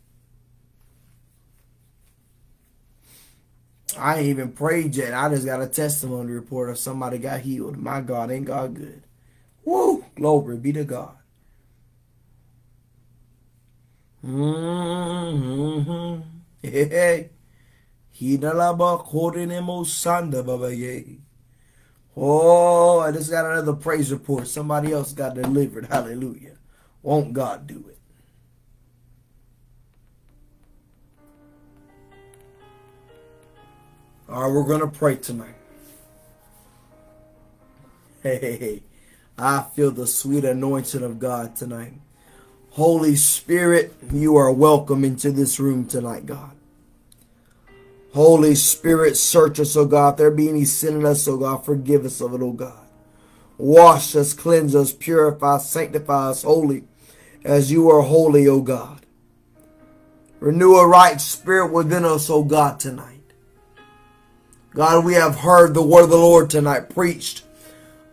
I 3.97 4.17
ain't 4.17 4.27
even 4.27 4.51
prayed 4.51 4.95
yet. 4.95 5.13
I 5.13 5.29
just 5.29 5.45
got 5.45 5.61
a 5.61 5.67
testimony 5.67 6.31
report 6.31 6.69
of 6.69 6.77
somebody 6.77 7.17
got 7.17 7.41
healed. 7.41 7.77
My 7.77 8.01
God, 8.01 8.31
ain't 8.31 8.45
God 8.45 8.75
good? 8.75 9.03
Woo! 9.65 10.05
Glory 10.15 10.57
be 10.57 10.73
to 10.73 10.83
God. 10.83 11.17
Mm-hmm. 14.25 16.21
Hey, 16.67 17.29
Oh, 22.19 22.99
I 22.99 23.11
just 23.11 23.29
got 23.29 23.45
another 23.45 23.73
praise 23.73 24.11
report. 24.11 24.47
Somebody 24.47 24.91
else 24.91 25.13
got 25.13 25.35
delivered. 25.35 25.85
Hallelujah. 25.85 26.57
Won't 27.03 27.31
God 27.31 27.67
do 27.67 27.85
it? 27.89 27.99
All 34.27 34.41
right, 34.41 34.51
we're 34.51 34.63
going 34.67 34.81
to 34.81 34.87
pray 34.87 35.15
tonight. 35.15 35.55
Hey, 38.23 38.39
hey, 38.39 38.57
hey. 38.57 38.83
I 39.37 39.67
feel 39.75 39.91
the 39.91 40.07
sweet 40.07 40.43
anointing 40.43 41.03
of 41.03 41.19
God 41.19 41.55
tonight. 41.55 41.93
Holy 42.71 43.15
Spirit, 43.15 43.93
you 44.11 44.35
are 44.37 44.51
welcome 44.51 45.05
into 45.05 45.31
this 45.31 45.59
room 45.59 45.85
tonight, 45.85 46.25
God. 46.25 46.56
Holy 48.17 48.55
Spirit, 48.55 49.15
search 49.15 49.59
us, 49.59 49.75
O 49.75 49.85
God. 49.85 50.15
If 50.15 50.17
there 50.17 50.31
be 50.31 50.49
any 50.49 50.65
sin 50.65 50.95
in 50.95 51.05
us, 51.05 51.27
O 51.27 51.37
God, 51.37 51.63
forgive 51.63 52.03
us 52.03 52.19
of 52.19 52.33
it, 52.33 52.41
O 52.41 52.51
God. 52.51 52.87
Wash 53.59 54.15
us, 54.15 54.33
cleanse 54.33 54.73
us, 54.73 54.91
purify, 54.91 55.59
sanctify 55.59 56.29
us 56.29 56.41
holy 56.41 56.85
as 57.43 57.71
you 57.71 57.91
are 57.91 58.01
holy, 58.01 58.47
O 58.47 58.59
God. 58.61 59.05
Renew 60.39 60.77
a 60.77 60.87
right 60.87 61.21
spirit 61.21 61.71
within 61.71 62.05
us, 62.05 62.27
O 62.27 62.43
God, 62.43 62.79
tonight. 62.79 63.21
God, 64.71 65.05
we 65.05 65.13
have 65.13 65.35
heard 65.35 65.75
the 65.75 65.83
word 65.83 66.05
of 66.05 66.09
the 66.09 66.17
Lord 66.17 66.49
tonight 66.49 66.89
preached 66.89 67.43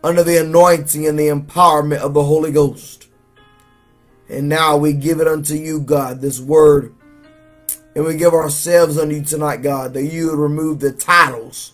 under 0.03 0.21
the 0.21 0.39
anointing 0.39 1.07
and 1.07 1.17
the 1.17 1.29
empowerment 1.29 1.97
of 1.97 2.13
the 2.13 2.23
Holy 2.23 2.51
Ghost. 2.51 3.07
And 4.29 4.47
now 4.47 4.77
we 4.77 4.93
give 4.93 5.19
it 5.19 5.27
unto 5.27 5.55
you, 5.55 5.79
God, 5.79 6.21
this 6.21 6.39
word. 6.39 6.93
And 7.95 8.03
we 8.03 8.17
give 8.17 8.33
ourselves 8.33 8.97
unto 8.97 9.15
you 9.15 9.23
tonight, 9.23 9.61
God, 9.61 9.93
that 9.93 10.03
you 10.03 10.27
would 10.27 10.37
remove 10.37 10.81
the 10.81 10.91
titles 10.91 11.73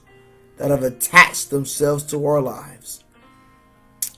that 0.58 0.70
have 0.70 0.84
attached 0.84 1.50
themselves 1.50 2.04
to 2.06 2.24
our 2.26 2.40
lives. 2.40 3.04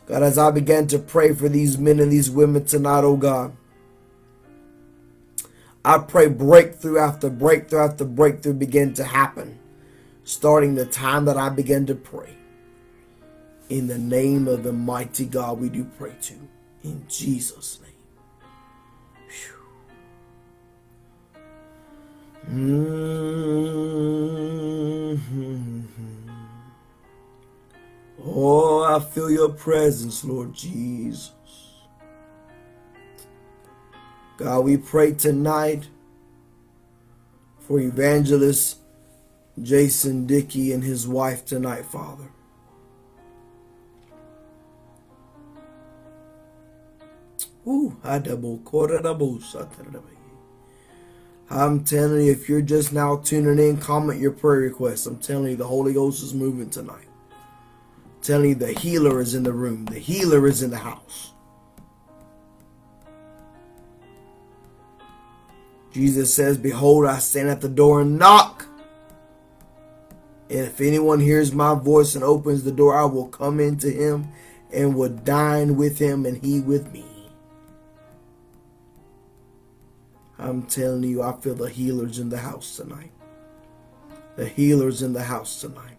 God, 0.06 0.22
as 0.22 0.38
I 0.38 0.52
began 0.52 0.88
to 0.88 1.00
pray 1.00 1.34
for 1.34 1.48
these 1.48 1.78
men 1.78 2.02
and 2.02 2.12
these 2.12 2.30
women 2.30 2.66
tonight, 2.66 3.06
oh 3.06 3.16
God, 3.16 3.56
I 5.86 5.98
pray 5.98 6.28
breakthrough 6.28 6.98
after 6.98 7.30
breakthrough 7.30 7.86
after 7.86 8.04
breakthrough 8.04 8.54
begin 8.54 8.94
to 8.96 9.06
happen, 9.06 9.60
starting 10.26 10.76
the 10.76 10.86
time 10.86 11.24
that 11.26 11.38
I 11.38 11.50
began 11.50 11.86
to 11.86 11.96
pray. 11.96 12.36
In 13.70 13.88
the 13.88 13.98
name 13.98 14.50
of 14.50 14.64
the 14.64 14.74
mighty 14.74 15.26
God, 15.26 15.60
we 15.60 15.70
do 15.70 15.86
pray 15.98 16.16
to. 16.24 16.34
In 16.84 17.06
Jesus' 17.08 17.80
Mm-hmm. 22.50 23.54
Oh, 28.26 28.84
I 28.84 29.00
feel 29.00 29.32
your 29.32 29.50
presence, 29.50 30.24
Lord 30.24 30.54
Jesus. 30.54 31.32
God, 34.38 34.62
we 34.66 34.78
pray 34.78 35.14
tonight 35.14 35.88
for 37.60 37.80
evangelist 37.80 38.80
Jason 39.62 40.26
Dickey 40.26 40.74
and 40.74 40.84
his 40.84 41.08
wife 41.08 41.46
tonight, 41.46 41.86
Father. 41.86 42.30
Ooh, 47.68 47.96
I'm 51.50 51.84
telling 51.84 52.26
you, 52.26 52.32
if 52.32 52.50
you're 52.50 52.62
just 52.62 52.94
now 52.94 53.18
tuning 53.18 53.60
in, 53.60 53.78
comment 53.78 54.20
your 54.20 54.32
prayer 54.32 54.62
requests. 54.62 55.06
I'm 55.06 55.18
telling 55.18 55.52
you, 55.52 55.56
the 55.56 55.68
Holy 55.68 55.94
Ghost 55.94 56.24
is 56.24 56.34
moving 56.34 56.70
tonight. 56.70 57.08
I'm 57.32 58.22
telling 58.22 58.50
you, 58.50 58.56
the 58.56 58.74
healer 58.74 59.22
is 59.22 59.36
in 59.36 59.44
the 59.44 59.54
room. 59.54 59.86
The 59.86 60.00
healer 60.00 60.48
is 60.48 60.64
in 60.64 60.72
the 60.72 60.78
house. 60.78 61.34
Jesus 65.94 66.34
says, 66.34 66.58
Behold, 66.58 67.06
I 67.06 67.20
stand 67.20 67.50
at 67.50 67.62
the 67.62 67.70
door 67.70 68.02
and 68.02 68.18
knock. 68.18 68.66
And 70.50 70.60
if 70.60 70.82
anyone 70.82 71.20
hears 71.20 71.54
my 71.54 71.76
voice 71.76 72.16
and 72.16 72.24
opens 72.24 72.64
the 72.64 72.72
door, 72.72 72.96
I 72.96 73.06
will 73.06 73.28
come 73.28 73.60
into 73.60 73.90
him 73.90 74.28
and 74.72 74.96
will 74.96 75.10
dine 75.10 75.76
with 75.76 76.00
him 76.00 76.26
and 76.26 76.44
he 76.44 76.60
with 76.60 76.92
me. 76.92 77.06
I'm 80.38 80.64
telling 80.64 81.04
you, 81.04 81.22
I 81.22 81.34
feel 81.34 81.56
the 81.56 81.70
healers 81.70 82.20
in 82.20 82.30
the 82.30 82.40
house 82.40 82.78
tonight. 82.78 83.12
The 84.36 84.48
healers 84.48 85.02
in 85.02 85.14
the 85.14 85.24
house 85.24 85.62
tonight. 85.62 85.98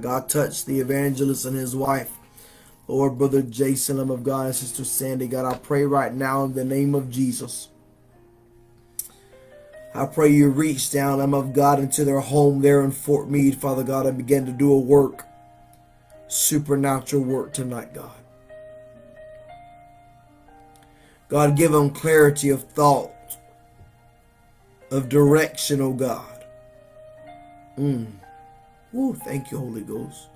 God 0.00 0.28
touched 0.28 0.66
the 0.66 0.80
evangelist 0.80 1.44
and 1.44 1.56
his 1.56 1.74
wife. 1.74 2.12
Lord, 2.88 3.16
Brother 3.16 3.42
Jason, 3.42 3.98
Lamb 3.98 4.10
of 4.10 4.24
God, 4.24 4.46
and 4.46 4.54
Sister 4.54 4.84
Sandy, 4.84 5.26
God, 5.26 5.44
I 5.44 5.56
pray 5.56 5.84
right 5.84 6.12
now 6.12 6.44
in 6.44 6.54
the 6.54 6.64
name 6.64 6.94
of 6.94 7.10
Jesus. 7.10 7.68
I 9.94 10.06
pray 10.06 10.28
you 10.28 10.48
reach 10.48 10.90
down, 10.90 11.18
Lamb 11.18 11.34
of 11.34 11.52
God, 11.52 11.78
into 11.78 12.04
their 12.04 12.20
home 12.20 12.62
there 12.62 12.82
in 12.82 12.90
Fort 12.90 13.28
Meade, 13.28 13.56
Father 13.56 13.82
God, 13.82 14.06
and 14.06 14.16
begin 14.16 14.46
to 14.46 14.52
do 14.52 14.72
a 14.72 14.78
work, 14.78 15.24
supernatural 16.28 17.22
work 17.22 17.52
tonight, 17.52 17.92
God. 17.94 18.21
God, 21.32 21.56
give 21.56 21.72
them 21.72 21.88
clarity 21.88 22.50
of 22.50 22.62
thought, 22.62 23.38
of 24.90 25.08
direction, 25.08 25.80
oh 25.80 25.94
God. 25.94 26.44
Mm. 27.78 28.06
Ooh, 28.94 29.14
thank 29.14 29.50
you, 29.50 29.56
Holy 29.56 29.80
Ghost. 29.80 30.28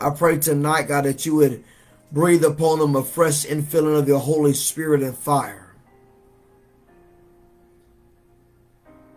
I 0.00 0.08
pray 0.08 0.38
tonight, 0.38 0.88
God, 0.88 1.04
that 1.04 1.26
you 1.26 1.34
would 1.34 1.62
breathe 2.12 2.46
upon 2.46 2.78
them 2.78 2.96
a 2.96 3.04
fresh 3.04 3.44
infilling 3.44 3.98
of 3.98 4.08
your 4.08 4.20
Holy 4.20 4.54
Spirit 4.54 5.02
and 5.02 5.14
fire. 5.14 5.74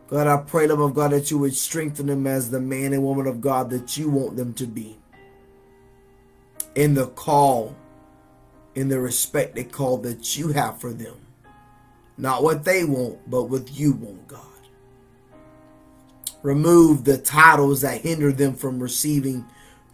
God, 0.09 0.27
I 0.27 0.35
pray, 0.35 0.67
them 0.67 0.81
of 0.81 0.95
God, 0.95 1.11
that 1.11 1.31
you 1.31 1.37
would 1.37 1.55
strengthen 1.55 2.07
them 2.07 2.27
as 2.27 2.51
the 2.51 2.59
man 2.59 2.91
and 2.91 3.03
woman 3.03 3.25
of 3.25 3.39
God 3.39 3.69
that 3.69 3.95
you 3.95 4.09
want 4.09 4.35
them 4.35 4.53
to 4.55 4.67
be. 4.67 4.97
In 6.75 6.93
the 6.93 7.07
call 7.07 7.73
in 8.77 8.89
the 8.89 8.99
respected 8.99 9.71
call 9.71 9.97
that 9.97 10.37
you 10.37 10.49
have 10.49 10.79
for 10.79 10.93
them. 10.93 11.15
Not 12.15 12.43
what 12.43 12.63
they 12.63 12.83
want, 12.83 13.27
but 13.27 13.45
what 13.45 13.71
you 13.71 13.93
want, 13.93 14.27
God. 14.27 14.41
Remove 16.43 17.03
the 17.03 17.17
titles 17.17 17.81
that 17.81 18.01
hinder 18.01 18.31
them 18.31 18.53
from 18.53 18.79
receiving 18.79 19.43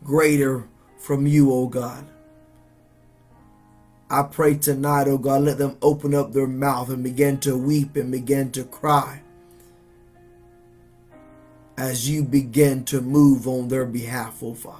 greater 0.04 0.68
from 0.98 1.26
you, 1.26 1.54
O 1.54 1.68
God. 1.68 2.06
I 4.10 4.24
pray 4.24 4.56
tonight, 4.56 5.08
O 5.08 5.18
God, 5.18 5.44
let 5.44 5.60
them 5.60 5.78
open 5.82 6.14
up 6.14 6.34
their 6.34 6.46
mouth 6.46 6.90
and 6.90 7.06
begin 7.06 7.40
to 7.40 7.58
weep 7.58 7.96
and 7.96 8.12
begin 8.12 8.52
to 8.52 8.66
cry 8.66 9.22
as 11.78 12.10
you 12.10 12.22
begin 12.22 12.84
to 12.84 13.00
move 13.00 13.48
on 13.48 13.70
their 13.70 13.86
behalf, 13.86 14.44
O 14.44 14.54
Father. 14.54 14.80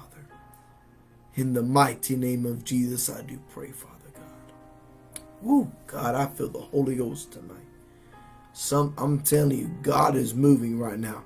In 1.36 1.54
the 1.54 1.62
mighty 1.62 2.16
name 2.16 2.44
of 2.44 2.64
Jesus, 2.64 3.08
I 3.08 3.22
do 3.22 3.40
pray, 3.54 3.70
Father. 3.70 3.93
Woo, 5.44 5.70
God, 5.86 6.14
I 6.14 6.24
feel 6.24 6.48
the 6.48 6.58
Holy 6.58 6.96
Ghost 6.96 7.32
tonight. 7.32 7.58
Some 8.54 8.94
I'm 8.96 9.20
telling 9.20 9.58
you, 9.58 9.70
God 9.82 10.16
is 10.16 10.34
moving 10.34 10.78
right 10.78 10.98
now. 10.98 11.22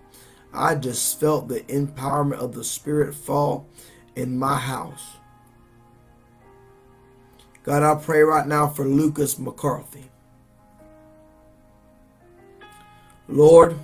I 0.52 0.74
just 0.74 1.20
felt 1.20 1.46
the 1.46 1.60
empowerment 1.60 2.38
of 2.38 2.52
the 2.52 2.64
Spirit 2.64 3.14
fall 3.14 3.68
in 4.16 4.36
my 4.36 4.56
house. 4.56 5.18
God, 7.62 7.84
I 7.84 8.02
pray 8.02 8.22
right 8.22 8.46
now 8.46 8.66
for 8.66 8.84
Lucas 8.84 9.38
McCarthy. 9.38 10.10
Lord, 13.28 13.78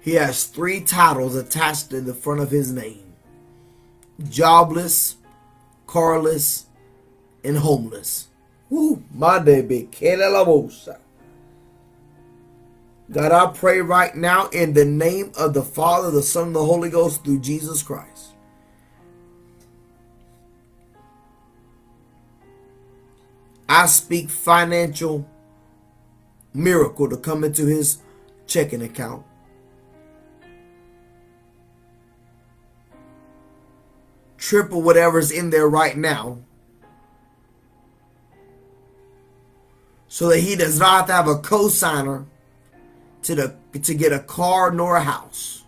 he 0.00 0.14
has 0.14 0.44
three 0.44 0.80
titles 0.80 1.36
attached 1.36 1.90
to 1.90 2.00
the 2.00 2.14
front 2.14 2.40
of 2.40 2.50
his 2.50 2.72
name 2.72 3.12
jobless, 4.30 5.16
carless, 5.86 6.66
and 7.44 7.58
homeless. 7.58 8.28
God, 13.10 13.30
I 13.30 13.52
pray 13.52 13.82
right 13.82 14.16
now 14.16 14.46
in 14.46 14.72
the 14.72 14.86
name 14.86 15.30
of 15.36 15.52
the 15.52 15.62
Father, 15.62 16.10
the 16.10 16.22
Son, 16.22 16.46
and 16.46 16.56
the 16.56 16.64
Holy 16.64 16.88
Ghost 16.88 17.22
through 17.22 17.40
Jesus 17.40 17.82
Christ. 17.82 18.28
I 23.68 23.84
speak 23.84 24.30
financial 24.30 25.28
miracle 26.54 27.10
to 27.10 27.18
come 27.18 27.44
into 27.44 27.66
his 27.66 27.98
checking 28.46 28.80
account. 28.80 29.26
Triple 34.38 34.80
whatever's 34.80 35.30
in 35.30 35.50
there 35.50 35.68
right 35.68 35.94
now 35.94 36.38
so 40.12 40.28
that 40.28 40.40
he 40.40 40.56
does 40.56 40.78
not 40.78 40.90
have 40.90 41.06
to 41.06 41.12
have 41.14 41.26
a 41.26 41.36
cosigner 41.36 42.26
to 43.22 43.34
the 43.34 43.56
to 43.78 43.94
get 43.94 44.12
a 44.12 44.18
car 44.18 44.70
nor 44.70 44.96
a 44.96 45.02
house. 45.02 45.64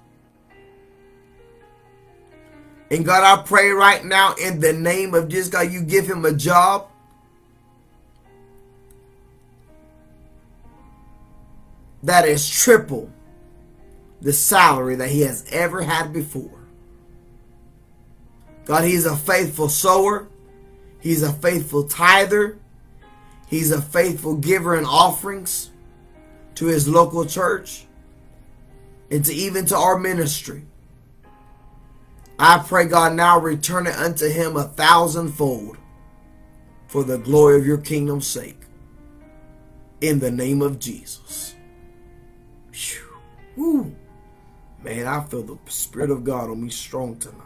And 2.90 3.06
God, 3.06 3.24
I 3.24 3.42
pray 3.42 3.70
right 3.70 4.04
now 4.04 4.34
in 4.34 4.60
the 4.60 4.74
name 4.74 5.14
of 5.14 5.28
Jesus, 5.28 5.48
God, 5.48 5.72
you 5.72 5.80
give 5.80 6.06
him 6.06 6.26
a 6.26 6.32
job. 6.32 6.90
that 12.02 12.28
is 12.28 12.46
triple 12.46 13.10
the 14.20 14.30
salary 14.30 14.94
that 14.96 15.08
he 15.08 15.22
has 15.22 15.46
ever 15.50 15.80
had 15.80 16.12
before. 16.12 16.60
God, 18.66 18.84
he's 18.84 19.06
a 19.06 19.16
faithful 19.16 19.70
sower. 19.70 20.28
He's 21.00 21.22
a 21.22 21.32
faithful 21.32 21.84
tither. 21.84 22.58
He's 23.54 23.70
a 23.70 23.80
faithful 23.80 24.34
giver 24.34 24.74
in 24.74 24.84
offerings 24.84 25.70
to 26.56 26.66
his 26.66 26.88
local 26.88 27.24
church 27.24 27.86
and 29.12 29.24
to 29.24 29.32
even 29.32 29.64
to 29.66 29.76
our 29.76 29.96
ministry. 29.96 30.64
I 32.36 32.58
pray, 32.66 32.86
God, 32.86 33.14
now 33.14 33.38
return 33.38 33.86
it 33.86 33.94
unto 33.94 34.28
him 34.28 34.56
a 34.56 34.64
thousandfold 34.64 35.76
for 36.88 37.04
the 37.04 37.16
glory 37.16 37.56
of 37.56 37.64
your 37.64 37.78
kingdom's 37.78 38.26
sake. 38.26 38.60
In 40.00 40.18
the 40.18 40.32
name 40.32 40.60
of 40.60 40.80
Jesus. 40.80 41.54
Whew. 43.54 43.94
Man, 44.82 45.06
I 45.06 45.22
feel 45.26 45.44
the 45.44 45.58
Spirit 45.70 46.10
of 46.10 46.24
God 46.24 46.50
on 46.50 46.60
me 46.60 46.70
strong 46.70 47.18
tonight. 47.18 47.43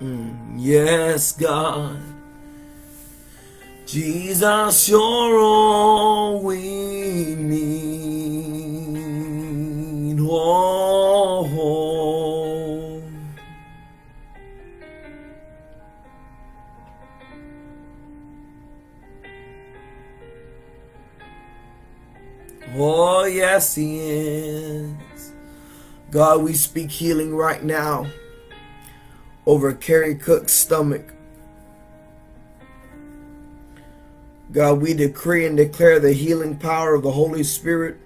Yes, 0.00 1.32
God. 1.32 2.00
Jesus, 3.86 4.88
you're 4.88 5.38
all 5.38 6.42
we 6.42 7.34
need. 7.36 7.84
Oh, 10.20 11.48
oh, 11.56 13.02
oh, 22.76 23.24
yes, 23.26 23.76
He 23.76 24.00
is. 24.00 25.32
God, 26.10 26.42
we 26.42 26.54
speak 26.54 26.90
healing 26.90 27.34
right 27.34 27.62
now 27.62 28.06
over 29.46 29.72
Carrie 29.72 30.14
Cook's 30.14 30.52
stomach. 30.52 31.12
God, 34.52 34.80
we 34.80 34.94
decree 34.94 35.46
and 35.46 35.56
declare 35.56 35.98
the 35.98 36.12
healing 36.12 36.56
power 36.56 36.94
of 36.94 37.02
the 37.02 37.10
Holy 37.10 37.42
Spirit 37.42 37.96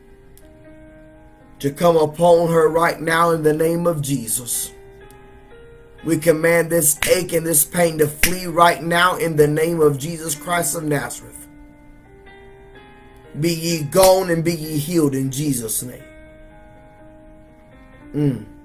to 1.59 1.71
come 1.71 1.97
upon 1.97 2.49
her 2.49 2.69
right 2.69 3.01
now 3.01 3.31
in 3.31 3.43
the 3.43 3.53
name 3.53 3.87
of 3.87 4.01
Jesus. 4.01 4.73
We 6.05 6.17
command 6.17 6.71
this 6.71 6.99
ache 7.09 7.33
and 7.33 7.45
this 7.45 7.65
pain 7.65 7.99
to 7.99 8.07
flee 8.07 8.47
right 8.47 8.83
now 8.83 9.17
in 9.17 9.37
the 9.37 9.49
name 9.49 9.81
of 9.81 9.99
Jesus 9.99 10.35
Christ 10.35 10.77
of 10.77 10.85
Nazareth. 10.85 11.47
Be 13.41 13.53
ye 13.53 13.83
gone 13.83 14.31
and 14.31 14.45
be 14.45 14.55
ye 14.55 14.79
healed 14.79 15.15
in 15.15 15.31
Jesus' 15.31 15.83
name. 15.83 16.05
Mm. 18.15 18.58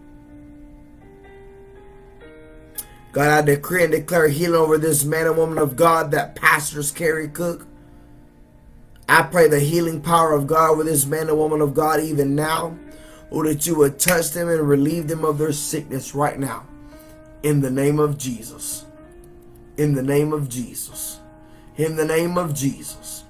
God, 3.14 3.30
I 3.30 3.42
decree 3.44 3.84
and 3.84 3.92
declare 3.92 4.28
healing 4.28 4.60
over 4.60 4.80
this 4.80 5.06
man 5.06 5.28
and 5.28 5.38
woman 5.38 5.60
of 5.60 5.76
God 5.76 6.10
that 6.12 6.36
pastors 6.36 6.92
Carrie 6.92 7.28
Cook. 7.28 7.68
I 9.08 9.22
pray 9.22 9.48
the 9.48 9.60
healing 9.60 10.02
power 10.02 10.34
of 10.34 10.48
God 10.48 10.80
with 10.80 10.88
this 10.88 11.06
man 11.06 11.30
and 11.30 11.38
woman 11.38 11.62
of 11.62 11.76
God 11.76 12.00
even 12.00 12.34
now. 12.34 12.76
Or 13.30 13.46
that 13.46 13.68
you 13.68 13.76
would 13.76 14.00
touch 14.00 14.32
them 14.32 14.50
and 14.50 14.68
relieve 14.68 15.08
them 15.08 15.24
of 15.24 15.38
their 15.38 15.52
sickness 15.52 16.16
right 16.16 16.40
now. 16.40 16.66
In 17.44 17.62
the 17.62 17.70
name 17.70 18.00
of 18.00 18.18
Jesus. 18.18 18.86
In 19.78 19.94
the 19.94 20.04
name 20.04 20.34
of 20.34 20.50
Jesus. 20.50 21.20
In 21.78 21.96
the 21.96 22.06
name 22.06 22.36
of 22.38 22.56
Jesus. 22.56 23.26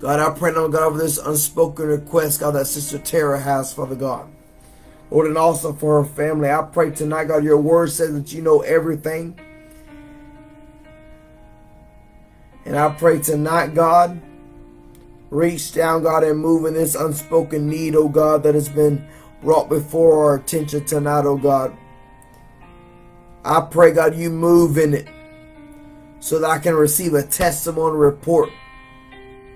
God, 0.00 0.18
I 0.18 0.36
pray, 0.36 0.50
Lord 0.50 0.72
God, 0.72 0.82
over 0.82 0.98
this 0.98 1.18
unspoken 1.18 1.86
request, 1.86 2.40
God, 2.40 2.52
that 2.52 2.66
Sister 2.66 2.98
Tara 2.98 3.38
has, 3.38 3.72
Father 3.72 3.94
God. 3.94 4.32
Lord, 5.10 5.26
and 5.26 5.38
also 5.38 5.72
for 5.72 6.02
her 6.02 6.08
family. 6.08 6.50
I 6.50 6.62
pray 6.62 6.90
tonight, 6.90 7.24
God, 7.24 7.42
your 7.44 7.58
word 7.58 7.90
says 7.90 8.12
that 8.12 8.32
you 8.32 8.42
know 8.42 8.60
everything. 8.60 9.38
And 12.64 12.78
I 12.78 12.90
pray 12.90 13.18
tonight, 13.18 13.74
God, 13.74 14.20
reach 15.30 15.72
down, 15.72 16.02
God, 16.02 16.22
and 16.22 16.38
move 16.38 16.66
in 16.66 16.74
this 16.74 16.94
unspoken 16.94 17.68
need, 17.68 17.96
oh 17.96 18.08
God, 18.08 18.42
that 18.44 18.54
has 18.54 18.68
been 18.68 19.04
brought 19.42 19.68
before 19.68 20.24
our 20.24 20.36
attention 20.36 20.84
tonight, 20.84 21.24
oh 21.24 21.36
God. 21.36 21.76
I 23.44 23.62
pray, 23.62 23.92
God, 23.92 24.14
you 24.14 24.30
move 24.30 24.76
in 24.78 24.94
it 24.94 25.08
so 26.20 26.38
that 26.38 26.50
I 26.50 26.58
can 26.58 26.74
receive 26.74 27.14
a 27.14 27.22
testimony 27.22 27.96
report 27.96 28.50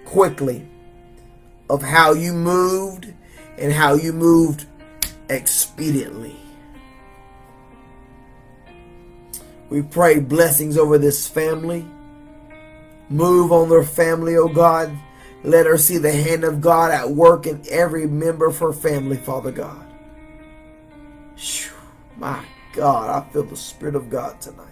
quickly 0.06 0.66
of 1.68 1.82
how 1.82 2.14
you 2.14 2.32
moved 2.32 3.12
and 3.58 3.72
how 3.72 3.94
you 3.94 4.12
moved 4.12 4.66
expediently. 5.28 6.36
We 9.70 9.82
pray 9.82 10.20
blessings 10.20 10.78
over 10.78 10.98
this 10.98 11.26
family. 11.26 11.84
Move 13.08 13.52
on 13.52 13.68
their 13.68 13.84
family, 13.84 14.36
O 14.36 14.42
oh 14.42 14.48
God. 14.48 14.96
Let 15.42 15.66
her 15.66 15.76
see 15.76 15.98
the 15.98 16.12
hand 16.12 16.44
of 16.44 16.60
God 16.60 16.90
at 16.90 17.10
work 17.10 17.46
in 17.46 17.62
every 17.70 18.06
member 18.06 18.46
of 18.46 18.58
her 18.58 18.72
family, 18.72 19.16
Father 19.16 19.50
God. 19.50 19.86
Whew, 21.36 21.72
my 22.16 22.44
God, 22.72 23.10
I 23.10 23.32
feel 23.32 23.42
the 23.42 23.56
Spirit 23.56 23.94
of 23.94 24.08
God 24.08 24.40
tonight. 24.40 24.68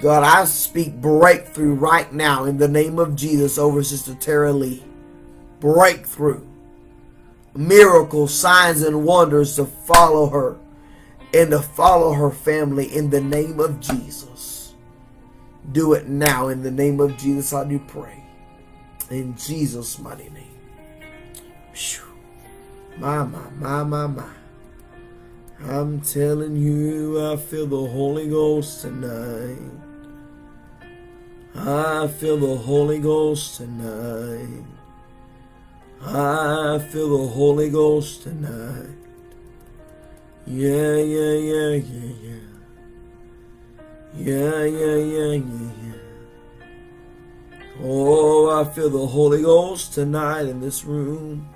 God, 0.00 0.22
I 0.22 0.44
speak 0.44 0.94
breakthrough 1.00 1.74
right 1.74 2.10
now 2.12 2.44
in 2.44 2.58
the 2.58 2.68
name 2.68 2.98
of 2.98 3.16
Jesus 3.16 3.58
over 3.58 3.82
Sister 3.82 4.14
Tara 4.14 4.52
Lee. 4.52 4.82
Breakthrough 5.58 6.46
miracles, 7.54 8.34
signs, 8.34 8.82
and 8.82 9.04
wonders 9.04 9.56
to 9.56 9.64
follow 9.64 10.28
her 10.28 10.58
and 11.32 11.50
to 11.50 11.60
follow 11.60 12.12
her 12.12 12.30
family 12.30 12.94
in 12.94 13.10
the 13.10 13.20
name 13.20 13.60
of 13.60 13.80
Jesus. 13.80 14.74
Do 15.72 15.92
it 15.92 16.08
now 16.08 16.48
in 16.48 16.62
the 16.62 16.70
name 16.70 17.00
of 17.00 17.16
Jesus. 17.16 17.52
I 17.52 17.64
do 17.64 17.78
pray. 17.78 18.24
In 19.10 19.36
Jesus' 19.36 19.98
mighty 19.98 20.30
name. 20.30 20.58
Whew. 21.74 22.02
My, 22.98 23.24
my, 23.24 23.50
my, 23.50 23.84
my, 23.84 24.06
my. 24.06 24.30
I'm 25.62 26.00
telling 26.00 26.56
you, 26.56 27.32
I 27.32 27.36
feel 27.36 27.66
the 27.66 27.88
Holy 27.88 28.28
Ghost 28.28 28.82
tonight. 28.82 29.58
I 31.54 32.06
feel 32.06 32.38
the 32.38 32.56
Holy 32.56 32.98
Ghost 32.98 33.56
tonight. 33.58 34.64
I 36.02 36.78
feel 36.90 37.18
the 37.18 37.28
Holy 37.28 37.68
Ghost 37.68 38.22
tonight. 38.22 38.96
Yeah, 40.46 40.96
yeah, 40.96 41.32
yeah, 41.32 41.74
yeah, 41.74 42.12
yeah. 42.22 42.40
Yeah, 44.14 44.64
yeah, 44.64 44.96
yeah, 44.96 45.32
yeah, 45.34 45.70
yeah. 45.84 45.92
Oh, 47.82 48.50
I 48.60 48.64
feel 48.72 48.90
the 48.90 49.06
Holy 49.06 49.42
Ghost 49.42 49.92
tonight 49.94 50.46
in 50.46 50.60
this 50.60 50.84
room. 50.84 51.48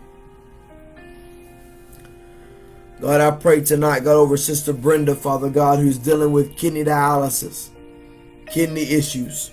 God, 3.00 3.20
I 3.20 3.30
pray 3.32 3.62
tonight, 3.62 4.04
God, 4.04 4.16
over 4.16 4.36
Sister 4.36 4.72
Brenda, 4.72 5.14
Father 5.14 5.50
God, 5.50 5.78
who's 5.78 5.98
dealing 5.98 6.32
with 6.32 6.56
kidney 6.56 6.84
dialysis, 6.84 7.70
kidney 8.46 8.82
issues, 8.82 9.50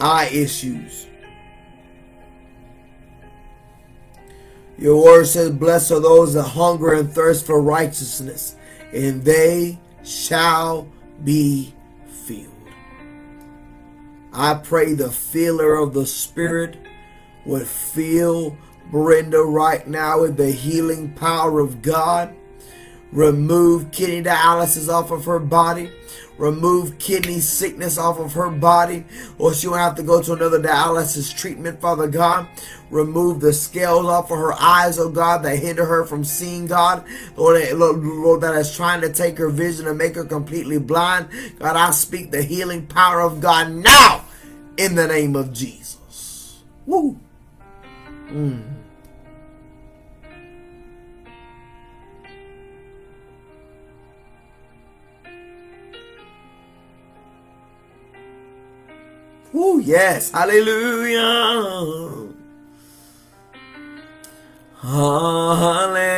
eye 0.00 0.28
issues. 0.32 1.06
Your 4.80 5.04
word 5.04 5.26
says, 5.26 5.50
Blessed 5.50 5.92
are 5.92 6.00
those 6.00 6.32
that 6.32 6.42
hunger 6.42 6.94
and 6.94 7.12
thirst 7.12 7.44
for 7.44 7.60
righteousness, 7.60 8.56
and 8.94 9.22
they 9.22 9.78
shall 10.02 10.88
be 11.22 11.74
filled. 12.06 12.48
I 14.32 14.54
pray 14.54 14.94
the 14.94 15.12
filler 15.12 15.74
of 15.74 15.92
the 15.92 16.06
Spirit 16.06 16.78
would 17.44 17.66
fill 17.66 18.56
Brenda 18.90 19.42
right 19.42 19.86
now 19.86 20.22
with 20.22 20.38
the 20.38 20.50
healing 20.50 21.12
power 21.12 21.60
of 21.60 21.82
God. 21.82 22.34
Remove 23.12 23.90
kidney 23.90 24.22
dialysis 24.22 24.88
off 24.88 25.10
of 25.10 25.26
her 25.26 25.40
body 25.40 25.90
remove 26.40 26.98
kidney 26.98 27.38
sickness 27.38 27.98
off 27.98 28.18
of 28.18 28.32
her 28.32 28.50
body, 28.50 29.04
or 29.38 29.52
she 29.52 29.68
won't 29.68 29.80
have 29.80 29.94
to 29.94 30.02
go 30.02 30.22
to 30.22 30.32
another 30.32 30.58
dialysis 30.60 31.36
treatment, 31.36 31.80
Father 31.80 32.08
God. 32.08 32.48
Remove 32.90 33.40
the 33.40 33.52
scales 33.52 34.06
off 34.06 34.30
of 34.30 34.38
her 34.38 34.54
eyes, 34.54 34.98
oh 34.98 35.10
God, 35.10 35.44
that 35.44 35.58
hinder 35.58 35.84
her 35.84 36.04
from 36.04 36.24
seeing, 36.24 36.66
God. 36.66 37.04
Eh, 37.06 37.32
Lord, 37.36 38.02
Lord, 38.02 38.40
that 38.40 38.56
is 38.56 38.74
trying 38.74 39.00
to 39.02 39.12
take 39.12 39.38
her 39.38 39.48
vision 39.48 39.86
and 39.86 39.96
make 39.96 40.16
her 40.16 40.24
completely 40.24 40.78
blind. 40.78 41.28
God, 41.58 41.76
I 41.76 41.92
speak 41.92 42.32
the 42.32 42.42
healing 42.42 42.86
power 42.86 43.20
of 43.20 43.40
God 43.40 43.70
now 43.70 44.24
in 44.76 44.96
the 44.96 45.06
name 45.06 45.36
of 45.36 45.52
Jesus. 45.52 46.62
Woo. 46.84 47.16
Mm. 48.26 48.80
Woo, 59.52 59.80
yes, 59.80 60.30
hallelujah. 60.30 62.30
Hallelujah. 64.82 66.08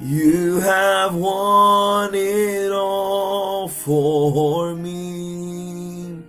You 0.00 0.60
have 0.60 1.14
won 1.14 2.14
it 2.14 2.72
all 2.72 3.68
for 3.68 4.74
me. 4.74 6.22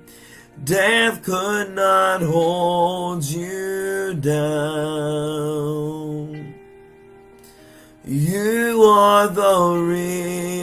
Death 0.65 1.23
could 1.23 1.73
not 1.73 2.21
hold 2.21 3.23
you 3.23 4.15
down. 4.15 5.55
You 8.03 8.83
are 8.83 9.29
the 9.29 9.81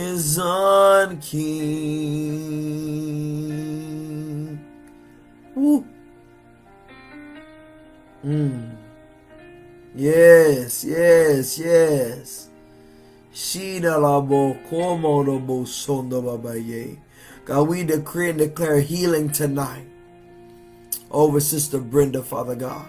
risen 0.05 1.21
King. 1.21 2.73
Mm. 8.25 8.77
Yes, 9.95 10.85
yes, 10.85 11.59
yes. 11.59 12.49
Shida 13.35 13.99
labo 13.99 14.57
komodo 14.69 15.45
bo 15.45 15.65
sondo 15.65 16.23
babaye. 16.23 16.99
God, 17.45 17.69
we 17.69 17.83
decree 17.83 18.31
and 18.31 18.39
declare 18.39 18.81
healing 18.81 19.31
tonight 19.31 19.87
over 21.11 21.41
Sister 21.41 21.79
Brenda, 21.79 22.23
Father 22.23 22.55
God. 22.55 22.87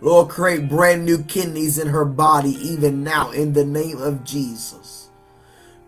Lord, 0.00 0.28
create 0.28 0.68
brand 0.68 1.04
new 1.04 1.22
kidneys 1.24 1.78
in 1.78 1.88
her 1.88 2.04
body 2.04 2.50
even 2.50 3.02
now 3.02 3.30
in 3.30 3.54
the 3.54 3.64
name 3.64 4.00
of 4.00 4.24
Jesus. 4.24 5.08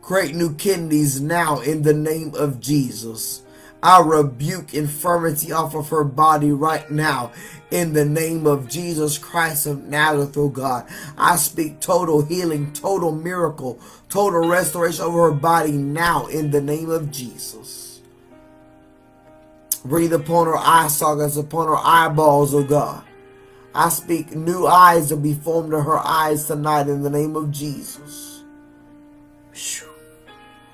Create 0.02 0.34
new 0.34 0.54
kidneys 0.54 1.20
now 1.20 1.60
in 1.60 1.82
the 1.82 1.92
name 1.94 2.34
of 2.34 2.60
Jesus. 2.60 3.42
I 3.82 4.00
rebuke 4.00 4.74
infirmity 4.74 5.52
off 5.52 5.74
of 5.74 5.88
her 5.90 6.02
body 6.04 6.50
right 6.50 6.90
now 6.90 7.32
in 7.70 7.92
the 7.92 8.04
name 8.04 8.46
of 8.46 8.68
Jesus 8.68 9.18
Christ 9.18 9.66
of 9.66 9.84
Nazareth, 9.84 10.36
oh 10.36 10.48
God. 10.48 10.86
I 11.16 11.36
speak 11.36 11.80
total 11.80 12.24
healing, 12.24 12.72
total 12.72 13.12
miracle, 13.12 13.78
total 14.08 14.48
restoration 14.48 15.04
over 15.04 15.30
her 15.30 15.36
body 15.36 15.72
now 15.72 16.26
in 16.26 16.50
the 16.50 16.60
name 16.60 16.90
of 16.90 17.12
Jesus. 17.12 18.00
Breathe 19.84 20.12
upon 20.12 20.46
her 20.46 20.58
eye 20.58 20.88
sockets, 20.88 21.36
upon 21.36 21.68
her 21.68 21.76
eyeballs, 21.76 22.54
oh 22.54 22.64
God. 22.64 23.04
I 23.74 23.90
speak 23.90 24.34
new 24.34 24.66
eyes 24.66 25.08
to 25.08 25.16
be 25.16 25.34
formed 25.34 25.72
in 25.72 25.80
her 25.80 25.98
eyes 25.98 26.46
tonight 26.46 26.88
in 26.88 27.02
the 27.02 27.10
name 27.10 27.36
of 27.36 27.52
Jesus. 27.52 28.42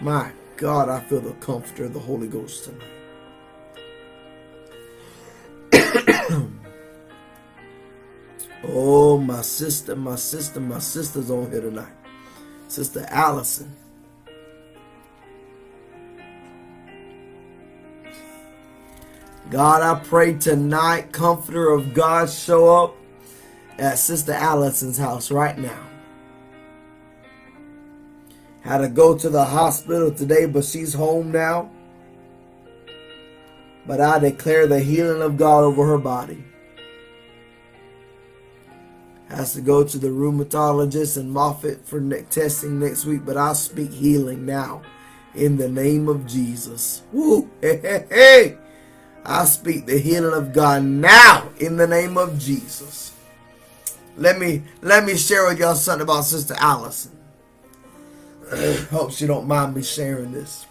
My 0.01 0.33
God, 0.57 0.89
I 0.89 1.01
feel 1.01 1.21
the 1.21 1.33
comfort 1.35 1.81
of 1.81 1.93
the 1.93 2.01
Holy 2.01 2.29
Ghost 2.29 2.65
tonight. 2.65 2.94
oh, 8.65 9.19
my 9.19 9.43
sister, 9.43 9.95
my 9.95 10.17
sister, 10.17 10.61
my 10.61 10.79
sister's 10.79 11.31
on 11.31 11.51
here 11.51 11.61
tonight. 11.61 11.93
Sister 12.69 13.07
Allison. 13.09 13.75
God, 19.51 19.83
I 19.83 20.03
pray 20.03 20.35
tonight, 20.35 21.13
comforter 21.13 21.69
of 21.69 21.95
God, 21.95 22.29
show 22.31 22.85
up 22.85 22.97
at 23.79 23.99
Sister 23.99 24.33
Allison's 24.33 24.99
house 24.99 25.31
right 25.31 25.57
now. 25.57 25.79
Had 28.63 28.79
to 28.79 28.89
go 28.89 29.17
to 29.17 29.29
the 29.29 29.45
hospital 29.45 30.11
today, 30.11 30.47
but 30.47 30.65
she's 30.65 30.95
home 30.95 31.31
now. 31.31 31.71
But 33.87 34.01
I 34.01 34.19
declare 34.19 34.67
the 34.67 34.81
healing 34.81 35.23
of 35.23 35.37
God 35.37 35.65
over 35.65 35.87
her 35.87 35.99
body. 35.99 36.43
Has 39.29 39.55
to 39.55 39.61
go 39.61 39.85
to 39.85 39.99
the 39.99 40.09
rheumatologist 40.09 41.17
and 41.17 41.33
Moffitt 41.33 41.87
for 41.87 42.01
testing 42.25 42.79
next 42.79 43.05
week, 43.05 43.25
but 43.25 43.37
I 43.37 43.53
speak 43.53 43.91
healing 43.91 44.47
now 44.47 44.83
in 45.35 45.57
the 45.57 45.69
name 45.69 46.09
of 46.09 46.27
Jesus. 46.27 47.03
Woo! 47.13 47.51
Hey, 47.61 47.79
hey, 47.79 48.07
hey! 48.11 48.59
I 49.25 49.47
speak 49.47 49.87
the 49.87 49.99
healing 49.99 50.35
of 50.35 50.53
God 50.53 50.85
now 50.85 51.49
in 51.59 51.77
the 51.77 51.87
name 51.87 52.19
of 52.19 52.39
Jesus. 52.39 53.13
Let 54.17 54.39
me 54.39 54.63
let 54.83 55.05
me 55.05 55.17
share 55.17 55.47
with 55.47 55.59
y'all 55.59 55.75
something 55.75 56.03
about 56.03 56.25
Sister 56.25 56.55
Allison. 56.59 57.17
Hope 58.91 59.11
she 59.11 59.27
don't 59.27 59.49
mind 59.49 59.75
me 59.75 59.83
sharing 59.83 60.33
this. 60.33 60.67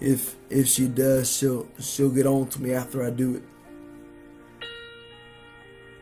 If 0.00 0.36
if 0.50 0.66
she 0.66 0.88
does, 0.88 1.34
she'll 1.34 1.68
she'll 1.78 2.10
get 2.10 2.26
on 2.26 2.48
to 2.48 2.62
me 2.62 2.72
after 2.72 3.04
I 3.04 3.10
do 3.10 3.36
it. 3.36 3.42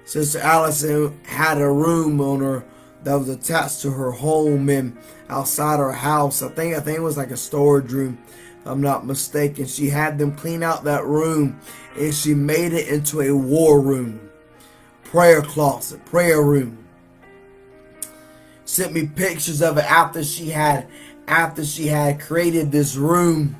Sister 0.04 0.38
Allison 0.38 1.18
had 1.24 1.58
a 1.58 1.70
room 1.70 2.20
on 2.20 2.40
her 2.40 2.64
that 3.02 3.14
was 3.14 3.28
attached 3.28 3.82
to 3.82 3.90
her 3.90 4.12
home 4.12 4.68
and 4.68 4.96
outside 5.28 5.78
her 5.78 5.92
house. 5.92 6.42
I 6.42 6.48
think 6.48 6.76
I 6.76 6.80
think 6.80 6.98
it 6.98 7.02
was 7.02 7.16
like 7.16 7.30
a 7.30 7.36
storage 7.36 7.92
room. 7.92 8.18
I'm 8.64 8.80
not 8.80 9.06
mistaken. 9.06 9.66
She 9.66 9.88
had 9.88 10.18
them 10.18 10.34
clean 10.34 10.62
out 10.62 10.84
that 10.84 11.04
room 11.04 11.60
and 11.96 12.14
she 12.14 12.34
made 12.34 12.72
it 12.72 12.88
into 12.88 13.20
a 13.20 13.34
war 13.34 13.80
room, 13.80 14.28
prayer 15.04 15.42
closet, 15.42 16.04
prayer 16.04 16.42
room. 16.42 16.84
Sent 18.64 18.92
me 18.92 19.06
pictures 19.06 19.62
of 19.62 19.78
it 19.78 19.90
after 19.90 20.24
she 20.24 20.50
had 20.50 20.88
after 21.28 21.64
she 21.64 21.86
had 21.86 22.20
created 22.20 22.70
this 22.70 22.96
room. 22.96 23.56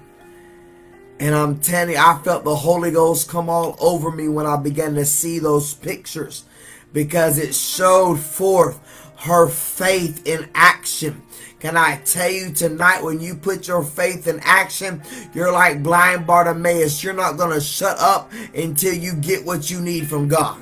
And 1.18 1.34
I'm 1.34 1.60
telling 1.60 1.94
you, 1.94 1.98
I 1.98 2.20
felt 2.22 2.44
the 2.44 2.56
Holy 2.56 2.90
Ghost 2.90 3.28
come 3.28 3.48
all 3.48 3.76
over 3.80 4.10
me 4.10 4.28
when 4.28 4.46
I 4.46 4.56
began 4.56 4.94
to 4.94 5.04
see 5.04 5.38
those 5.38 5.72
pictures 5.72 6.44
because 6.92 7.38
it 7.38 7.54
showed 7.54 8.18
forth 8.18 8.78
her 9.20 9.48
faith 9.48 10.26
in 10.26 10.48
action. 10.54 11.22
Can 11.58 11.76
I 11.76 11.96
tell 12.04 12.30
you 12.30 12.52
tonight, 12.52 13.02
when 13.02 13.20
you 13.20 13.34
put 13.34 13.66
your 13.66 13.82
faith 13.82 14.26
in 14.26 14.40
action, 14.40 15.02
you're 15.32 15.52
like 15.52 15.82
blind 15.82 16.26
Bartimaeus. 16.26 17.02
You're 17.02 17.14
not 17.14 17.38
going 17.38 17.54
to 17.54 17.60
shut 17.60 17.98
up 17.98 18.30
until 18.54 18.94
you 18.94 19.14
get 19.14 19.44
what 19.44 19.70
you 19.70 19.80
need 19.80 20.06
from 20.08 20.28
God. 20.28 20.60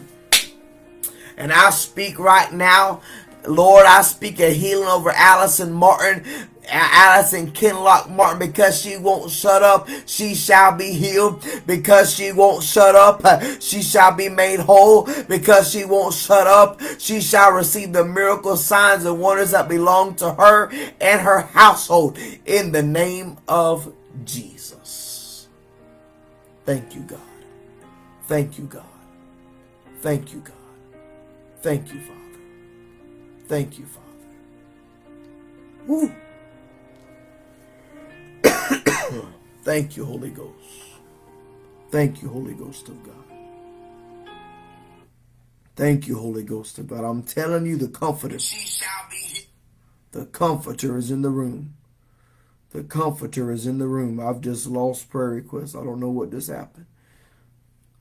And 1.37 1.53
I 1.53 1.71
speak 1.71 2.21
right 2.21 2.53
now, 2.53 3.03
Lord, 3.47 3.87
I 3.87 4.03
speak 4.03 4.39
a 4.39 4.51
healing 4.51 4.89
over 4.89 5.11
Allison 5.11 5.73
Martin. 5.73 6.25
Allison 6.69 7.51
Kinlock 7.53 8.11
Martin, 8.11 8.39
because 8.39 8.81
she 8.81 8.97
won't 8.97 9.31
shut 9.31 9.63
up, 9.63 9.89
she 10.07 10.35
shall 10.35 10.77
be 10.77 10.93
healed. 10.93 11.45
Because 11.67 12.15
she 12.15 12.33
won't 12.33 12.63
shut 12.63 12.95
up, 12.95 13.23
she 13.61 13.83
shall 13.83 14.13
be 14.15 14.29
made 14.29 14.61
whole. 14.61 15.09
Because 15.29 15.71
she 15.71 15.85
won't 15.85 16.15
shut 16.15 16.47
up, 16.47 16.81
she 16.99 17.21
shall 17.21 17.53
receive 17.53 17.93
the 17.93 18.05
miracle 18.05 18.57
signs 18.57 19.05
and 19.05 19.21
wonders 19.21 19.51
that 19.53 19.69
belong 19.69 20.15
to 20.17 20.33
her 20.33 20.71
and 21.01 21.21
her 21.21 21.41
household 21.41 22.19
in 22.47 22.73
the 22.73 22.83
name 22.83 23.37
of 23.49 23.93
Jesus. 24.25 25.49
Thank 26.65 26.95
you, 26.95 27.03
God. 27.03 27.21
Thank 28.27 28.59
you, 28.59 28.65
God. 28.65 28.85
Thank 30.01 30.33
you, 30.33 30.41
God. 30.41 30.55
Thank 31.61 31.93
you, 31.93 32.01
Father. 32.01 32.21
Thank 33.49 33.79
you, 33.79 33.87
Father. 33.87 34.05
Woo. 35.87 36.15
Thank 39.65 39.97
you, 39.97 40.05
Holy 40.05 40.29
Ghost. 40.29 40.53
Thank 41.91 42.21
you, 42.21 42.29
Holy 42.29 42.53
Ghost 42.53 42.87
of 42.91 43.03
God. 43.03 43.15
Thank 45.75 46.07
you, 46.07 46.19
Holy 46.19 46.43
Ghost 46.43 46.79
of 46.79 46.87
God. 46.87 47.03
I'm 47.03 47.23
telling 47.23 47.65
you, 47.65 47.79
the 47.79 47.89
comforter. 47.89 48.37
The 50.13 50.27
comforter 50.27 50.99
is 50.99 51.11
in 51.11 51.23
the 51.23 51.31
room. 51.31 51.77
The 52.73 52.85
comforter 52.85 53.51
is 53.51 53.67
in 53.67 53.79
the 53.79 53.87
room. 53.87 54.21
I've 54.21 54.43
just 54.43 54.67
lost 54.67 55.09
prayer 55.09 55.31
requests. 55.31 55.75
I 55.75 55.83
don't 55.83 55.99
know 56.01 56.11
what 56.11 56.31
just 56.31 56.51
happened. 56.51 56.87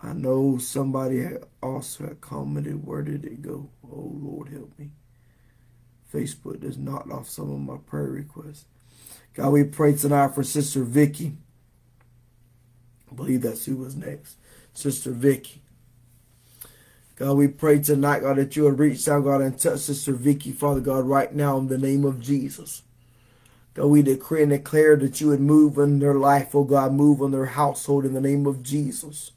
I 0.01 0.11
know 0.11 0.57
somebody 0.57 1.26
also 1.61 2.07
had 2.07 2.20
commented. 2.20 2.86
Where 2.86 3.03
did 3.03 3.24
it 3.24 3.41
go? 3.41 3.70
Oh, 3.89 4.11
Lord, 4.22 4.49
help 4.49 4.78
me. 4.78 4.89
Facebook 6.14 6.61
just 6.61 6.78
knocked 6.78 7.09
off 7.09 7.30
some 7.30 7.49
of 7.49 7.59
my 7.59 7.78
prayer 7.88 8.09
requests. 8.09 8.66
God, 9.34 9.51
we 9.51 9.64
pray 9.64 9.93
tonight 9.93 10.36
for 10.36 10.43
Sister 10.43 10.84
Vicky. 10.84 11.38
I 13.14 13.16
believe 13.16 13.43
that's 13.43 13.66
who 13.66 13.78
was 13.78 13.95
next. 13.95 14.38
Sister 14.74 15.11
Vicky. 15.11 15.61
God, 17.16 17.38
we 17.38 17.47
pray 17.47 17.78
tonight, 17.78 18.22
God, 18.22 18.38
that 18.38 18.55
you 18.55 18.64
would 18.64 18.80
reach 18.80 19.07
out, 19.07 19.24
God, 19.24 19.41
and 19.41 19.57
touch 19.57 19.82
Sister 19.82 20.14
Vicky, 20.14 20.51
Father 20.51 20.80
God, 20.80 21.05
right 21.05 21.32
now 21.32 21.59
in 21.59 21.68
the 21.68 21.78
name 21.78 22.05
of 22.05 22.20
Jesus. 22.20 22.82
God, 23.76 23.86
we 23.86 24.01
decree 24.01 24.41
and 24.41 24.49
declare 24.49 24.95
that 24.95 25.22
you 25.22 25.28
would 25.28 25.41
move 25.41 25.78
in 25.78 25.99
their 25.99 26.16
life, 26.16 26.55
oh 26.55 26.64
God, 26.64 26.93
move 26.93 27.22
on 27.22 27.30
their 27.30 27.45
household 27.45 28.03
in 28.03 28.16
the 28.16 28.22
name 28.22 28.47
of 28.47 28.64
Jesus. 28.64 29.32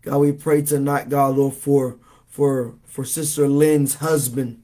God, 0.00 0.18
we 0.18 0.32
pray 0.32 0.62
tonight, 0.62 1.10
God, 1.10 1.36
Lord, 1.36 1.54
for 1.54 1.98
for 2.26 2.74
for 2.86 3.04
Sister 3.04 3.48
Lynn's 3.48 3.96
husband. 3.96 4.62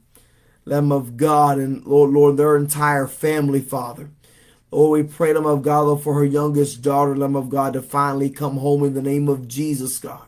Lamb 0.64 0.90
of 0.90 1.16
God, 1.16 1.58
and 1.58 1.84
Lord, 1.84 2.10
Lord, 2.10 2.36
their 2.36 2.56
entire 2.56 3.06
family, 3.06 3.60
Father. 3.60 4.10
Lord, 4.76 5.06
we 5.06 5.10
pray, 5.10 5.32
Lamb 5.32 5.46
of 5.46 5.62
God, 5.62 5.86
Lord, 5.86 6.02
for 6.02 6.12
her 6.12 6.24
youngest 6.24 6.82
daughter, 6.82 7.16
Lamb 7.16 7.34
of 7.34 7.48
God, 7.48 7.72
to 7.72 7.80
finally 7.80 8.28
come 8.28 8.58
home 8.58 8.84
in 8.84 8.92
the 8.92 9.00
name 9.00 9.26
of 9.26 9.48
Jesus, 9.48 9.96
God. 9.96 10.26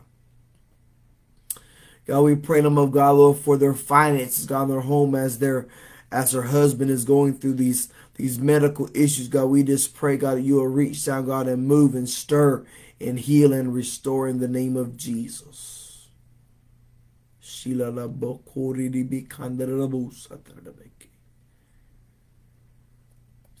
God, 2.07 2.21
we 2.21 2.35
pray, 2.35 2.59
Lamb 2.59 2.79
of 2.79 2.91
God, 2.91 3.11
Lord, 3.11 3.37
for 3.37 3.57
their 3.57 3.75
finances, 3.75 4.47
God, 4.47 4.71
their 4.71 4.79
home 4.79 5.13
as 5.13 5.37
their 5.37 5.67
as 6.11 6.31
her 6.31 6.41
husband 6.41 6.89
is 6.89 7.05
going 7.05 7.35
through 7.35 7.53
these 7.53 7.93
these 8.15 8.39
medical 8.39 8.89
issues, 8.95 9.27
God. 9.27 9.45
We 9.45 9.61
just 9.61 9.93
pray, 9.93 10.17
God, 10.17 10.39
that 10.39 10.41
you 10.41 10.55
will 10.55 10.67
reach 10.67 11.05
down, 11.05 11.27
God, 11.27 11.47
and 11.47 11.67
move 11.67 11.93
and 11.93 12.09
stir 12.09 12.65
and 12.99 13.19
heal 13.19 13.53
and 13.53 13.71
restore 13.71 14.27
in 14.27 14.39
the 14.39 14.47
name 14.47 14.75
of 14.75 14.97
Jesus. 14.97 16.07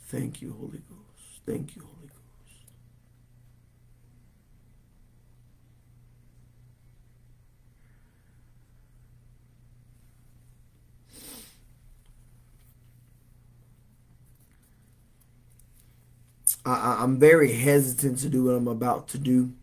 Thank 0.09 0.41
you, 0.41 0.53
Holy 0.59 0.79
Ghost. 0.89 1.41
Thank 1.45 1.75
you, 1.75 1.83
Holy 1.83 2.07
Ghost. 2.07 2.19
I, 16.65 17.03
I'm 17.03 17.19
very 17.19 17.53
hesitant 17.53 18.17
to 18.19 18.29
do 18.29 18.45
what 18.45 18.55
I'm 18.55 18.67
about 18.67 19.07
to 19.09 19.19
do, 19.19 19.53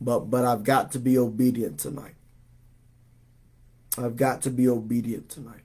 but 0.00 0.30
but 0.30 0.46
I've 0.46 0.64
got 0.64 0.92
to 0.92 0.98
be 0.98 1.18
obedient 1.18 1.78
tonight. 1.78 2.14
I've 3.98 4.16
got 4.16 4.40
to 4.42 4.50
be 4.50 4.66
obedient 4.66 5.28
tonight. 5.28 5.60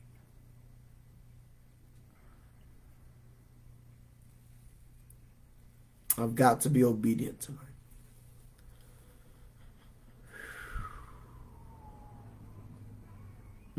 I've 6.18 6.36
got 6.36 6.62
to 6.62 6.70
be 6.70 6.84
obedient 6.84 7.42
tonight. 7.42 7.62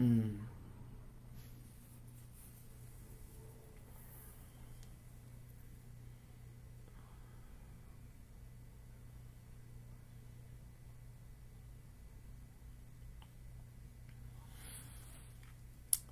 Mm. 0.00 0.36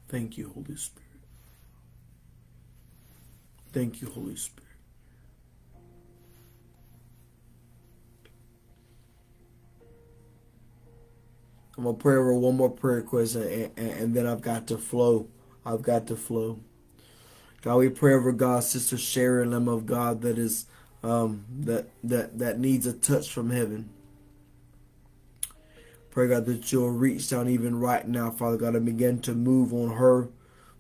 Thank 0.08 0.38
you, 0.38 0.50
Holy 0.54 0.76
Spirit. 0.76 1.02
Thank 3.72 4.02
you, 4.02 4.08
Holy 4.10 4.36
Spirit. 4.36 4.65
I'm 11.76 11.84
gonna 11.84 11.96
pray 11.96 12.16
over 12.16 12.34
one 12.34 12.56
more 12.56 12.70
prayer 12.70 12.96
request, 12.96 13.34
and, 13.34 13.70
and, 13.76 13.90
and, 13.90 14.14
then 14.14 14.26
I've 14.26 14.40
got 14.40 14.66
to 14.68 14.78
flow. 14.78 15.28
I've 15.64 15.82
got 15.82 16.06
to 16.06 16.16
flow. 16.16 16.60
God, 17.60 17.76
we 17.76 17.88
pray 17.90 18.14
over 18.14 18.32
God, 18.32 18.64
Sister 18.64 18.96
Sharon, 18.96 19.50
Lamb 19.50 19.68
of 19.68 19.84
God, 19.84 20.22
that 20.22 20.38
is 20.38 20.66
um, 21.02 21.44
that 21.60 21.88
that 22.02 22.38
that 22.38 22.58
needs 22.58 22.86
a 22.86 22.92
touch 22.92 23.30
from 23.30 23.50
heaven. 23.50 23.90
Pray, 26.10 26.28
God, 26.28 26.46
that 26.46 26.72
you'll 26.72 26.90
reach 26.92 27.28
down 27.28 27.46
even 27.46 27.78
right 27.78 28.08
now, 28.08 28.30
Father 28.30 28.56
God, 28.56 28.74
and 28.74 28.86
begin 28.86 29.20
to 29.20 29.34
move 29.34 29.74
on 29.74 29.96
her, 29.96 30.30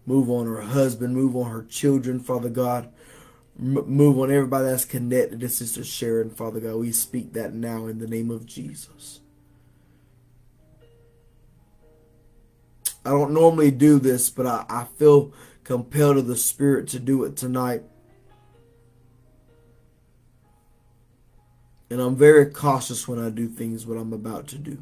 move 0.06 0.30
on 0.30 0.46
her 0.46 0.62
husband, 0.62 1.14
move 1.14 1.36
on 1.36 1.50
her 1.50 1.62
children, 1.62 2.20
Father 2.20 2.48
God. 2.48 2.90
M- 3.58 3.86
move 3.86 4.18
on 4.18 4.30
everybody 4.30 4.64
that's 4.64 4.86
connected 4.86 5.40
to 5.40 5.50
Sister 5.50 5.84
Sharon, 5.84 6.30
Father 6.30 6.60
God. 6.60 6.76
We 6.76 6.90
speak 6.90 7.34
that 7.34 7.52
now 7.52 7.86
in 7.86 7.98
the 7.98 8.06
name 8.06 8.30
of 8.30 8.46
Jesus. 8.46 9.20
I 13.06 13.10
don't 13.10 13.30
normally 13.30 13.70
do 13.70 14.00
this, 14.00 14.30
but 14.30 14.46
I, 14.46 14.66
I 14.68 14.86
feel 14.96 15.32
compelled 15.62 16.16
of 16.16 16.26
the 16.26 16.36
Spirit 16.36 16.88
to 16.88 16.98
do 16.98 17.22
it 17.22 17.36
tonight. 17.36 17.84
And 21.88 22.00
I'm 22.00 22.16
very 22.16 22.46
cautious 22.46 23.06
when 23.06 23.20
I 23.20 23.30
do 23.30 23.46
things 23.46 23.86
what 23.86 23.96
I'm 23.96 24.12
about 24.12 24.48
to 24.48 24.58
do. 24.58 24.78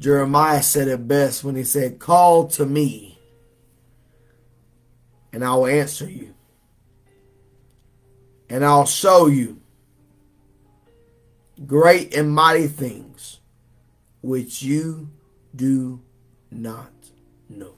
Jeremiah 0.00 0.60
said 0.60 0.88
it 0.88 1.06
best 1.06 1.44
when 1.44 1.54
he 1.54 1.62
said, 1.62 2.00
Call 2.00 2.48
to 2.48 2.66
me, 2.66 3.16
and 5.32 5.44
I 5.44 5.54
will 5.54 5.68
answer 5.68 6.10
you, 6.10 6.34
and 8.50 8.64
I'll 8.64 8.86
show 8.86 9.28
you 9.28 9.60
great 11.66 12.14
and 12.14 12.30
mighty 12.34 12.66
things 12.66 13.40
which 14.22 14.62
you 14.62 15.10
do 15.54 16.00
not 16.50 16.92
know. 17.48 17.74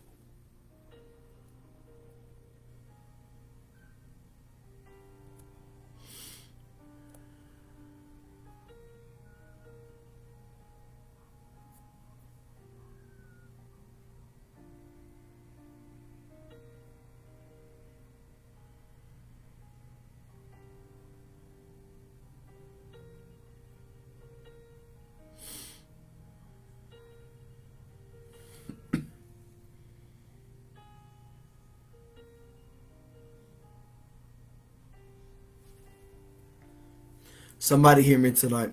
Somebody 37.67 38.03
hear 38.03 38.17
me 38.17 38.31
tonight, 38.31 38.71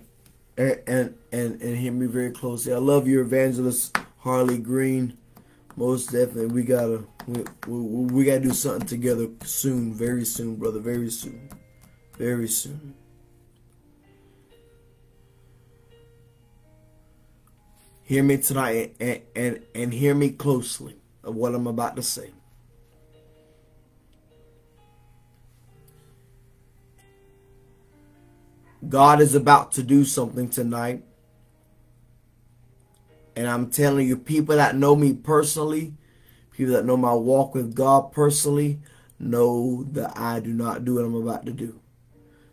and 0.56 0.80
and 0.86 1.16
and, 1.32 1.60
and 1.64 1.76
hear 1.76 1.92
me 1.92 2.06
very 2.06 2.30
closely. 2.30 2.74
I 2.74 2.78
love 2.78 3.08
you, 3.08 3.22
Evangelist 3.22 3.98
Harley 4.20 4.60
Green. 4.60 5.18
Most 5.76 6.12
definitely, 6.12 6.46
we 6.46 6.62
gotta 6.62 7.04
we, 7.26 7.44
we, 7.66 7.80
we 8.14 8.24
gotta 8.24 8.42
do 8.42 8.54
something 8.54 8.88
together 8.88 9.30
soon, 9.46 9.96
very 9.96 10.26
soon, 10.26 10.58
brother, 10.58 10.78
very 10.78 11.10
soon, 11.10 11.50
very 12.20 12.48
soon. 12.48 12.94
Hear 18.04 18.22
me 18.22 18.38
tonight 18.38 18.96
and, 19.00 19.22
and, 19.36 19.64
and 19.74 19.92
hear 19.92 20.14
me 20.14 20.30
closely 20.30 20.98
of 21.24 21.34
what 21.34 21.56
I'm 21.56 21.66
about 21.66 21.96
to 21.96 22.04
say. 22.04 22.30
God 28.90 29.22
is 29.22 29.36
about 29.36 29.72
to 29.74 29.84
do 29.84 30.04
something 30.04 30.50
tonight. 30.50 31.04
And 33.36 33.48
I'm 33.48 33.70
telling 33.70 34.08
you, 34.08 34.18
people 34.18 34.56
that 34.56 34.76
know 34.76 34.96
me 34.96 35.14
personally, 35.14 35.94
people 36.52 36.74
that 36.74 36.86
know 36.86 36.98
my 36.98 37.14
walk 37.14 37.56
with 37.56 37.74
God 37.74 38.12
personally, 38.12 38.80
know 39.20 39.84
that 39.92 40.18
I 40.18 40.40
do 40.40 40.54
not 40.54 40.86
do 40.86 40.96
what 40.96 41.06
I'm 41.06 41.16
about 41.16 41.46
to 41.46 41.54
do. 41.54 41.80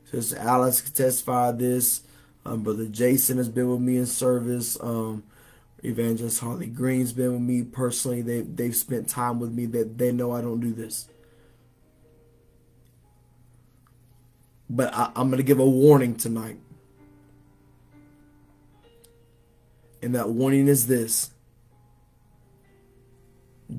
Sister 0.05 0.39
Alice 0.39 0.81
can 0.81 0.93
testify 0.93 1.52
this. 1.52 2.02
Um, 2.44 2.62
Brother 2.62 2.86
Jason 2.86 3.36
has 3.36 3.48
been 3.48 3.70
with 3.70 3.81
me 3.81 3.97
in 3.97 4.07
service. 4.07 4.78
Um, 4.81 5.24
Evangelist 5.82 6.40
Harley 6.40 6.66
Green's 6.66 7.12
been 7.12 7.32
with 7.32 7.43
me 7.43 7.62
personally. 7.62 8.23
They 8.23 8.40
they've 8.40 8.77
spent 8.77 9.09
time 9.09 9.40
with 9.40 9.52
me 9.52 9.66
that 9.66 9.98
they 9.98 10.12
know 10.12 10.32
I 10.32 10.40
don't 10.40 10.61
do 10.61 10.73
this. 10.73 11.09
But 14.70 14.94
I, 14.94 15.10
I'm 15.16 15.28
going 15.28 15.38
to 15.38 15.42
give 15.42 15.59
a 15.59 15.68
warning 15.68 16.14
tonight. 16.14 16.56
And 20.01 20.14
that 20.14 20.30
warning 20.30 20.68
is 20.68 20.86
this 20.86 21.30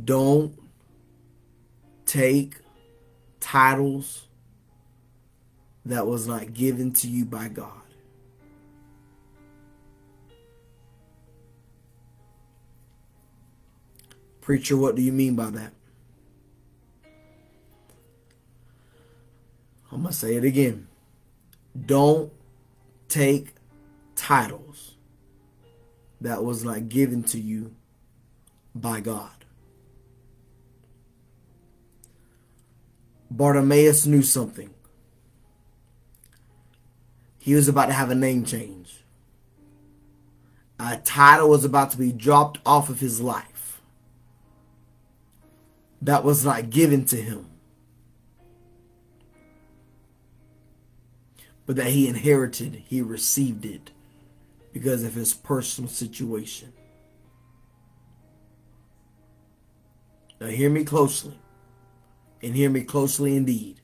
don't 0.03 0.53
take 2.05 2.55
titles 3.39 4.27
that 5.85 6.05
was 6.05 6.27
not 6.27 6.53
given 6.53 6.91
to 6.93 7.07
you 7.07 7.25
by 7.25 7.47
God. 7.47 7.69
Preacher, 14.41 14.75
what 14.75 14.95
do 14.95 15.01
you 15.01 15.11
mean 15.11 15.35
by 15.35 15.49
that? 15.51 15.71
I'm 19.91 20.01
going 20.01 20.11
to 20.11 20.17
say 20.17 20.35
it 20.35 20.43
again. 20.43 20.87
Don't 21.85 22.31
take 23.09 23.55
titles 24.15 24.95
that 26.21 26.43
was 26.43 26.63
not 26.63 26.87
given 26.89 27.23
to 27.23 27.39
you 27.39 27.75
by 28.73 29.01
God. 29.01 29.31
Bartimaeus 33.29 34.05
knew 34.05 34.21
something. 34.21 34.73
He 37.39 37.55
was 37.55 37.67
about 37.67 37.87
to 37.87 37.93
have 37.93 38.11
a 38.11 38.15
name 38.15 38.45
change. 38.45 39.03
A 40.79 40.97
title 40.97 41.49
was 41.49 41.63
about 41.63 41.91
to 41.91 41.97
be 41.97 42.11
dropped 42.11 42.59
off 42.65 42.89
of 42.89 42.99
his 42.99 43.21
life 43.21 43.81
that 46.01 46.23
was 46.23 46.43
not 46.43 46.69
given 46.69 47.05
to 47.05 47.15
him, 47.15 47.50
but 51.71 51.77
that 51.77 51.91
he 51.91 52.09
inherited, 52.09 52.83
he 52.85 53.01
received 53.01 53.63
it 53.63 53.91
because 54.73 55.05
of 55.05 55.13
his 55.13 55.33
personal 55.33 55.89
situation. 55.89 56.73
Now, 60.41 60.47
hear 60.47 60.69
me 60.69 60.83
closely, 60.83 61.39
and 62.43 62.53
hear 62.53 62.69
me 62.69 62.83
closely 62.83 63.37
indeed. 63.37 63.79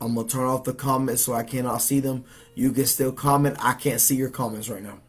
I'm 0.00 0.14
gonna 0.14 0.26
turn 0.26 0.46
off 0.46 0.64
the 0.64 0.72
comments 0.72 1.20
so 1.20 1.34
I 1.34 1.42
cannot 1.42 1.82
see 1.82 2.00
them. 2.00 2.24
You 2.54 2.72
can 2.72 2.86
still 2.86 3.12
comment. 3.12 3.58
I 3.60 3.74
can't 3.74 4.00
see 4.00 4.16
your 4.16 4.30
comments 4.30 4.70
right 4.70 4.82
now. 4.82 5.00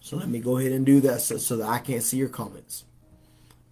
So 0.00 0.16
let 0.16 0.30
me 0.30 0.38
go 0.38 0.56
ahead 0.56 0.72
and 0.72 0.86
do 0.86 0.98
that 1.00 1.20
so, 1.20 1.36
so 1.36 1.58
that 1.58 1.68
I 1.68 1.78
can't 1.78 2.02
see 2.02 2.16
your 2.16 2.30
comments 2.30 2.84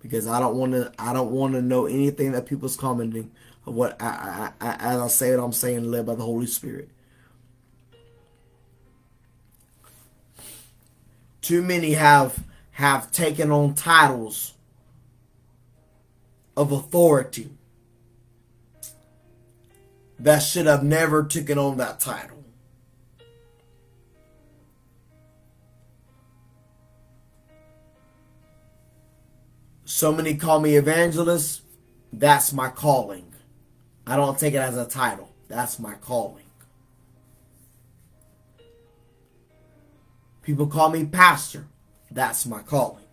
because 0.01 0.27
I 0.27 0.41
don't 0.41 0.57
want 0.57 0.73
to. 0.73 0.93
I 0.99 1.13
don't 1.13 1.31
want 1.31 1.55
to 1.55 1.63
know 1.63 1.87
anything 1.87 2.33
that 2.33 2.47
people's 2.47 2.77
commenting 2.77 3.31
of 3.67 3.75
what 3.75 4.01
I, 4.01 4.53
I, 4.61 4.67
I, 4.67 4.77
as 4.95 5.01
I 5.01 5.09
say 5.09 5.31
it. 5.31 5.41
I'm 5.41 5.53
saying 5.53 5.91
led 5.91 6.07
by 6.07 6.15
the 6.15 6.25
Holy 6.25 6.47
Spirit. 6.47 6.89
Too 11.43 11.63
many 11.63 11.93
have 11.93 12.45
have 12.73 13.13
taken 13.13 13.51
on 13.51 13.75
titles 13.75 14.55
of 16.57 16.73
authority 16.73 17.51
that 20.19 20.41
should 20.41 20.67
have 20.67 20.83
never 20.83 21.25
taken 21.25 21.59
on 21.59 21.79
that 21.79 22.01
title. 22.01 22.40
So 29.91 30.13
many 30.13 30.37
call 30.37 30.61
me 30.61 30.77
evangelist. 30.77 31.63
That's 32.13 32.53
my 32.53 32.69
calling. 32.69 33.35
I 34.07 34.15
don't 34.15 34.39
take 34.39 34.55
it 34.55 34.59
as 34.59 34.77
a 34.77 34.87
title. 34.87 35.29
That's 35.49 35.81
my 35.81 35.95
calling. 35.95 36.45
People 40.43 40.69
call 40.69 40.91
me 40.91 41.07
pastor. 41.07 41.67
That's 42.09 42.47
my 42.47 42.61
calling. 42.61 43.05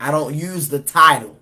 I 0.00 0.10
don't 0.10 0.34
use 0.34 0.70
the 0.70 0.80
title. 0.80 1.38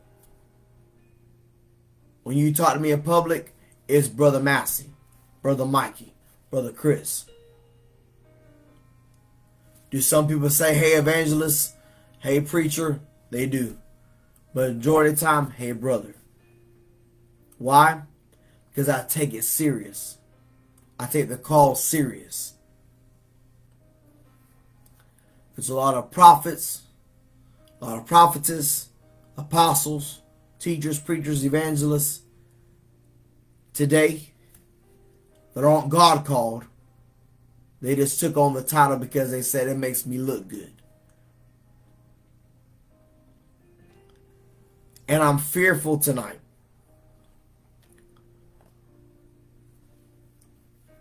When 2.25 2.37
you 2.37 2.53
talk 2.53 2.75
to 2.75 2.81
me 2.81 2.91
in 2.91 3.03
public, 3.03 3.55
it's 3.87 4.09
Brother 4.09 4.41
Massey, 4.41 4.91
Brother 5.43 5.65
Mikey, 5.65 6.13
Brother 6.51 6.73
Chris. 6.73 7.27
Do 9.93 10.01
some 10.01 10.27
people 10.27 10.51
say, 10.51 10.75
hey, 10.75 10.95
evangelist, 10.95 11.77
hey, 12.19 12.41
preacher? 12.41 13.01
They 13.33 13.47
do. 13.47 13.79
But 14.53 14.75
majority 14.75 15.11
of 15.11 15.19
the 15.19 15.25
time, 15.25 15.53
hey, 15.53 15.73
brother. 15.73 16.15
Why? 17.57 18.03
Because 18.69 18.91
I 18.91 19.05
take 19.05 19.33
it 19.33 19.45
serious. 19.45 20.19
I 21.01 21.07
take 21.07 21.31
the 21.31 21.39
call 21.39 21.75
serious. 21.75 22.53
There's 25.57 25.71
a 25.71 25.75
lot 25.75 25.95
of 25.95 26.11
prophets, 26.11 26.83
a 27.81 27.87
lot 27.87 27.99
of 27.99 28.07
prophetess, 28.07 28.89
apostles, 29.39 30.21
teachers, 30.59 30.99
preachers, 30.99 31.43
evangelists 31.43 32.21
today 33.73 34.33
that 35.55 35.65
aren't 35.65 35.89
God 35.89 36.27
called. 36.27 36.67
They 37.81 37.97
just 37.97 38.21
took 38.21 38.37
on 38.37 38.53
the 38.53 38.63
title 38.63 38.99
because 38.99 39.31
they 39.31 39.43
said 39.43 39.69
it 39.69 39.79
makes 39.79 40.05
me 40.05 40.19
look 40.19 40.49
good. 40.49 40.72
And 45.13 45.23
I'm 45.23 45.37
fearful 45.37 45.99
tonight. 45.99 46.41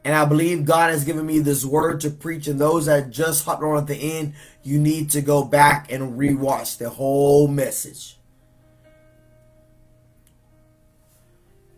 And 0.03 0.13
I 0.13 0.25
believe 0.25 0.65
God 0.65 0.89
has 0.89 1.05
given 1.05 1.25
me 1.25 1.39
this 1.39 1.63
word 1.63 2.01
to 2.01 2.09
preach. 2.09 2.47
And 2.47 2.59
those 2.59 2.87
that 2.87 3.11
just 3.11 3.45
hopped 3.45 3.63
on 3.63 3.77
at 3.77 3.87
the 3.87 3.95
end, 3.95 4.33
you 4.63 4.79
need 4.79 5.11
to 5.11 5.21
go 5.21 5.45
back 5.45 5.91
and 5.91 6.19
rewatch 6.19 6.77
the 6.77 6.89
whole 6.89 7.47
message. 7.47 8.17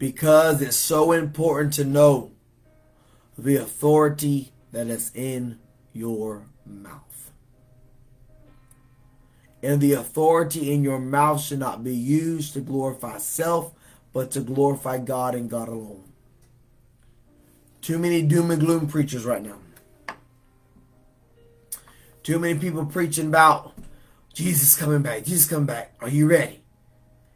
because 0.04 0.62
it's 0.62 0.76
so 0.76 1.14
important 1.14 1.72
to 1.72 1.86
know 1.86 2.30
the 3.38 3.56
authority 3.56 4.52
that 4.74 4.88
is 4.88 5.10
in 5.16 5.58
your 5.94 6.44
mouth. 6.66 7.13
And 9.64 9.80
the 9.80 9.94
authority 9.94 10.74
in 10.74 10.84
your 10.84 11.00
mouth 11.00 11.42
should 11.42 11.60
not 11.60 11.86
be 11.86 11.96
used 11.96 12.54
to 12.54 12.60
glorify 12.60 13.18
self, 13.18 13.72
but 14.12 14.30
to 14.32 14.42
glorify 14.42 14.98
God 14.98 15.36
and 15.36 15.50
God 15.50 15.70
alone. 15.70 16.04
Too 17.82 17.98
many 17.98 18.22
doom 18.22 18.52
and 18.52 18.60
gloom 18.60 18.88
preachers 18.88 19.24
right 19.24 19.42
now. 19.42 19.58
Too 22.24 22.40
many 22.40 22.60
people 22.60 22.86
preaching 22.86 23.28
about 23.28 23.74
Jesus 24.34 24.76
coming 24.76 25.02
back. 25.02 25.24
Jesus 25.24 25.50
coming 25.50 25.66
back. 25.66 25.94
Are 26.02 26.10
you 26.10 26.28
ready? 26.28 26.62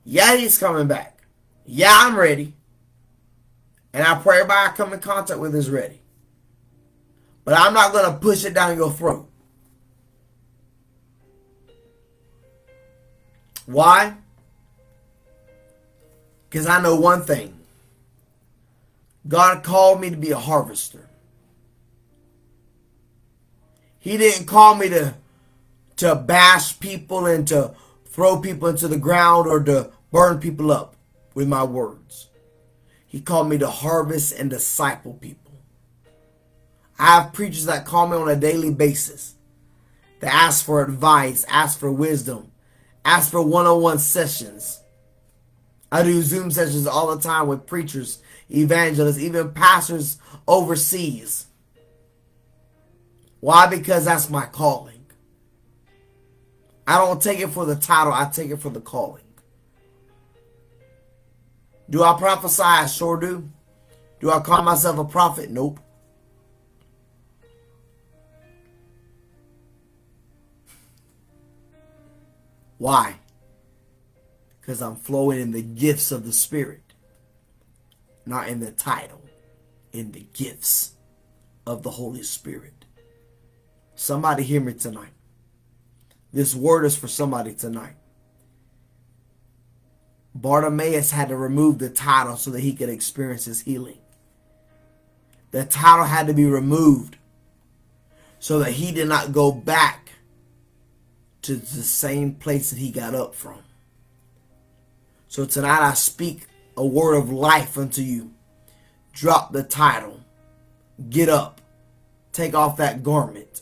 Yeah, 0.03 0.35
he's 0.35 0.57
coming 0.57 0.87
back. 0.87 1.23
Yeah, 1.65 1.93
I'm 1.93 2.17
ready. 2.17 2.53
And 3.93 4.05
I 4.05 4.15
pray 4.15 4.39
everybody 4.39 4.69
I 4.69 4.75
come 4.75 4.93
in 4.93 4.99
contact 4.99 5.39
with 5.39 5.55
is 5.55 5.69
ready. 5.69 6.01
But 7.45 7.57
I'm 7.57 7.73
not 7.73 7.93
going 7.93 8.11
to 8.11 8.19
push 8.19 8.43
it 8.43 8.53
down 8.53 8.75
your 8.75 8.91
throat. 8.91 9.29
Why? 13.67 14.15
Because 16.49 16.65
I 16.65 16.81
know 16.81 16.95
one 16.95 17.21
thing. 17.23 17.53
God 19.27 19.61
called 19.61 19.99
me 19.99 20.09
to 20.09 20.15
be 20.15 20.31
a 20.31 20.37
harvester. 20.37 21.09
He 23.99 24.17
didn't 24.17 24.47
call 24.47 24.75
me 24.75 24.89
to 24.89 25.15
to 25.97 26.15
bash 26.15 26.79
people 26.79 27.25
and 27.25 27.47
to 27.47 27.73
throw 28.05 28.39
people 28.39 28.69
into 28.69 28.87
the 28.87 28.97
ground 28.97 29.47
or 29.47 29.61
to 29.63 29.91
burn 30.11 30.39
people 30.39 30.71
up 30.71 30.95
with 31.33 31.47
my 31.47 31.63
words. 31.63 32.29
He 33.05 33.19
called 33.19 33.49
me 33.49 33.57
to 33.57 33.67
harvest 33.67 34.31
and 34.31 34.49
disciple 34.49 35.13
people. 35.13 35.53
I 36.99 37.19
have 37.19 37.33
preachers 37.33 37.65
that 37.65 37.85
call 37.85 38.07
me 38.07 38.15
on 38.15 38.29
a 38.29 38.35
daily 38.35 38.71
basis 38.71 39.35
that 40.19 40.33
ask 40.33 40.65
for 40.65 40.83
advice, 40.83 41.45
ask 41.49 41.77
for 41.79 41.91
wisdom, 41.91 42.51
ask 43.07 43.31
for 43.31 43.41
one 43.41 43.65
on 43.65 43.81
one 43.81 43.99
sessions. 43.99 44.83
I 45.89 46.03
do 46.03 46.21
Zoom 46.21 46.51
sessions 46.51 46.85
all 46.85 47.15
the 47.15 47.21
time 47.21 47.47
with 47.47 47.65
preachers, 47.65 48.21
evangelists, 48.51 49.17
even 49.17 49.53
pastors 49.53 50.17
overseas. 50.45 51.47
Why? 53.39 53.67
Because 53.67 54.03
that's 54.05 54.29
my 54.29 54.45
calling. 54.45 55.05
I 56.85 56.97
don't 56.97 57.21
take 57.21 57.39
it 57.39 57.49
for 57.49 57.65
the 57.65 57.75
title, 57.75 58.11
I 58.13 58.25
take 58.25 58.51
it 58.51 58.57
for 58.57 58.69
the 58.69 58.81
calling. 58.81 59.23
Do 61.89 62.03
I 62.03 62.17
prophesy? 62.17 62.63
I 62.63 62.85
sure 62.87 63.17
do. 63.17 63.49
Do 64.19 64.31
I 64.31 64.41
call 64.41 64.61
myself 64.63 64.97
a 64.97 65.05
prophet? 65.05 65.49
Nope. 65.49 65.79
Why? 72.77 73.15
Because 74.59 74.81
I'm 74.81 74.95
flowing 74.95 75.39
in 75.39 75.51
the 75.51 75.61
gifts 75.61 76.11
of 76.11 76.25
the 76.25 76.33
Spirit, 76.33 76.93
not 78.25 78.47
in 78.47 78.59
the 78.59 78.71
title, 78.71 79.21
in 79.91 80.11
the 80.11 80.27
gifts 80.33 80.95
of 81.65 81.83
the 81.83 81.91
Holy 81.91 82.23
Spirit. 82.23 82.85
Somebody 83.95 84.43
hear 84.43 84.61
me 84.61 84.73
tonight. 84.73 85.13
This 86.31 86.53
word 86.53 86.85
is 86.85 86.95
for 86.95 87.07
somebody 87.07 87.53
tonight. 87.53 87.95
Bartimaeus 90.35 91.11
had 91.11 91.29
to 91.29 91.35
remove 91.35 91.79
the 91.79 91.89
title 91.89 92.37
so 92.37 92.51
that 92.51 92.59
he 92.59 92.73
could 92.73 92.89
experience 92.89 93.45
his 93.45 93.61
healing. 93.61 93.97
The 95.51 95.65
title 95.65 96.05
had 96.05 96.27
to 96.27 96.33
be 96.33 96.45
removed 96.45 97.17
so 98.37 98.59
that 98.59 98.73
he 98.73 98.91
did 98.91 99.07
not 99.07 99.31
go 99.31 99.51
back 99.51 100.06
to 101.47 101.55
the 101.55 101.65
same 101.65 102.35
place 102.35 102.71
that 102.71 102.79
he 102.79 102.91
got 102.91 103.15
up 103.15 103.33
from. 103.33 103.59
So 105.29 105.45
tonight 105.45 105.79
I 105.79 105.93
speak 105.93 106.45
a 106.75 106.85
word 106.85 107.15
of 107.15 107.31
life 107.31 107.77
unto 107.77 108.01
you. 108.01 108.33
drop 109.13 109.53
the 109.53 109.63
title, 109.63 110.19
get 111.09 111.29
up, 111.29 111.61
take 112.33 112.53
off 112.53 112.75
that 112.77 113.01
garment, 113.01 113.61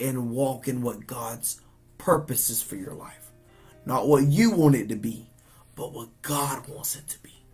and 0.00 0.32
walk 0.32 0.66
in 0.66 0.82
what 0.82 1.06
God's 1.06 1.60
purpose 1.98 2.50
is 2.50 2.60
for 2.60 2.74
your 2.74 2.94
life. 2.94 3.30
Not 3.86 4.08
what 4.08 4.24
you 4.24 4.50
want 4.50 4.74
it 4.74 4.88
to 4.88 4.96
be, 4.96 5.30
but 5.76 5.92
what 5.92 6.08
God 6.20 6.68
wants 6.68 6.96
it 6.96 7.06
to 7.08 7.22
be. 7.22 7.44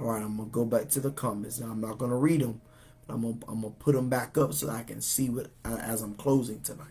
All 0.00 0.08
right, 0.08 0.22
I'm 0.22 0.36
going 0.36 0.48
to 0.48 0.52
go 0.52 0.64
back 0.64 0.88
to 0.90 1.00
the 1.00 1.12
comments. 1.12 1.60
Now, 1.60 1.70
I'm 1.70 1.80
not 1.80 1.96
going 1.96 2.10
to 2.10 2.16
read 2.16 2.40
them, 2.40 2.60
but 3.06 3.14
I'm 3.14 3.22
going 3.22 3.62
to 3.62 3.70
put 3.78 3.94
them 3.94 4.08
back 4.08 4.36
up 4.36 4.52
so 4.52 4.68
I 4.68 4.82
can 4.82 5.00
see 5.00 5.30
what 5.30 5.46
uh, 5.64 5.76
as 5.76 6.02
I'm 6.02 6.14
closing 6.14 6.60
tonight. 6.60 6.88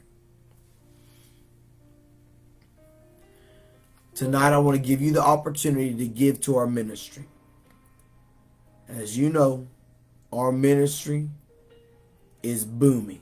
Tonight, 4.20 4.52
I 4.52 4.58
want 4.58 4.76
to 4.76 4.86
give 4.86 5.00
you 5.02 5.14
the 5.14 5.24
opportunity 5.24 5.94
to 5.94 6.06
give 6.06 6.42
to 6.42 6.58
our 6.58 6.68
ministry. 6.68 7.24
As 8.90 9.18
you 9.18 9.30
know, 9.30 9.66
our 10.34 10.52
ministry 10.52 11.30
is 12.44 12.66
booming. 12.66 13.22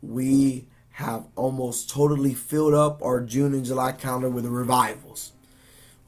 We 0.00 0.68
have 0.92 1.26
almost 1.36 1.90
totally 1.90 2.32
filled 2.32 2.72
up 2.72 3.02
our 3.02 3.20
June 3.20 3.52
and 3.52 3.62
July 3.62 3.92
calendar 3.92 4.30
with 4.30 4.46
revivals. 4.46 5.32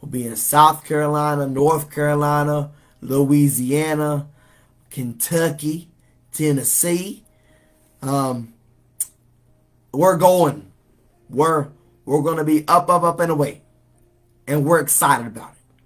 We'll 0.01 0.11
be 0.11 0.27
in 0.27 0.37
South 0.37 0.83
Carolina, 0.87 1.47
North 1.47 1.91
Carolina, 1.91 2.71
Louisiana, 3.03 4.27
Kentucky, 4.89 5.91
Tennessee. 6.33 7.25
Um, 8.01 8.55
we're 9.93 10.17
going. 10.17 10.73
We're 11.29 11.69
we're 12.07 12.23
going 12.23 12.39
to 12.39 12.45
be 12.45 12.65
up, 12.69 12.89
up, 12.89 13.03
up 13.03 13.21
and 13.21 13.33
away, 13.33 13.61
and 14.47 14.65
we're 14.65 14.81
excited 14.81 15.27
about 15.27 15.53
it. 15.53 15.83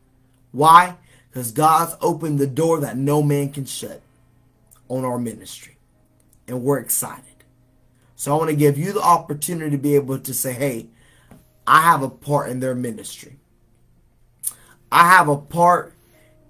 Why? 0.53 0.97
Because 1.31 1.53
God's 1.53 1.97
opened 2.01 2.39
the 2.39 2.47
door 2.47 2.81
that 2.81 2.97
no 2.97 3.23
man 3.23 3.51
can 3.51 3.65
shut 3.65 4.03
on 4.89 5.05
our 5.05 5.19
ministry, 5.19 5.77
and 6.49 6.63
we're 6.63 6.79
excited. 6.79 7.25
So 8.17 8.35
I 8.35 8.39
want 8.39 8.51
to 8.51 8.57
give 8.57 8.77
you 8.77 8.93
the 8.93 9.01
opportunity 9.01 9.71
to 9.71 9.79
be 9.79 9.95
able 9.95 10.19
to 10.19 10.35
say, 10.35 10.53
hey, 10.53 10.89
I 11.67 11.83
have 11.83 12.03
a 12.03 12.11
part 12.11 12.51
in 12.51 12.61
their 12.61 12.75
ministry. 12.75 13.37
I 14.93 15.09
have 15.09 15.29
a 15.29 15.37
part 15.37 15.95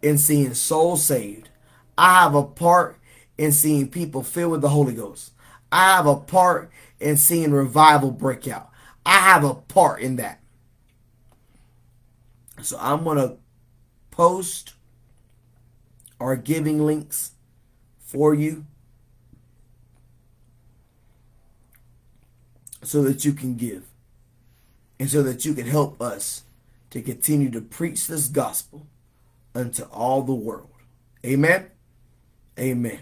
in 0.02 0.18
seeing 0.18 0.54
souls 0.54 1.04
saved. 1.04 1.50
I 1.96 2.22
have 2.22 2.34
a 2.34 2.42
part 2.42 2.96
in 3.36 3.52
seeing 3.52 3.88
people 3.88 4.22
filled 4.22 4.52
with 4.52 4.62
the 4.62 4.70
Holy 4.70 4.94
Ghost. 4.94 5.32
I 5.70 5.94
have 5.94 6.06
a 6.06 6.16
part 6.16 6.70
in 6.98 7.16
seeing 7.16 7.52
revival 7.52 8.10
break 8.10 8.48
out. 8.48 8.70
I 9.06 9.18
have 9.18 9.44
a 9.44 9.54
part 9.54 10.00
in 10.00 10.16
that. 10.16 10.39
So 12.62 12.78
I'm 12.80 13.04
going 13.04 13.18
to 13.18 13.36
post 14.10 14.74
our 16.18 16.36
giving 16.36 16.84
links 16.84 17.32
for 17.98 18.34
you 18.34 18.66
so 22.82 23.02
that 23.02 23.24
you 23.24 23.32
can 23.32 23.56
give 23.56 23.84
and 24.98 25.08
so 25.08 25.22
that 25.22 25.44
you 25.44 25.54
can 25.54 25.66
help 25.66 26.00
us 26.02 26.44
to 26.90 27.00
continue 27.00 27.50
to 27.50 27.60
preach 27.60 28.06
this 28.06 28.26
gospel 28.26 28.86
unto 29.54 29.84
all 29.84 30.22
the 30.22 30.34
world. 30.34 30.70
Amen. 31.24 31.70
Amen. 32.58 33.00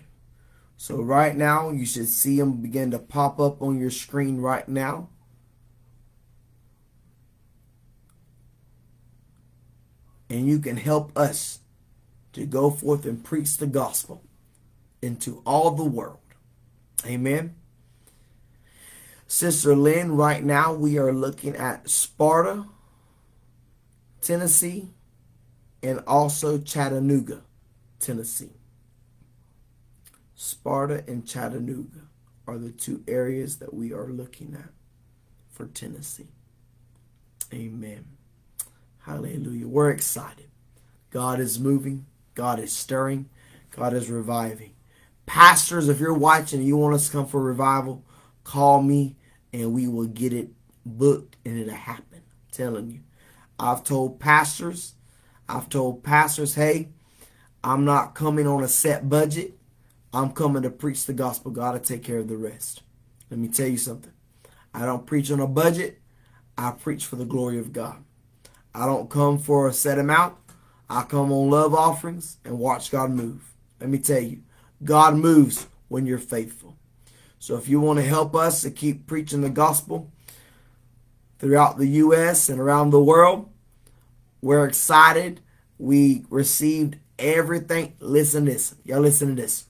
So 0.77 1.03
right 1.03 1.37
now, 1.37 1.71
you 1.71 1.85
should 1.85 2.09
see 2.09 2.39
them 2.39 2.61
begin 2.63 2.93
to 2.93 2.99
pop 2.99 3.41
up 3.41 3.61
on 3.61 3.81
your 3.81 3.91
screen 3.91 4.41
right 4.41 4.69
now. 4.69 5.09
And 10.31 10.47
you 10.47 10.59
can 10.59 10.77
help 10.77 11.17
us 11.17 11.61
to 12.35 12.45
go 12.45 12.71
forth 12.71 13.05
and 13.07 13.25
preach 13.25 13.57
the 13.57 13.67
gospel 13.67 14.23
into 15.01 15.43
all 15.47 15.71
the 15.71 15.85
world. 15.85 16.19
Amen. 17.07 17.55
Sister 19.27 19.77
Lynn, 19.77 20.13
right 20.13 20.43
now 20.43 20.73
we 20.73 20.99
are 20.99 21.13
looking 21.13 21.55
at 21.55 21.89
Sparta, 21.89 22.65
Tennessee, 24.21 24.91
and 25.83 26.03
also 26.07 26.59
Chattanooga, 26.59 27.43
Tennessee. 28.01 28.53
Sparta 30.35 31.05
and 31.07 31.27
Chattanooga 31.27 32.09
are 32.47 32.59
the 32.59 32.71
two 32.71 33.05
areas 33.07 33.59
that 33.59 33.75
we 33.75 33.93
are 33.93 34.09
looking 34.09 34.57
at 34.59 34.71
for 35.51 35.67
Tennessee. 35.67 36.29
Amen. 37.53 38.18
Hallelujah. 39.09 39.67
We're 39.67 39.89
excited. 39.89 40.51
God 41.11 41.41
is 41.41 41.59
moving, 41.59 42.05
God 42.35 42.61
is 42.61 42.75
stirring, 42.75 43.31
God 43.71 43.95
is 43.95 44.11
reviving. 44.11 44.75
Pastors, 45.25 45.89
if 45.89 45.99
you're 45.99 46.13
watching 46.13 46.59
and 46.59 46.69
you 46.69 46.77
want 46.77 46.95
us 46.95 47.07
to 47.07 47.13
come 47.13 47.27
for 47.27 47.43
revival, 47.43 48.05
call 48.45 48.83
me 48.83 49.17
and 49.51 49.73
we 49.73 49.89
will 49.89 50.09
get 50.09 50.35
it 50.35 50.51
booked 50.85 51.37
and 51.47 51.59
it'll 51.59 51.73
happen. 51.73 52.21
I'm 52.21 52.53
telling 52.53 52.91
you. 52.91 53.01
I've 53.59 53.83
told 53.83 54.21
pastors, 54.21 54.93
I've 55.49 55.71
told 55.71 56.05
pastors, 56.05 56.55
hey, 56.55 56.91
I'm 57.65 57.87
not 57.87 58.15
coming 58.15 58.47
on 58.47 58.63
a 58.63 58.69
set 58.69 59.09
budget. 59.09 59.55
I'm 60.13 60.33
coming 60.33 60.65
to 60.65 60.71
preach 60.71 61.07
the 61.07 61.15
gospel. 61.15 61.51
God 61.51 61.73
will 61.73 61.81
take 61.81 62.05
care 62.05 62.19
of 62.19 62.29
the 62.29 62.37
rest. 62.37 62.83
Let 63.31 63.41
me 63.41 63.49
tell 63.49 63.69
you 63.69 63.79
something. 63.79 64.13
I 64.75 64.85
don't 64.85 65.07
preach 65.07 65.31
on 65.31 65.41
a 65.41 65.47
budget. 65.47 66.03
I 66.59 66.73
preach 66.73 67.07
for 67.07 67.17
the 67.17 67.25
glory 67.25 67.59
of 67.59 67.73
God. 67.73 68.05
I 68.79 68.87
don't 68.87 69.11
come 69.11 69.39
for 69.39 69.67
a 69.67 69.73
set 69.73 69.99
amount. 69.99 70.37
I 70.89 71.03
come 71.03 71.33
on 71.33 71.51
love 71.51 71.75
offerings 71.75 72.37
and 72.45 72.61
watch 72.61 72.93
God 72.93 73.11
move. 73.11 73.53
Let 73.81 73.91
me 73.91 73.99
tell 73.99 74.21
you, 74.21 74.43
God 74.85 75.17
moves 75.17 75.67
when 75.89 76.07
you're 76.07 76.19
faithful. 76.19 76.77
So 77.41 77.57
if 77.57 77.69
you 77.69 77.81
want 77.81 77.99
to 77.99 78.05
help 78.05 78.37
us 78.37 78.63
to 78.63 78.71
keep 78.71 79.09
preaching 79.09 79.41
the 79.41 79.51
gospel 79.51 80.13
throughout 81.41 81.79
the 81.79 81.89
U.S. 81.89 82.49
and 82.49 82.61
around 82.61 82.91
the 82.91 83.03
world, 83.03 83.51
we're 84.41 84.65
excited. 84.65 85.41
We 85.77 86.25
received 86.31 86.99
everything. 87.19 87.97
Listen 87.99 88.45
to 88.45 88.53
this. 88.53 88.77
Y'all 88.85 89.01
listen 89.01 89.35
to 89.35 89.43
this. 89.43 89.65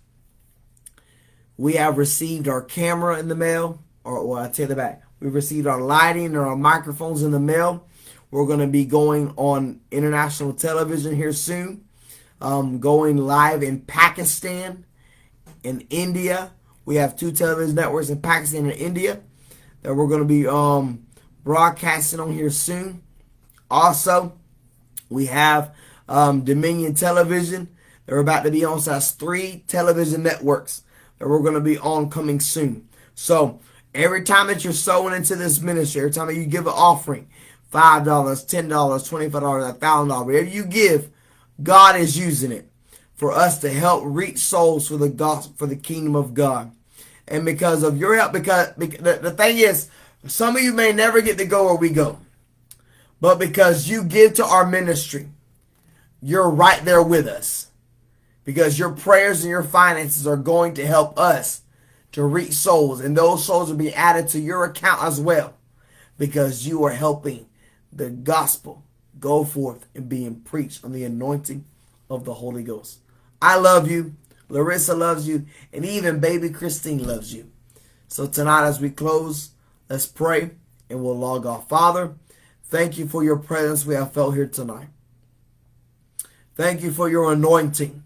We 1.56 1.74
have 1.74 1.96
received 1.96 2.46
our 2.46 2.62
camera 2.62 3.18
in 3.18 3.28
the 3.28 3.34
mail, 3.34 3.82
or 4.04 4.26
well, 4.26 4.44
I 4.44 4.48
take 4.50 4.68
it 4.68 4.76
back. 4.76 5.02
We 5.18 5.28
received 5.28 5.66
our 5.66 5.80
lighting 5.80 6.36
or 6.36 6.46
our 6.46 6.56
microphones 6.56 7.22
in 7.22 7.30
the 7.30 7.40
mail. 7.40 7.87
We're 8.30 8.46
going 8.46 8.60
to 8.60 8.66
be 8.66 8.84
going 8.84 9.32
on 9.36 9.80
international 9.90 10.52
television 10.52 11.16
here 11.16 11.32
soon. 11.32 11.84
Um, 12.40 12.78
going 12.78 13.16
live 13.16 13.62
in 13.62 13.80
Pakistan, 13.80 14.84
in 15.64 15.80
India, 15.90 16.52
we 16.84 16.96
have 16.96 17.16
two 17.16 17.32
television 17.32 17.74
networks 17.74 18.10
in 18.10 18.20
Pakistan 18.20 18.66
and 18.66 18.74
India 18.74 19.20
that 19.82 19.94
we're 19.94 20.06
going 20.06 20.20
to 20.20 20.26
be 20.26 20.46
um, 20.46 21.06
broadcasting 21.42 22.20
on 22.20 22.32
here 22.32 22.50
soon. 22.50 23.02
Also, 23.70 24.38
we 25.08 25.26
have 25.26 25.74
um, 26.08 26.44
Dominion 26.44 26.94
Television. 26.94 27.68
They're 28.06 28.18
about 28.18 28.44
to 28.44 28.50
be 28.50 28.64
on. 28.64 28.80
So 28.80 28.92
that's 28.92 29.10
three 29.10 29.64
television 29.68 30.22
networks 30.22 30.82
that 31.18 31.28
we're 31.28 31.42
going 31.42 31.54
to 31.54 31.60
be 31.60 31.78
on 31.78 32.08
coming 32.08 32.40
soon. 32.40 32.88
So 33.14 33.60
every 33.94 34.22
time 34.22 34.46
that 34.46 34.64
you're 34.64 34.72
sowing 34.72 35.14
into 35.14 35.36
this 35.36 35.60
ministry, 35.60 36.00
every 36.02 36.12
time 36.12 36.28
that 36.28 36.36
you 36.36 36.46
give 36.46 36.66
an 36.66 36.74
offering, 36.74 37.28
$5, 37.72 38.04
$10, 38.04 38.68
$25, 38.68 39.78
$1,000, 39.78 40.26
whatever 40.26 40.46
you 40.46 40.64
give, 40.64 41.10
God 41.62 41.96
is 41.96 42.18
using 42.18 42.52
it 42.52 42.70
for 43.14 43.32
us 43.32 43.58
to 43.60 43.70
help 43.70 44.02
reach 44.06 44.38
souls 44.38 44.88
for 44.88 44.96
the 44.96 45.08
gospel, 45.08 45.54
for 45.56 45.66
the 45.66 45.76
kingdom 45.76 46.14
of 46.16 46.34
God 46.34 46.72
and 47.30 47.44
because 47.44 47.82
of 47.82 47.98
your 47.98 48.16
help, 48.16 48.32
because, 48.32 48.72
because 48.78 49.00
the, 49.00 49.18
the 49.22 49.30
thing 49.30 49.58
is, 49.58 49.88
some 50.26 50.56
of 50.56 50.62
you 50.62 50.72
may 50.72 50.92
never 50.92 51.20
get 51.20 51.38
to 51.38 51.44
go 51.44 51.66
where 51.66 51.74
we 51.74 51.90
go, 51.90 52.18
but 53.20 53.38
because 53.38 53.88
you 53.88 54.02
give 54.02 54.34
to 54.34 54.44
our 54.44 54.66
ministry, 54.66 55.28
you're 56.20 56.50
right 56.50 56.84
there 56.84 57.02
with 57.02 57.26
us. 57.26 57.66
Because 58.44 58.78
your 58.78 58.90
prayers 58.90 59.42
and 59.42 59.50
your 59.50 59.62
finances 59.62 60.26
are 60.26 60.36
going 60.36 60.74
to 60.74 60.86
help 60.86 61.18
us 61.18 61.62
to 62.12 62.24
reach 62.24 62.52
souls, 62.52 63.00
and 63.00 63.16
those 63.16 63.44
souls 63.44 63.68
will 63.68 63.76
be 63.76 63.92
added 63.92 64.28
to 64.28 64.40
your 64.40 64.64
account 64.64 65.02
as 65.02 65.20
well, 65.20 65.54
because 66.16 66.66
you 66.66 66.82
are 66.84 66.92
helping 66.92 67.46
the 67.92 68.10
gospel 68.10 68.84
go 69.18 69.44
forth 69.44 69.86
and 69.94 70.08
being 70.08 70.40
preached 70.40 70.84
on 70.84 70.92
the 70.92 71.04
anointing 71.04 71.64
of 72.10 72.24
the 72.24 72.34
Holy 72.34 72.62
Ghost. 72.62 72.98
I 73.40 73.56
love 73.56 73.90
you. 73.90 74.14
Larissa 74.48 74.94
loves 74.94 75.28
you, 75.28 75.44
and 75.72 75.84
even 75.84 76.20
baby 76.20 76.48
Christine 76.48 77.04
loves 77.04 77.34
you. 77.34 77.50
So 78.08 78.26
tonight, 78.26 78.66
as 78.66 78.80
we 78.80 78.88
close, 78.88 79.50
let's 79.90 80.06
pray 80.06 80.52
and 80.88 81.02
we'll 81.02 81.18
log 81.18 81.44
off. 81.44 81.68
Father, 81.68 82.14
thank 82.64 82.96
you 82.96 83.06
for 83.06 83.22
your 83.22 83.36
presence 83.36 83.84
we 83.84 83.94
have 83.94 84.12
felt 84.12 84.34
here 84.34 84.46
tonight. 84.46 84.88
Thank 86.54 86.82
you 86.82 86.90
for 86.90 87.10
your 87.10 87.32
anointing 87.32 88.02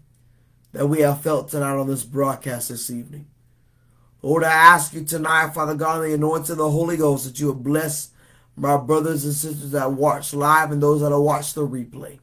that 0.73 0.87
we 0.87 0.99
have 0.99 1.21
felt 1.21 1.49
tonight 1.49 1.77
on 1.77 1.87
this 1.87 2.03
broadcast 2.03 2.69
this 2.69 2.89
evening. 2.89 3.27
Lord, 4.21 4.43
I 4.43 4.51
ask 4.51 4.93
you 4.93 5.03
tonight, 5.03 5.53
Father 5.53 5.75
God, 5.75 6.03
in 6.03 6.09
the 6.09 6.15
anointing 6.15 6.51
of 6.51 6.57
the 6.57 6.69
Holy 6.69 6.97
Ghost, 6.97 7.25
that 7.25 7.39
you 7.39 7.47
would 7.47 7.63
bless 7.63 8.09
my 8.55 8.77
brothers 8.77 9.25
and 9.25 9.33
sisters 9.33 9.71
that 9.71 9.93
watch 9.93 10.33
live 10.33 10.71
and 10.71 10.81
those 10.81 11.01
that 11.01 11.17
watch 11.17 11.53
the 11.53 11.67
replay. 11.67 12.19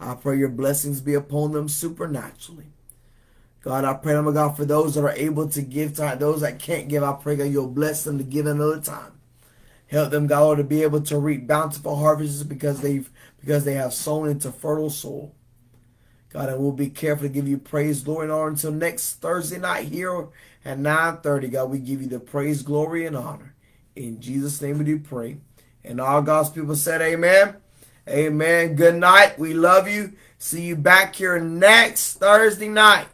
I 0.00 0.14
pray 0.14 0.38
your 0.38 0.48
blessings 0.48 1.00
be 1.00 1.14
upon 1.14 1.52
them 1.52 1.68
supernaturally. 1.68 2.66
God, 3.60 3.84
I 3.84 3.94
pray, 3.94 4.20
my 4.20 4.32
God, 4.32 4.56
for 4.56 4.64
those 4.64 4.94
that 4.94 5.04
are 5.04 5.10
able 5.10 5.48
to 5.48 5.62
give 5.62 5.96
time, 5.96 6.18
those 6.18 6.42
that 6.42 6.58
can't 6.58 6.88
give, 6.88 7.02
I 7.02 7.12
pray 7.12 7.36
God, 7.36 7.44
you'll 7.44 7.68
bless 7.68 8.04
them 8.04 8.18
to 8.18 8.24
give 8.24 8.46
another 8.46 8.80
time. 8.80 9.12
Help 9.88 10.10
them, 10.10 10.26
God, 10.26 10.58
to 10.58 10.64
be 10.64 10.82
able 10.82 11.00
to 11.02 11.18
reap 11.18 11.46
bountiful 11.46 11.96
harvests 11.96 12.42
because 12.42 12.80
they've 12.82 13.10
because 13.40 13.64
they 13.64 13.74
have 13.74 13.94
sown 13.94 14.28
into 14.28 14.52
fertile 14.52 14.90
soil. 14.90 15.34
God, 16.30 16.50
and 16.50 16.60
we'll 16.60 16.72
be 16.72 16.90
careful 16.90 17.26
to 17.26 17.32
give 17.32 17.48
you 17.48 17.56
praise, 17.56 18.02
glory, 18.02 18.24
and 18.24 18.32
honor 18.32 18.48
until 18.48 18.72
next 18.72 19.14
Thursday 19.14 19.58
night 19.58 19.88
here 19.88 20.28
at 20.64 20.78
9.30. 20.78 21.50
God, 21.50 21.70
we 21.70 21.78
give 21.78 22.02
you 22.02 22.08
the 22.08 22.20
praise, 22.20 22.62
glory, 22.62 23.06
and 23.06 23.16
honor. 23.16 23.47
In 23.98 24.20
Jesus' 24.20 24.62
name 24.62 24.78
we 24.78 24.84
do 24.84 25.00
pray. 25.00 25.38
And 25.82 26.00
all 26.00 26.22
God's 26.22 26.50
people 26.50 26.76
said 26.76 27.02
amen. 27.02 27.56
Amen. 28.08 28.76
Good 28.76 28.94
night. 28.94 29.40
We 29.40 29.54
love 29.54 29.88
you. 29.88 30.12
See 30.38 30.62
you 30.62 30.76
back 30.76 31.16
here 31.16 31.40
next 31.40 32.14
Thursday 32.14 32.68
night 32.68 33.08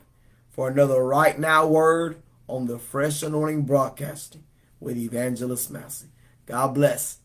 for 0.50 0.68
another 0.68 1.02
Right 1.02 1.38
Now 1.38 1.66
word 1.66 2.22
on 2.46 2.66
the 2.66 2.78
Fresh 2.78 3.22
Anointing 3.22 3.62
Broadcasting 3.62 4.44
with 4.78 4.98
Evangelist 4.98 5.70
Massey. 5.70 6.08
God 6.44 6.74
bless. 6.74 7.18